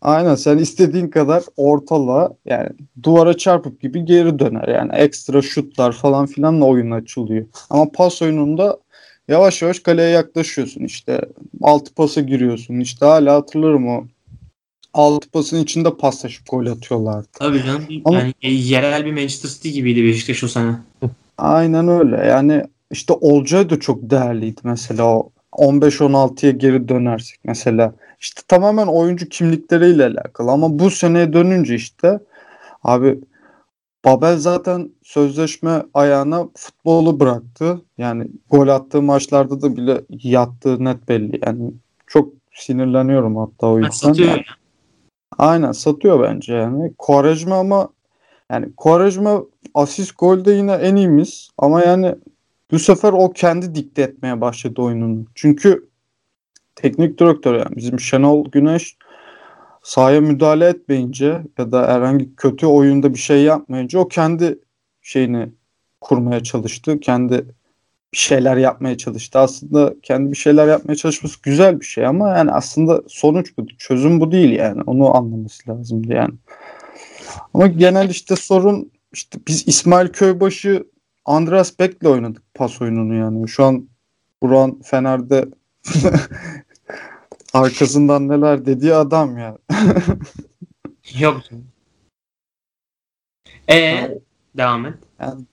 aynen 0.00 0.34
sen 0.34 0.58
istediğin 0.58 1.08
kadar 1.08 1.44
ortala 1.56 2.36
yani 2.44 2.68
duvara 3.02 3.36
çarpıp 3.36 3.80
gibi 3.80 4.04
geri 4.04 4.38
döner. 4.38 4.68
Yani 4.68 4.92
ekstra 4.94 5.42
şutlar 5.42 5.92
falan 5.92 6.26
filanla 6.26 6.64
oyun 6.64 6.90
açılıyor. 6.90 7.46
Ama 7.70 7.90
pas 7.94 8.22
oyununda 8.22 8.78
yavaş 9.28 9.62
yavaş 9.62 9.80
kaleye 9.80 10.10
yaklaşıyorsun. 10.10 10.84
İşte 10.84 11.20
altı 11.62 11.94
pasa 11.94 12.20
giriyorsun. 12.20 12.80
İşte 12.80 13.06
hala 13.06 13.34
hatırlarım 13.34 13.88
o 13.88 14.04
altı 14.94 15.30
pasın 15.30 15.62
içinde 15.62 15.96
paslaşıp 15.96 16.48
gol 16.50 16.66
atıyorlardı. 16.66 17.28
Tabii 17.32 17.62
canım. 17.62 17.84
Ama- 18.04 18.18
Yani 18.18 18.34
yerel 18.42 19.04
bir 19.06 19.12
Manchester 19.12 19.48
City 19.48 19.70
gibiydi 19.70 20.04
Beşiktaş 20.04 20.44
o 20.44 20.48
sene. 20.48 20.72
Aynen 21.38 21.88
öyle. 21.88 22.16
Yani 22.26 22.64
işte 22.90 23.12
Olcay 23.12 23.70
da 23.70 23.80
çok 23.80 24.10
değerliydi 24.10 24.60
mesela 24.64 25.04
o 25.04 25.30
15-16'ya 25.52 26.52
geri 26.52 26.88
dönersek 26.88 27.38
mesela. 27.44 27.94
İşte 28.20 28.42
tamamen 28.48 28.86
oyuncu 28.86 29.28
kimlikleriyle 29.28 30.04
alakalı 30.06 30.50
ama 30.50 30.78
bu 30.78 30.90
seneye 30.90 31.32
dönünce 31.32 31.74
işte 31.74 32.18
abi 32.84 33.18
Babel 34.04 34.36
zaten 34.36 34.90
sözleşme 35.02 35.82
ayağına 35.94 36.48
futbolu 36.56 37.20
bıraktı. 37.20 37.80
Yani 37.98 38.28
gol 38.50 38.68
attığı 38.68 39.02
maçlarda 39.02 39.62
da 39.62 39.76
bile 39.76 40.00
yattığı 40.10 40.84
net 40.84 41.08
belli. 41.08 41.40
Yani 41.46 41.72
çok 42.06 42.32
sinirleniyorum 42.54 43.36
hatta 43.36 43.66
o 43.66 43.78
yüzden. 43.78 43.90
satıyor. 43.90 44.44
Aynen 45.38 45.72
satıyor 45.72 46.22
bence 46.22 46.54
yani. 46.54 46.92
Quaresma 46.98 47.56
ama 47.56 47.88
yani 48.50 48.66
Quaresma 48.76 49.42
asist 49.74 50.18
golde 50.18 50.52
yine 50.52 50.72
en 50.72 50.96
iyimiz 50.96 51.50
ama 51.58 51.80
yani 51.80 52.14
bu 52.70 52.78
sefer 52.78 53.12
o 53.12 53.30
kendi 53.32 53.74
dikte 53.74 54.02
etmeye 54.02 54.40
başladı 54.40 54.82
oyununu. 54.82 55.24
Çünkü 55.34 55.88
teknik 56.76 57.20
direktör 57.20 57.54
yani 57.54 57.76
bizim 57.76 58.00
Şenol 58.00 58.44
Güneş 58.50 58.96
sahaya 59.88 60.20
müdahale 60.20 60.66
etmeyince 60.66 61.42
ya 61.58 61.72
da 61.72 61.88
herhangi 61.88 62.36
kötü 62.36 62.66
oyunda 62.66 63.14
bir 63.14 63.18
şey 63.18 63.42
yapmayınca 63.42 63.98
o 63.98 64.08
kendi 64.08 64.58
şeyini 65.02 65.52
kurmaya 66.00 66.42
çalıştı. 66.42 67.00
Kendi 67.00 67.34
bir 68.12 68.18
şeyler 68.18 68.56
yapmaya 68.56 68.98
çalıştı. 68.98 69.38
Aslında 69.38 69.94
kendi 70.02 70.32
bir 70.32 70.36
şeyler 70.36 70.68
yapmaya 70.68 70.96
çalışması 70.96 71.42
güzel 71.42 71.80
bir 71.80 71.84
şey 71.84 72.06
ama 72.06 72.28
yani 72.28 72.50
aslında 72.50 73.02
sonuç 73.08 73.58
bu. 73.58 73.66
Çözüm 73.78 74.20
bu 74.20 74.32
değil 74.32 74.50
yani. 74.50 74.82
Onu 74.86 75.16
anlaması 75.16 75.70
lazımdı 75.70 76.12
yani. 76.12 76.34
Ama 77.54 77.66
genel 77.66 78.10
işte 78.10 78.36
sorun 78.36 78.92
işte 79.12 79.38
biz 79.48 79.68
İsmail 79.68 80.08
Köybaşı 80.08 80.84
Andreas 81.24 81.78
Beck'le 81.78 82.06
oynadık 82.06 82.42
pas 82.54 82.82
oyununu 82.82 83.14
yani. 83.14 83.48
Şu 83.48 83.64
an 83.64 83.88
Buran 84.42 84.80
Fener'de 84.82 85.44
arkasından 87.58 88.28
neler 88.28 88.66
dediği 88.66 88.94
adam 88.94 89.38
ya. 89.38 89.58
Yok. 91.18 91.40
E 93.70 94.08
devam 94.56 94.86
et. 94.86 94.94
Yani 95.20 95.44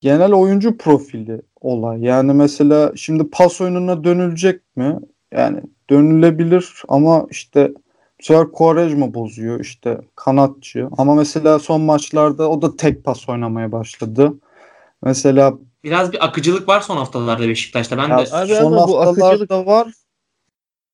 genel 0.00 0.32
oyuncu 0.32 0.78
profili 0.78 1.42
olay. 1.60 2.00
Yani 2.00 2.32
mesela 2.32 2.92
şimdi 2.96 3.30
pas 3.30 3.60
oyununa 3.60 4.04
dönülecek 4.04 4.76
mi? 4.76 4.98
Yani 5.32 5.60
dönülebilir 5.90 6.82
ama 6.88 7.26
işte 7.30 7.72
bu 8.20 8.24
sefer 8.24 8.52
Quaresma 8.52 9.14
bozuyor 9.14 9.60
işte 9.60 10.00
kanatçı. 10.16 10.88
Ama 10.98 11.14
mesela 11.14 11.58
son 11.58 11.80
maçlarda 11.80 12.50
o 12.50 12.62
da 12.62 12.76
tek 12.76 13.04
pas 13.04 13.28
oynamaya 13.28 13.72
başladı. 13.72 14.34
Mesela 15.02 15.54
Biraz 15.84 16.12
bir 16.12 16.24
akıcılık 16.24 16.68
var 16.68 16.80
son 16.80 16.96
haftalarda 16.96 17.48
Beşiktaş'ta. 17.48 17.98
Ben 17.98 18.08
ya 18.08 18.18
de 18.18 18.32
Abi 18.32 18.54
son 18.54 18.72
ama 18.72 18.88
bu 18.88 18.98
haftalarda 19.00 19.34
akıcılık- 19.42 19.66
var. 19.66 19.92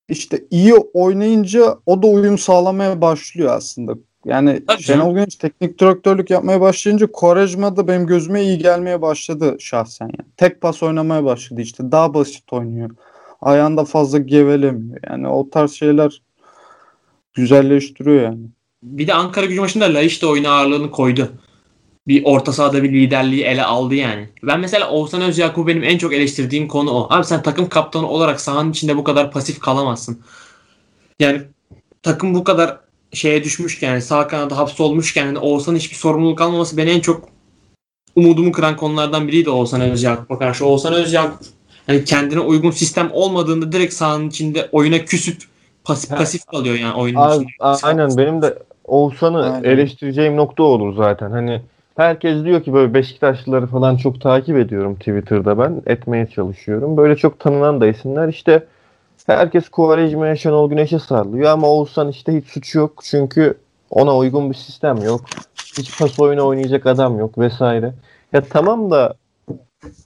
İşte 0.08 0.44
iyi 0.50 0.74
oynayınca 0.74 1.76
o 1.86 2.02
da 2.02 2.06
uyum 2.06 2.38
sağlamaya 2.38 3.00
başlıyor 3.00 3.52
aslında. 3.52 3.94
Yani 4.24 4.62
Tabii 4.66 4.82
Şenol. 4.82 5.14
Güneş 5.14 5.36
teknik 5.36 5.80
direktörlük 5.80 6.30
yapmaya 6.30 6.60
başlayınca 6.60 7.06
Quaresma 7.12 7.76
da 7.76 7.88
benim 7.88 8.06
gözüme 8.06 8.42
iyi 8.42 8.58
gelmeye 8.58 9.02
başladı 9.02 9.56
şahsen. 9.60 10.06
Yani. 10.06 10.28
Tek 10.36 10.60
pas 10.60 10.82
oynamaya 10.82 11.24
başladı 11.24 11.60
işte. 11.60 11.92
Daha 11.92 12.14
basit 12.14 12.52
oynuyor. 12.52 12.90
Ayağında 13.42 13.84
fazla 13.84 14.18
gevelemiyor. 14.18 14.98
Yani 15.10 15.28
o 15.28 15.50
tarz 15.50 15.72
şeyler 15.72 16.22
güzelleştiriyor 17.34 18.22
yani. 18.22 18.40
bir 18.82 19.06
de 19.06 19.14
Ankara 19.14 19.46
gücü 19.46 19.60
maçında 19.60 19.84
Laiş 19.84 20.22
de 20.22 20.26
oyuna 20.26 20.50
ağırlığını 20.50 20.90
koydu. 20.90 21.32
Bir 22.08 22.24
orta 22.24 22.52
sahada 22.52 22.82
bir 22.82 22.92
liderliği 22.92 23.44
ele 23.44 23.64
aldı 23.64 23.94
yani. 23.94 24.28
Ben 24.42 24.60
mesela 24.60 24.90
Oğuzhan 24.90 25.22
Özyakup'u 25.22 25.66
benim 25.66 25.84
en 25.84 25.98
çok 25.98 26.12
eleştirdiğim 26.12 26.68
konu 26.68 26.90
o. 26.90 27.06
Abi 27.10 27.24
sen 27.24 27.42
takım 27.42 27.68
kaptanı 27.68 28.08
olarak 28.08 28.40
sahanın 28.40 28.70
içinde 28.70 28.96
bu 28.96 29.04
kadar 29.04 29.30
pasif 29.30 29.60
kalamazsın. 29.60 30.20
Yani 31.20 31.42
takım 32.02 32.34
bu 32.34 32.44
kadar 32.44 32.78
şeye 33.12 33.44
düşmüşken, 33.44 33.98
sağ 33.98 34.28
kanada 34.28 34.58
hapsolmuşken 34.58 35.26
yani 35.26 35.38
Oğuzhan'ın 35.38 35.76
hiçbir 35.76 35.96
sorumluluk 35.96 36.40
almaması 36.40 36.76
beni 36.76 36.90
en 36.90 37.00
çok 37.00 37.28
umudumu 38.16 38.52
kıran 38.52 38.76
konulardan 38.76 39.28
biriydi 39.28 39.50
Oğuzhan 39.50 39.80
Özyakup'a 39.80 40.38
karşı. 40.38 40.66
Oğuzhan 40.66 40.94
Özyakup 40.94 41.38
hani 41.86 42.04
kendine 42.04 42.40
uygun 42.40 42.70
sistem 42.70 43.10
olmadığında 43.12 43.72
direkt 43.72 43.94
sahanın 43.94 44.28
içinde 44.28 44.68
oyuna 44.72 45.04
küsüp 45.04 45.42
pasif, 45.84 46.10
pasif 46.10 46.46
kalıyor 46.46 46.74
yani 46.74 46.94
oyunun 46.94 47.30
içinde. 47.30 47.52
aynen 47.82 48.16
benim 48.16 48.42
de 48.42 48.58
Oğuzhan'ı 48.84 49.60
eleştireceğim 49.64 50.36
nokta 50.36 50.62
olur 50.62 50.96
zaten. 50.96 51.30
Hani 51.30 51.62
herkes 51.98 52.44
diyor 52.44 52.62
ki 52.62 52.72
böyle 52.72 52.94
Beşiktaşlıları 52.94 53.66
falan 53.66 53.96
çok 53.96 54.20
takip 54.20 54.56
ediyorum 54.56 54.94
Twitter'da 54.94 55.58
ben. 55.58 55.82
Etmeye 55.86 56.26
çalışıyorum. 56.26 56.96
Böyle 56.96 57.16
çok 57.16 57.40
tanınan 57.40 57.80
da 57.80 57.86
isimler 57.86 58.28
işte 58.28 58.66
herkes 59.26 59.68
Quaresma'ya 59.68 60.36
Şenol 60.36 60.70
Güneş'e 60.70 60.98
sarlıyor 60.98 61.50
ama 61.50 61.68
Oğuzhan 61.68 62.08
işte 62.08 62.36
hiç 62.36 62.46
suçu 62.46 62.78
yok. 62.78 63.00
Çünkü 63.04 63.54
ona 63.90 64.16
uygun 64.16 64.50
bir 64.50 64.54
sistem 64.54 64.96
yok. 64.96 65.20
Hiç 65.78 65.98
pas 65.98 66.20
oyunu 66.20 66.46
oynayacak 66.46 66.86
adam 66.86 67.18
yok 67.18 67.38
vesaire. 67.38 67.94
Ya 68.32 68.40
tamam 68.40 68.90
da 68.90 69.14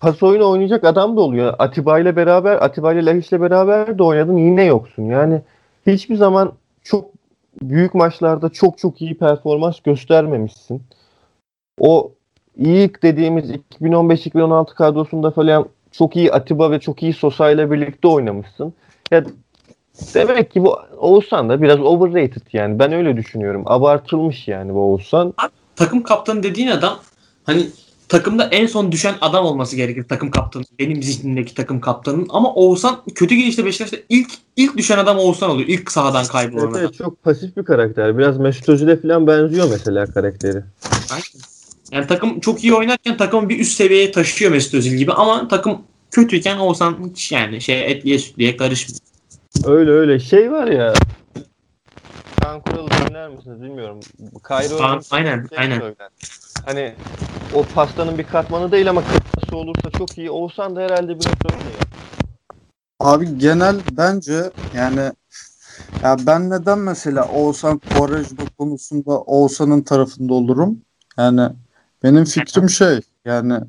pas 0.00 0.22
oyunu 0.22 0.50
oynayacak 0.50 0.84
adam 0.84 1.16
da 1.16 1.20
oluyor. 1.20 1.54
Atiba 1.58 1.98
ile 1.98 2.16
beraber, 2.16 2.64
Atiba 2.64 2.92
ile 2.92 3.04
Lahiş'le 3.04 3.32
beraber 3.32 3.98
de 3.98 4.02
oynadın 4.02 4.36
yine 4.36 4.64
yoksun. 4.64 5.02
Yani 5.02 5.40
hiçbir 5.86 6.16
zaman 6.16 6.52
çok 6.82 7.10
büyük 7.62 7.94
maçlarda 7.94 8.48
çok 8.48 8.78
çok 8.78 9.02
iyi 9.02 9.18
performans 9.18 9.80
göstermemişsin. 9.80 10.82
O 11.80 12.12
iyi 12.58 12.90
dediğimiz 13.02 13.50
2015-2016 13.80 14.74
kadrosunda 14.74 15.30
falan 15.30 15.68
çok 15.92 16.16
iyi 16.16 16.32
Atiba 16.32 16.70
ve 16.70 16.80
çok 16.80 17.02
iyi 17.02 17.12
Sosa 17.12 17.50
ile 17.50 17.70
birlikte 17.70 18.08
oynamışsın. 18.08 18.74
Ya 19.10 19.24
demek 20.14 20.50
ki 20.50 20.64
bu 20.64 20.78
Oğuzhan 20.98 21.48
da 21.48 21.62
biraz 21.62 21.80
overrated 21.80 22.42
yani. 22.52 22.78
Ben 22.78 22.92
öyle 22.92 23.16
düşünüyorum. 23.16 23.62
Abartılmış 23.66 24.48
yani 24.48 24.74
bu 24.74 24.78
Oğuzhan. 24.80 25.34
takım 25.76 26.02
kaptanı 26.02 26.42
dediğin 26.42 26.68
adam 26.68 26.98
hani 27.44 27.66
takımda 28.08 28.44
en 28.44 28.66
son 28.66 28.92
düşen 28.92 29.14
adam 29.20 29.44
olması 29.44 29.76
gerekir 29.76 30.04
takım 30.08 30.30
kaptanı. 30.30 30.62
Benim 30.78 31.02
zihnimdeki 31.02 31.54
takım 31.54 31.80
kaptanının 31.80 32.26
ama 32.30 32.54
Oğuzhan 32.54 32.96
kötü 33.14 33.34
gidişte 33.34 33.64
Beşiktaş'ta 33.64 33.96
ilk 34.08 34.30
ilk 34.56 34.76
düşen 34.76 34.98
adam 34.98 35.18
Oğuzhan 35.18 35.50
oluyor. 35.50 35.68
İlk 35.68 35.92
sahadan 35.92 36.24
kaybolan 36.24 36.62
Evet, 36.64 36.72
adam. 36.72 36.80
evet, 36.84 36.94
çok 36.94 37.22
pasif 37.22 37.56
bir 37.56 37.64
karakter. 37.64 38.18
Biraz 38.18 38.38
Mesut 38.38 38.68
Özil'e 38.68 39.00
falan 39.00 39.26
benziyor 39.26 39.68
mesela 39.70 40.06
karakteri. 40.06 40.62
Aynen. 41.12 41.51
Yani 41.92 42.06
takım 42.06 42.40
çok 42.40 42.64
iyi 42.64 42.74
oynarken 42.74 43.16
takımı 43.16 43.48
bir 43.48 43.60
üst 43.60 43.72
seviyeye 43.72 44.12
taşıyor 44.12 44.50
Mesut 44.50 44.74
Özil 44.74 44.96
gibi 44.96 45.12
ama 45.12 45.48
takım 45.48 45.82
kötüyken 46.10 46.58
Oğuzhan 46.58 47.10
hiç 47.10 47.32
yani 47.32 47.60
şey 47.60 47.92
etliye 47.92 48.18
sütliye 48.18 48.56
karışmıyor. 48.56 49.00
Öyle 49.64 49.90
öyle. 49.90 50.20
Şey 50.20 50.52
var 50.52 50.66
ya. 50.66 50.94
Kaan 52.40 52.60
Kural'ı 52.60 52.88
dinler 53.08 53.28
misiniz 53.28 53.62
bilmiyorum. 53.62 54.00
Kayro 54.42 54.78
Kaan, 54.78 55.02
aynen, 55.10 55.46
şey 55.48 55.58
aynen. 55.58 55.80
söyler. 55.80 56.08
Hani 56.64 56.94
o 57.54 57.64
pastanın 57.74 58.18
bir 58.18 58.24
katmanı 58.24 58.72
değil 58.72 58.90
ama 58.90 59.02
katması 59.04 59.56
olursa 59.56 59.90
çok 59.98 60.18
iyi. 60.18 60.30
Oğuzhan 60.30 60.76
da 60.76 60.80
herhalde 60.80 61.08
biraz 61.08 61.34
öyle 61.44 61.56
ya. 61.56 61.86
Abi 63.00 63.38
genel 63.38 63.76
bence 63.90 64.50
yani 64.76 65.12
ya 66.02 66.16
ben 66.26 66.50
neden 66.50 66.78
mesela 66.78 67.28
Oğuzhan 67.28 67.80
Quaresma 67.94 68.44
konusunda 68.58 69.20
Oğuzhan'ın 69.20 69.82
tarafında 69.82 70.34
olurum? 70.34 70.80
Yani 71.18 71.48
benim 72.02 72.24
fikrim 72.24 72.70
şey 72.70 73.00
yani 73.24 73.60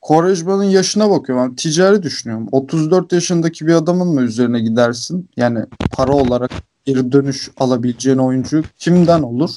Quaresma'nın 0.00 0.64
yaşına 0.64 1.10
bakıyorum. 1.10 1.48
Ben 1.48 1.56
ticari 1.56 2.02
düşünüyorum. 2.02 2.48
34 2.52 3.12
yaşındaki 3.12 3.66
bir 3.66 3.74
adamın 3.74 4.08
mı 4.08 4.22
üzerine 4.22 4.60
gidersin? 4.60 5.28
Yani 5.36 5.64
para 5.92 6.12
olarak 6.12 6.50
geri 6.84 7.12
dönüş 7.12 7.50
alabileceğin 7.56 8.18
oyuncu 8.18 8.62
kimden 8.78 9.22
olur? 9.22 9.50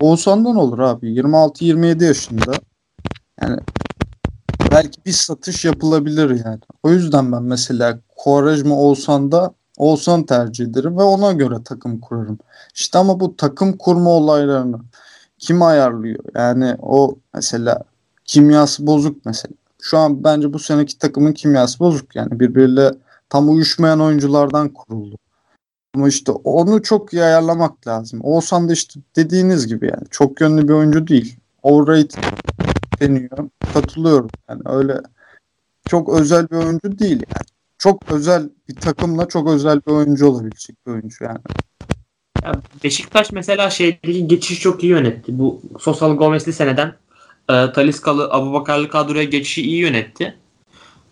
Oğuzhan'dan 0.00 0.56
olur 0.56 0.78
abi. 0.78 1.06
26-27 1.06 2.04
yaşında. 2.04 2.52
Yani 3.42 3.60
belki 4.70 5.04
bir 5.06 5.12
satış 5.12 5.64
yapılabilir 5.64 6.44
yani. 6.44 6.60
O 6.82 6.90
yüzden 6.90 7.32
ben 7.32 7.42
mesela 7.42 7.98
Quaresma 8.16 8.74
olsan 8.74 9.32
da 9.32 9.54
olsan 9.76 10.26
tercih 10.26 10.64
ederim 10.64 10.98
ve 10.98 11.02
ona 11.02 11.32
göre 11.32 11.54
takım 11.64 12.00
kurarım. 12.00 12.38
İşte 12.74 12.98
ama 12.98 13.20
bu 13.20 13.36
takım 13.36 13.76
kurma 13.78 14.10
olaylarını 14.10 14.78
kim 15.38 15.62
ayarlıyor? 15.62 16.24
Yani 16.34 16.76
o 16.82 17.18
mesela 17.34 17.82
kimyası 18.24 18.86
bozuk 18.86 19.26
mesela. 19.26 19.54
Şu 19.82 19.98
an 19.98 20.24
bence 20.24 20.52
bu 20.52 20.58
seneki 20.58 20.98
takımın 20.98 21.32
kimyası 21.32 21.80
bozuk 21.80 22.16
yani 22.16 22.40
birbiriyle 22.40 22.90
tam 23.28 23.50
uyuşmayan 23.50 24.00
oyunculardan 24.00 24.68
kuruldu. 24.68 25.16
Ama 25.94 26.08
işte 26.08 26.32
onu 26.32 26.82
çok 26.82 27.12
iyi 27.12 27.22
ayarlamak 27.22 27.86
lazım. 27.86 28.20
Olsan 28.22 28.68
da 28.68 28.72
işte 28.72 29.00
dediğiniz 29.16 29.66
gibi 29.66 29.86
yani 29.86 30.04
çok 30.10 30.40
yönlü 30.40 30.68
bir 30.68 30.72
oyuncu 30.72 31.06
değil. 31.06 31.36
Overrated 31.62 32.22
deniyor. 33.00 33.50
Katılıyorum. 33.74 34.30
Yani 34.48 34.62
öyle 34.64 35.00
çok 35.88 36.20
özel 36.20 36.50
bir 36.50 36.56
oyuncu 36.56 36.98
değil 36.98 37.22
yani. 37.28 37.46
Çok 37.78 38.12
özel 38.12 38.50
bir 38.68 38.74
takımla 38.74 39.28
çok 39.28 39.48
özel 39.48 39.80
bir 39.86 39.92
oyuncu 39.92 40.26
olabilecek 40.26 40.86
bir 40.86 40.92
oyuncu 40.92 41.24
yani. 41.24 41.38
Ya 42.42 42.52
Beşiktaş 42.84 43.32
mesela 43.32 43.70
şeydeki 43.70 44.28
geçişi 44.28 44.60
çok 44.60 44.84
iyi 44.84 44.90
yönetti. 44.90 45.38
Bu 45.38 45.60
Sosal 45.80 46.16
Gomez'li 46.16 46.52
seneden 46.52 46.94
e, 47.50 47.72
Taliskalı 47.72 48.30
Abubakarlı 48.30 48.88
kadroya 48.88 49.24
geçişi 49.24 49.62
iyi 49.62 49.78
yönetti. 49.78 50.36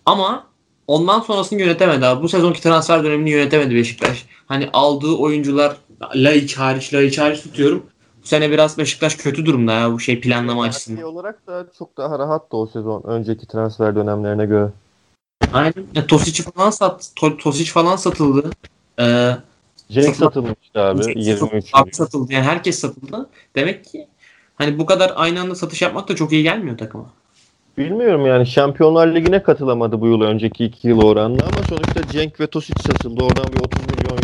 Ama 0.07 0.47
ondan 0.87 1.20
sonrasını 1.20 1.61
yönetemedi 1.61 2.07
abi. 2.07 2.22
Bu 2.22 2.29
sezonki 2.29 2.62
transfer 2.62 3.05
dönemini 3.05 3.31
yönetemedi 3.31 3.75
Beşiktaş. 3.75 4.27
Hani 4.47 4.68
aldığı 4.72 5.12
oyuncular 5.12 5.77
Laiç 6.14 6.59
hariç, 6.59 6.95
Laiç 6.95 7.18
hariç 7.18 7.43
tutuyorum. 7.43 7.87
Bu 8.22 8.27
sene 8.27 8.51
biraz 8.51 8.79
Beşiktaş 8.79 9.14
kötü 9.14 9.47
durumda 9.47 9.72
ya 9.72 9.93
bu 9.93 10.01
şey 10.01 10.20
planlama 10.20 10.62
açısından. 10.62 11.03
Maddi 11.03 11.12
olarak 11.12 11.47
da 11.47 11.66
çok 11.79 11.97
daha 11.97 12.18
rahattı 12.18 12.57
o 12.57 12.66
sezon 12.66 13.03
önceki 13.03 13.47
transfer 13.47 13.97
dönemlerine 13.97 14.47
göre. 14.47 14.68
Aynen. 15.53 15.87
Ya, 15.95 16.07
Tosic 16.07 16.43
falan 16.43 16.70
sat, 16.70 17.12
To- 17.16 17.39
Tosic 17.39 17.70
falan 17.70 17.97
satıldı. 17.97 18.51
Ee, 19.01 19.37
Çok- 19.95 20.16
satılmıştı 20.16 20.80
abi 20.80 21.03
Cenk 21.03 21.16
23. 21.16 21.70
Abi 21.72 21.95
satıldı. 21.95 22.32
Yani 22.32 22.45
herkes 22.45 22.78
satıldı. 22.78 23.28
Demek 23.57 23.85
ki 23.85 24.09
hani 24.55 24.78
bu 24.78 24.87
kadar 24.87 25.12
aynı 25.16 25.41
anda 25.41 25.55
satış 25.55 25.82
yapmak 25.82 26.09
da 26.09 26.16
çok 26.16 26.32
iyi 26.32 26.43
gelmiyor 26.43 26.78
takıma. 26.78 27.11
Bilmiyorum 27.78 28.26
yani 28.26 28.47
Şampiyonlar 28.47 29.14
Ligi'ne 29.14 29.43
katılamadı 29.43 30.01
bu 30.01 30.07
yıl 30.07 30.20
önceki 30.20 30.64
iki 30.64 30.89
yıl 30.89 31.03
oranla 31.03 31.43
ama 31.43 31.66
sonuçta 31.68 32.09
Cenk 32.12 32.41
ve 32.41 32.47
Tosic 32.47 32.82
satıldı. 32.87 33.24
Oradan 33.24 33.53
bir 33.53 33.61
30 33.61 33.80
milyon. 33.80 34.18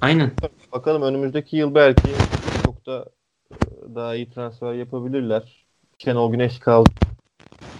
Aynen. 0.00 0.30
Bakalım 0.72 1.02
önümüzdeki 1.02 1.56
yıl 1.56 1.74
belki 1.74 2.08
çok 2.64 2.86
da 2.86 3.04
e, 3.52 3.56
daha 3.94 4.14
iyi 4.14 4.30
transfer 4.30 4.74
yapabilirler. 4.74 5.66
Şenol 5.98 6.32
Güneş 6.32 6.58
kaldı. 6.58 6.90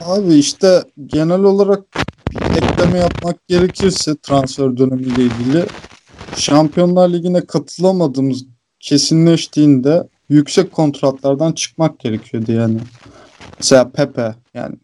Abi 0.00 0.34
işte 0.34 0.82
genel 1.06 1.42
olarak 1.42 1.80
bir 2.30 2.62
ekleme 2.62 2.98
yapmak 2.98 3.48
gerekirse 3.48 4.16
transfer 4.22 4.76
dönemiyle 4.76 5.22
ilgili 5.22 5.64
Şampiyonlar 6.40 7.12
Ligi'ne 7.12 7.46
katılamadığımız 7.46 8.44
kesinleştiğinde 8.80 10.08
yüksek 10.28 10.72
kontratlardan 10.72 11.52
çıkmak 11.52 11.98
gerekiyordu 11.98 12.52
yani. 12.52 12.78
Mesela 13.58 13.90
Pepe 13.90 14.34
yani 14.54 14.76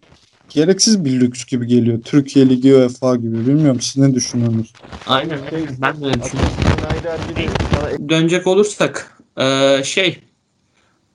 gereksiz 0.49 1.05
bir 1.05 1.21
lüks 1.21 1.45
gibi 1.45 1.67
geliyor. 1.67 2.03
Türkiye 2.03 2.49
Ligi 2.49 2.75
UEFA 2.75 3.17
gibi. 3.17 3.47
Bilmiyorum 3.47 3.81
siz 3.81 3.97
ne 3.97 4.15
düşünüyorsunuz? 4.15 4.73
Aynen. 5.07 5.39
Ben 5.79 6.01
de 6.01 6.07
öyle 6.07 6.23
düşünüyorum. 6.23 8.09
Dönecek 8.09 8.47
olursak 8.47 9.19
eee, 9.39 9.83
şey 9.85 10.19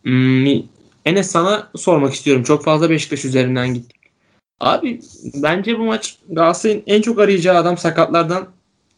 hmm, 0.03 0.45
Enes 1.05 1.31
sana 1.31 1.69
sormak 1.75 2.13
istiyorum. 2.13 2.43
Çok 2.43 2.63
fazla 2.63 2.89
Beşiktaş 2.89 3.25
üzerinden 3.25 3.73
gittik. 3.73 3.97
Abi 4.59 5.01
bence 5.35 5.79
bu 5.79 5.83
maç 5.83 6.17
Galatasaray'ın 6.29 6.83
en 6.87 7.01
çok 7.01 7.19
arayacağı 7.19 7.57
adam 7.57 7.77
sakatlardan 7.77 8.47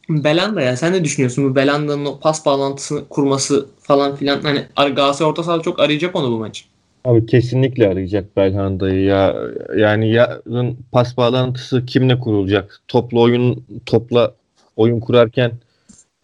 Belanda 0.10 0.62
ya. 0.62 0.78
Sen 0.78 0.94
ne 0.94 1.04
düşünüyorsun 1.04 1.50
bu 1.50 1.56
Belanda'nın 1.56 2.06
o 2.06 2.20
pas 2.20 2.46
bağlantısını 2.46 3.08
kurması 3.08 3.66
falan 3.80 4.16
filan. 4.16 4.42
Hani 4.42 4.66
Galatasaray 4.96 5.30
orta 5.32 5.44
sahada 5.44 5.62
çok 5.62 5.80
arayacak 5.80 6.16
onu 6.16 6.32
bu 6.32 6.38
maç. 6.38 6.66
Abi 7.06 7.26
kesinlikle 7.26 7.88
arayacak 7.88 8.38
Belhanda'yı 8.38 9.04
ya. 9.04 9.36
Yani 9.78 10.12
yarın 10.12 10.78
pas 10.92 11.18
bağlantısı 11.18 11.86
kimle 11.86 12.20
kurulacak? 12.20 12.82
Toplu 12.88 13.22
oyun 13.22 13.66
topla 13.86 14.34
oyun 14.76 15.00
kurarken 15.00 15.52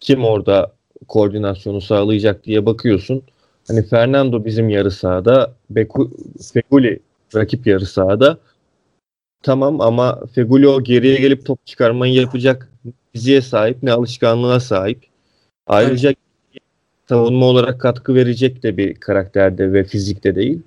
kim 0.00 0.24
orada 0.24 0.72
koordinasyonu 1.08 1.80
sağlayacak 1.80 2.44
diye 2.44 2.66
bakıyorsun. 2.66 3.22
Hani 3.68 3.86
Fernando 3.86 4.44
bizim 4.44 4.68
yarı 4.68 4.90
sahada, 4.90 5.54
Beku, 5.70 6.10
Feguli 6.52 7.00
rakip 7.34 7.66
yarı 7.66 7.86
sahada. 7.86 8.38
Tamam 9.42 9.80
ama 9.80 10.20
Feguli 10.34 10.68
o 10.68 10.82
geriye 10.82 11.16
gelip 11.16 11.46
top 11.46 11.66
çıkarmayı 11.66 12.14
yapacak 12.14 12.69
fiziğe 13.12 13.40
sahip 13.40 13.82
ne 13.82 13.92
alışkanlığa 13.92 14.60
sahip. 14.60 15.06
Ayrıca 15.66 16.14
savunma 17.08 17.46
olarak 17.46 17.80
katkı 17.80 18.14
verecek 18.14 18.62
de 18.62 18.76
bir 18.76 18.94
karakterde 18.94 19.72
ve 19.72 19.84
fizikte 19.84 20.34
değil. 20.34 20.62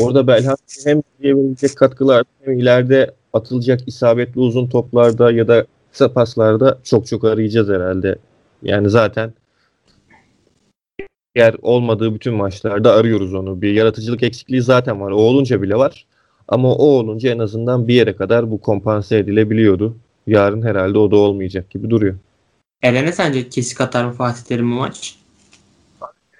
Orada 0.00 0.26
Belhanda 0.26 0.56
hem 0.84 1.02
verecek 1.22 1.76
katkılar 1.76 2.24
hem 2.44 2.58
ileride 2.58 3.10
atılacak 3.32 3.88
isabetli 3.88 4.40
uzun 4.40 4.66
toplarda 4.66 5.32
ya 5.32 5.48
da 5.48 5.66
kısa 5.92 6.12
paslarda 6.12 6.78
çok 6.84 7.06
çok 7.06 7.24
arayacağız 7.24 7.68
herhalde. 7.68 8.16
Yani 8.62 8.90
zaten 8.90 9.32
yer 11.36 11.54
olmadığı 11.62 12.14
bütün 12.14 12.34
maçlarda 12.34 12.92
arıyoruz 12.92 13.34
onu. 13.34 13.62
Bir 13.62 13.72
yaratıcılık 13.72 14.22
eksikliği 14.22 14.62
zaten 14.62 15.00
var. 15.00 15.10
O 15.10 15.16
olunca 15.16 15.62
bile 15.62 15.74
var. 15.76 16.06
Ama 16.48 16.74
o 16.74 16.84
olunca 16.84 17.30
en 17.30 17.38
azından 17.38 17.88
bir 17.88 17.94
yere 17.94 18.16
kadar 18.16 18.50
bu 18.50 18.60
kompanse 18.60 19.18
edilebiliyordu. 19.18 19.96
Yarın 20.26 20.62
herhalde 20.62 20.98
o 20.98 21.10
da 21.10 21.16
olmayacak 21.16 21.70
gibi 21.70 21.90
duruyor. 21.90 22.14
Eren'e 22.82 23.12
sence 23.12 23.48
kesik 23.48 23.80
atar 23.80 24.04
mı 24.04 24.12
Fatih 24.12 24.42
Terim 24.42 24.70
bu 24.70 24.74
maç? 24.74 25.16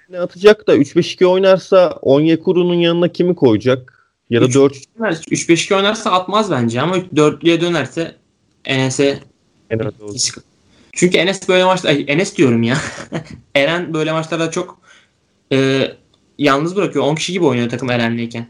Ne 0.09 0.19
atacak 0.19 0.67
da 0.67 0.75
3-5-2 0.75 1.25
oynarsa 1.25 1.99
Onyekuru'nun 2.01 2.73
yanına 2.73 3.07
kimi 3.07 3.35
koyacak? 3.35 4.13
Ya 4.29 4.41
da 4.41 4.45
Üç- 4.45 4.55
4 4.55 4.75
3-5-2 5.31 5.75
oynarsa 5.75 6.11
atmaz 6.11 6.51
bence 6.51 6.81
ama 6.81 6.97
4'lüye 6.97 7.61
dönerse 7.61 8.15
Enes'e 8.65 9.19
kesik 10.13 10.35
Çünkü 10.93 11.17
Enes 11.17 11.49
böyle 11.49 11.63
maçta 11.63 11.89
ay, 11.89 12.05
Enes 12.07 12.37
diyorum 12.37 12.63
ya. 12.63 12.77
Eren 13.55 13.93
böyle 13.93 14.11
maçlarda 14.11 14.51
çok 14.51 14.81
e, 15.51 15.87
yalnız 16.37 16.75
bırakıyor. 16.75 17.05
10 17.05 17.15
kişi 17.15 17.33
gibi 17.33 17.45
oynuyor 17.45 17.69
takım 17.69 17.89
Eren'leyken. 17.89 18.47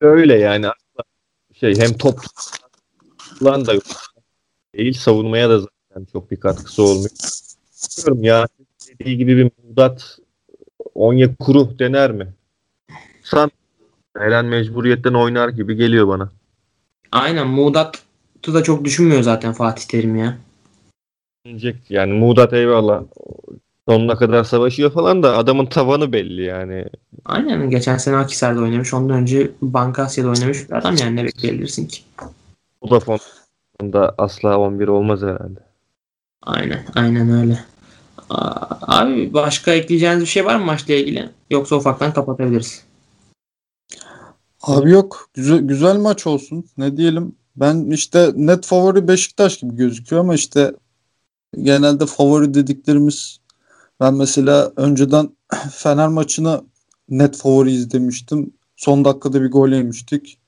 Öyle 0.00 0.38
yani 0.38 0.66
aslında 0.66 1.04
şey 1.60 1.78
hem 1.78 1.98
top 1.98 2.20
falan 3.38 3.66
da 3.66 3.74
yok. 3.74 3.84
Değil 4.78 4.92
savunmaya 4.92 5.50
da 5.50 5.58
zaten 5.58 6.06
çok 6.12 6.30
bir 6.30 6.36
katkısı 6.36 6.82
olmuyor. 6.82 7.10
Bilmiyorum 7.98 8.24
ya 8.24 8.48
dediği 8.98 9.16
gibi 9.16 9.36
bir 9.36 9.50
Mudat 9.68 10.18
Onyekuru 10.94 11.78
dener 11.78 12.12
mi? 12.12 12.28
San 13.22 13.50
Eren 14.16 14.44
mecburiyetten 14.44 15.14
oynar 15.14 15.48
gibi 15.48 15.76
geliyor 15.76 16.08
bana. 16.08 16.30
Aynen 17.12 17.46
Muğdat'ı 17.46 18.54
da 18.54 18.62
çok 18.62 18.84
düşünmüyor 18.84 19.22
zaten 19.22 19.52
Fatih 19.52 19.84
Terim 19.84 20.16
ya. 20.16 20.38
Yani 21.88 22.12
Mudat 22.12 22.52
eyvallah 22.52 23.02
sonuna 23.88 24.16
kadar 24.16 24.44
savaşıyor 24.44 24.92
falan 24.92 25.22
da 25.22 25.36
adamın 25.36 25.66
tavanı 25.66 26.12
belli 26.12 26.42
yani. 26.42 26.84
Aynen 27.24 27.70
geçen 27.70 27.96
sene 27.96 28.16
Akhisar'da 28.16 28.60
oynamış. 28.60 28.94
Ondan 28.94 29.16
önce 29.16 29.50
Banka 29.62 30.02
Asya'da 30.02 30.28
oynamış 30.28 30.68
bir 30.68 30.76
adam 30.76 30.96
yani 30.96 31.16
ne 31.16 31.24
bekleyebilirsin 31.24 31.86
ki? 31.86 32.02
Vodafone'da 33.82 34.14
asla 34.18 34.58
11 34.58 34.88
olmaz 34.88 35.22
herhalde. 35.22 35.60
Aynen 36.42 36.84
aynen 36.94 37.30
öyle. 37.30 37.64
Abi 38.30 39.32
başka 39.32 39.72
ekleyeceğiniz 39.72 40.20
bir 40.20 40.26
şey 40.26 40.44
var 40.44 40.56
mı 40.56 40.64
maçla 40.64 40.94
ilgili? 40.94 41.30
Yoksa 41.50 41.76
ufaktan 41.76 42.12
kapatabiliriz. 42.12 42.84
Abi 44.62 44.90
yok. 44.90 45.30
Güzel, 45.34 45.58
güzel 45.58 45.96
maç 45.96 46.26
olsun. 46.26 46.64
Ne 46.78 46.96
diyelim. 46.96 47.34
Ben 47.56 47.90
işte 47.90 48.32
net 48.36 48.66
favori 48.66 49.08
Beşiktaş 49.08 49.58
gibi 49.58 49.76
gözüküyor 49.76 50.22
ama 50.22 50.34
işte 50.34 50.72
genelde 51.62 52.06
favori 52.06 52.54
dediklerimiz 52.54 53.40
ben 54.00 54.14
mesela 54.14 54.72
önceden 54.76 55.30
Fener 55.70 56.08
maçını 56.08 56.64
net 57.08 57.36
favori 57.36 57.70
izlemiştim. 57.70 58.52
Son 58.76 59.04
dakikada 59.04 59.42
bir 59.42 59.50
gol 59.50 59.68
yemiştik. 59.68 60.38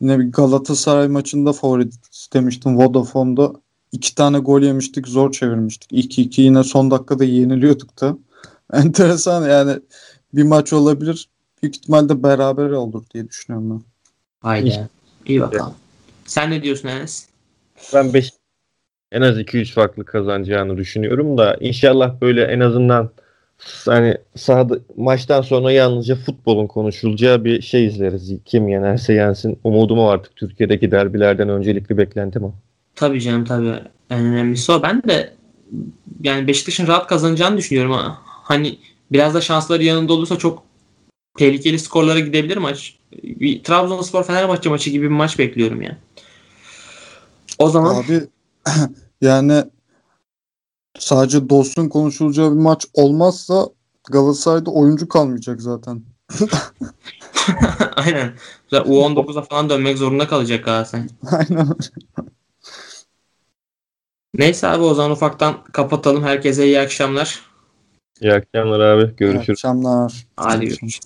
Yine 0.00 0.18
bir 0.18 0.32
Galatasaray 0.32 1.08
maçında 1.08 1.52
favori 1.52 1.88
istemiştim 2.12 2.78
Vodafone'da. 2.78 3.52
İki 3.92 4.14
tane 4.14 4.38
gol 4.38 4.62
yemiştik. 4.62 5.08
Zor 5.08 5.32
çevirmiştik. 5.32 5.92
2-2 5.92 6.40
yine 6.40 6.64
son 6.64 6.90
dakikada 6.90 7.24
yeniliyorduk 7.24 8.00
da. 8.00 8.16
Enteresan 8.72 9.48
yani 9.48 9.80
bir 10.34 10.42
maç 10.42 10.72
olabilir. 10.72 11.28
Büyük 11.62 11.76
ihtimalle 11.76 12.22
beraber 12.22 12.70
olur 12.70 13.04
diye 13.14 13.28
düşünüyorum 13.28 13.70
ben. 13.70 13.82
Haydi. 14.40 14.88
İyi 15.26 15.40
bakalım. 15.40 15.74
Sen 16.26 16.50
ne 16.50 16.62
diyorsun 16.62 16.88
Enes? 16.88 17.26
Ben 17.94 18.14
5 18.14 18.32
en 19.12 19.20
az 19.20 19.38
2-3 19.38 19.72
farklı 19.72 20.04
kazanacağını 20.04 20.76
düşünüyorum 20.76 21.38
da 21.38 21.56
inşallah 21.60 22.20
böyle 22.20 22.44
en 22.44 22.60
azından 22.60 23.10
hani 23.86 24.16
sahada 24.36 24.78
maçtan 24.96 25.42
sonra 25.42 25.72
yalnızca 25.72 26.16
futbolun 26.16 26.66
konuşulacağı 26.66 27.44
bir 27.44 27.62
şey 27.62 27.86
izleriz. 27.86 28.32
Kim 28.44 28.68
yenerse 28.68 29.12
yensin. 29.12 29.58
Umudum 29.64 29.98
o 29.98 30.06
artık 30.06 30.36
Türkiye'deki 30.36 30.90
derbilerden 30.90 31.48
öncelikli 31.48 31.98
beklentim 31.98 32.44
o. 32.44 32.54
Tabii 32.94 33.20
canım 33.20 33.44
tabii. 33.44 33.74
En 34.10 34.24
önemlisi 34.24 34.72
o. 34.72 34.82
Ben 34.82 35.02
de 35.02 35.32
yani 36.22 36.46
Beşiktaş'ın 36.46 36.86
rahat 36.86 37.06
kazanacağını 37.06 37.56
düşünüyorum. 37.56 37.92
ama 37.92 38.18
Hani 38.24 38.78
biraz 39.12 39.34
da 39.34 39.40
şansları 39.40 39.84
yanında 39.84 40.12
olursa 40.12 40.38
çok 40.38 40.62
tehlikeli 41.38 41.78
skorlara 41.78 42.20
gidebilir 42.20 42.56
maç. 42.56 42.96
Bir 43.22 43.62
Trabzonspor 43.62 44.24
Fenerbahçe 44.24 44.68
maçı 44.68 44.90
gibi 44.90 45.04
bir 45.04 45.10
maç 45.10 45.38
bekliyorum 45.38 45.82
ya. 45.82 45.98
O 47.58 47.68
zaman 47.68 48.02
Abi 48.02 48.20
yani 49.20 49.64
sadece 50.98 51.48
dostun 51.48 51.88
konuşulacağı 51.88 52.50
bir 52.50 52.60
maç 52.60 52.86
olmazsa 52.94 53.68
Galatasaray'da 54.10 54.70
oyuncu 54.70 55.08
kalmayacak 55.08 55.62
zaten. 55.62 56.02
aynen. 57.96 58.32
U19'a 58.72 59.42
falan 59.42 59.70
dönmek 59.70 59.98
zorunda 59.98 60.28
kalacak 60.28 60.64
Galatasaray. 60.64 61.06
Aynen. 61.32 61.68
Neyse 64.34 64.66
abi 64.68 64.82
o 64.82 64.94
zaman 64.94 65.10
ufaktan 65.10 65.64
kapatalım. 65.64 66.24
Herkese 66.24 66.66
iyi 66.66 66.80
akşamlar. 66.80 67.40
İyi 68.20 68.32
akşamlar 68.32 68.80
abi. 68.80 69.02
İyi 69.04 69.16
Görüşürüz. 69.16 69.50
akşamlar. 69.50 70.26
Hadi 70.36 70.66
görüşürüz. 70.66 71.00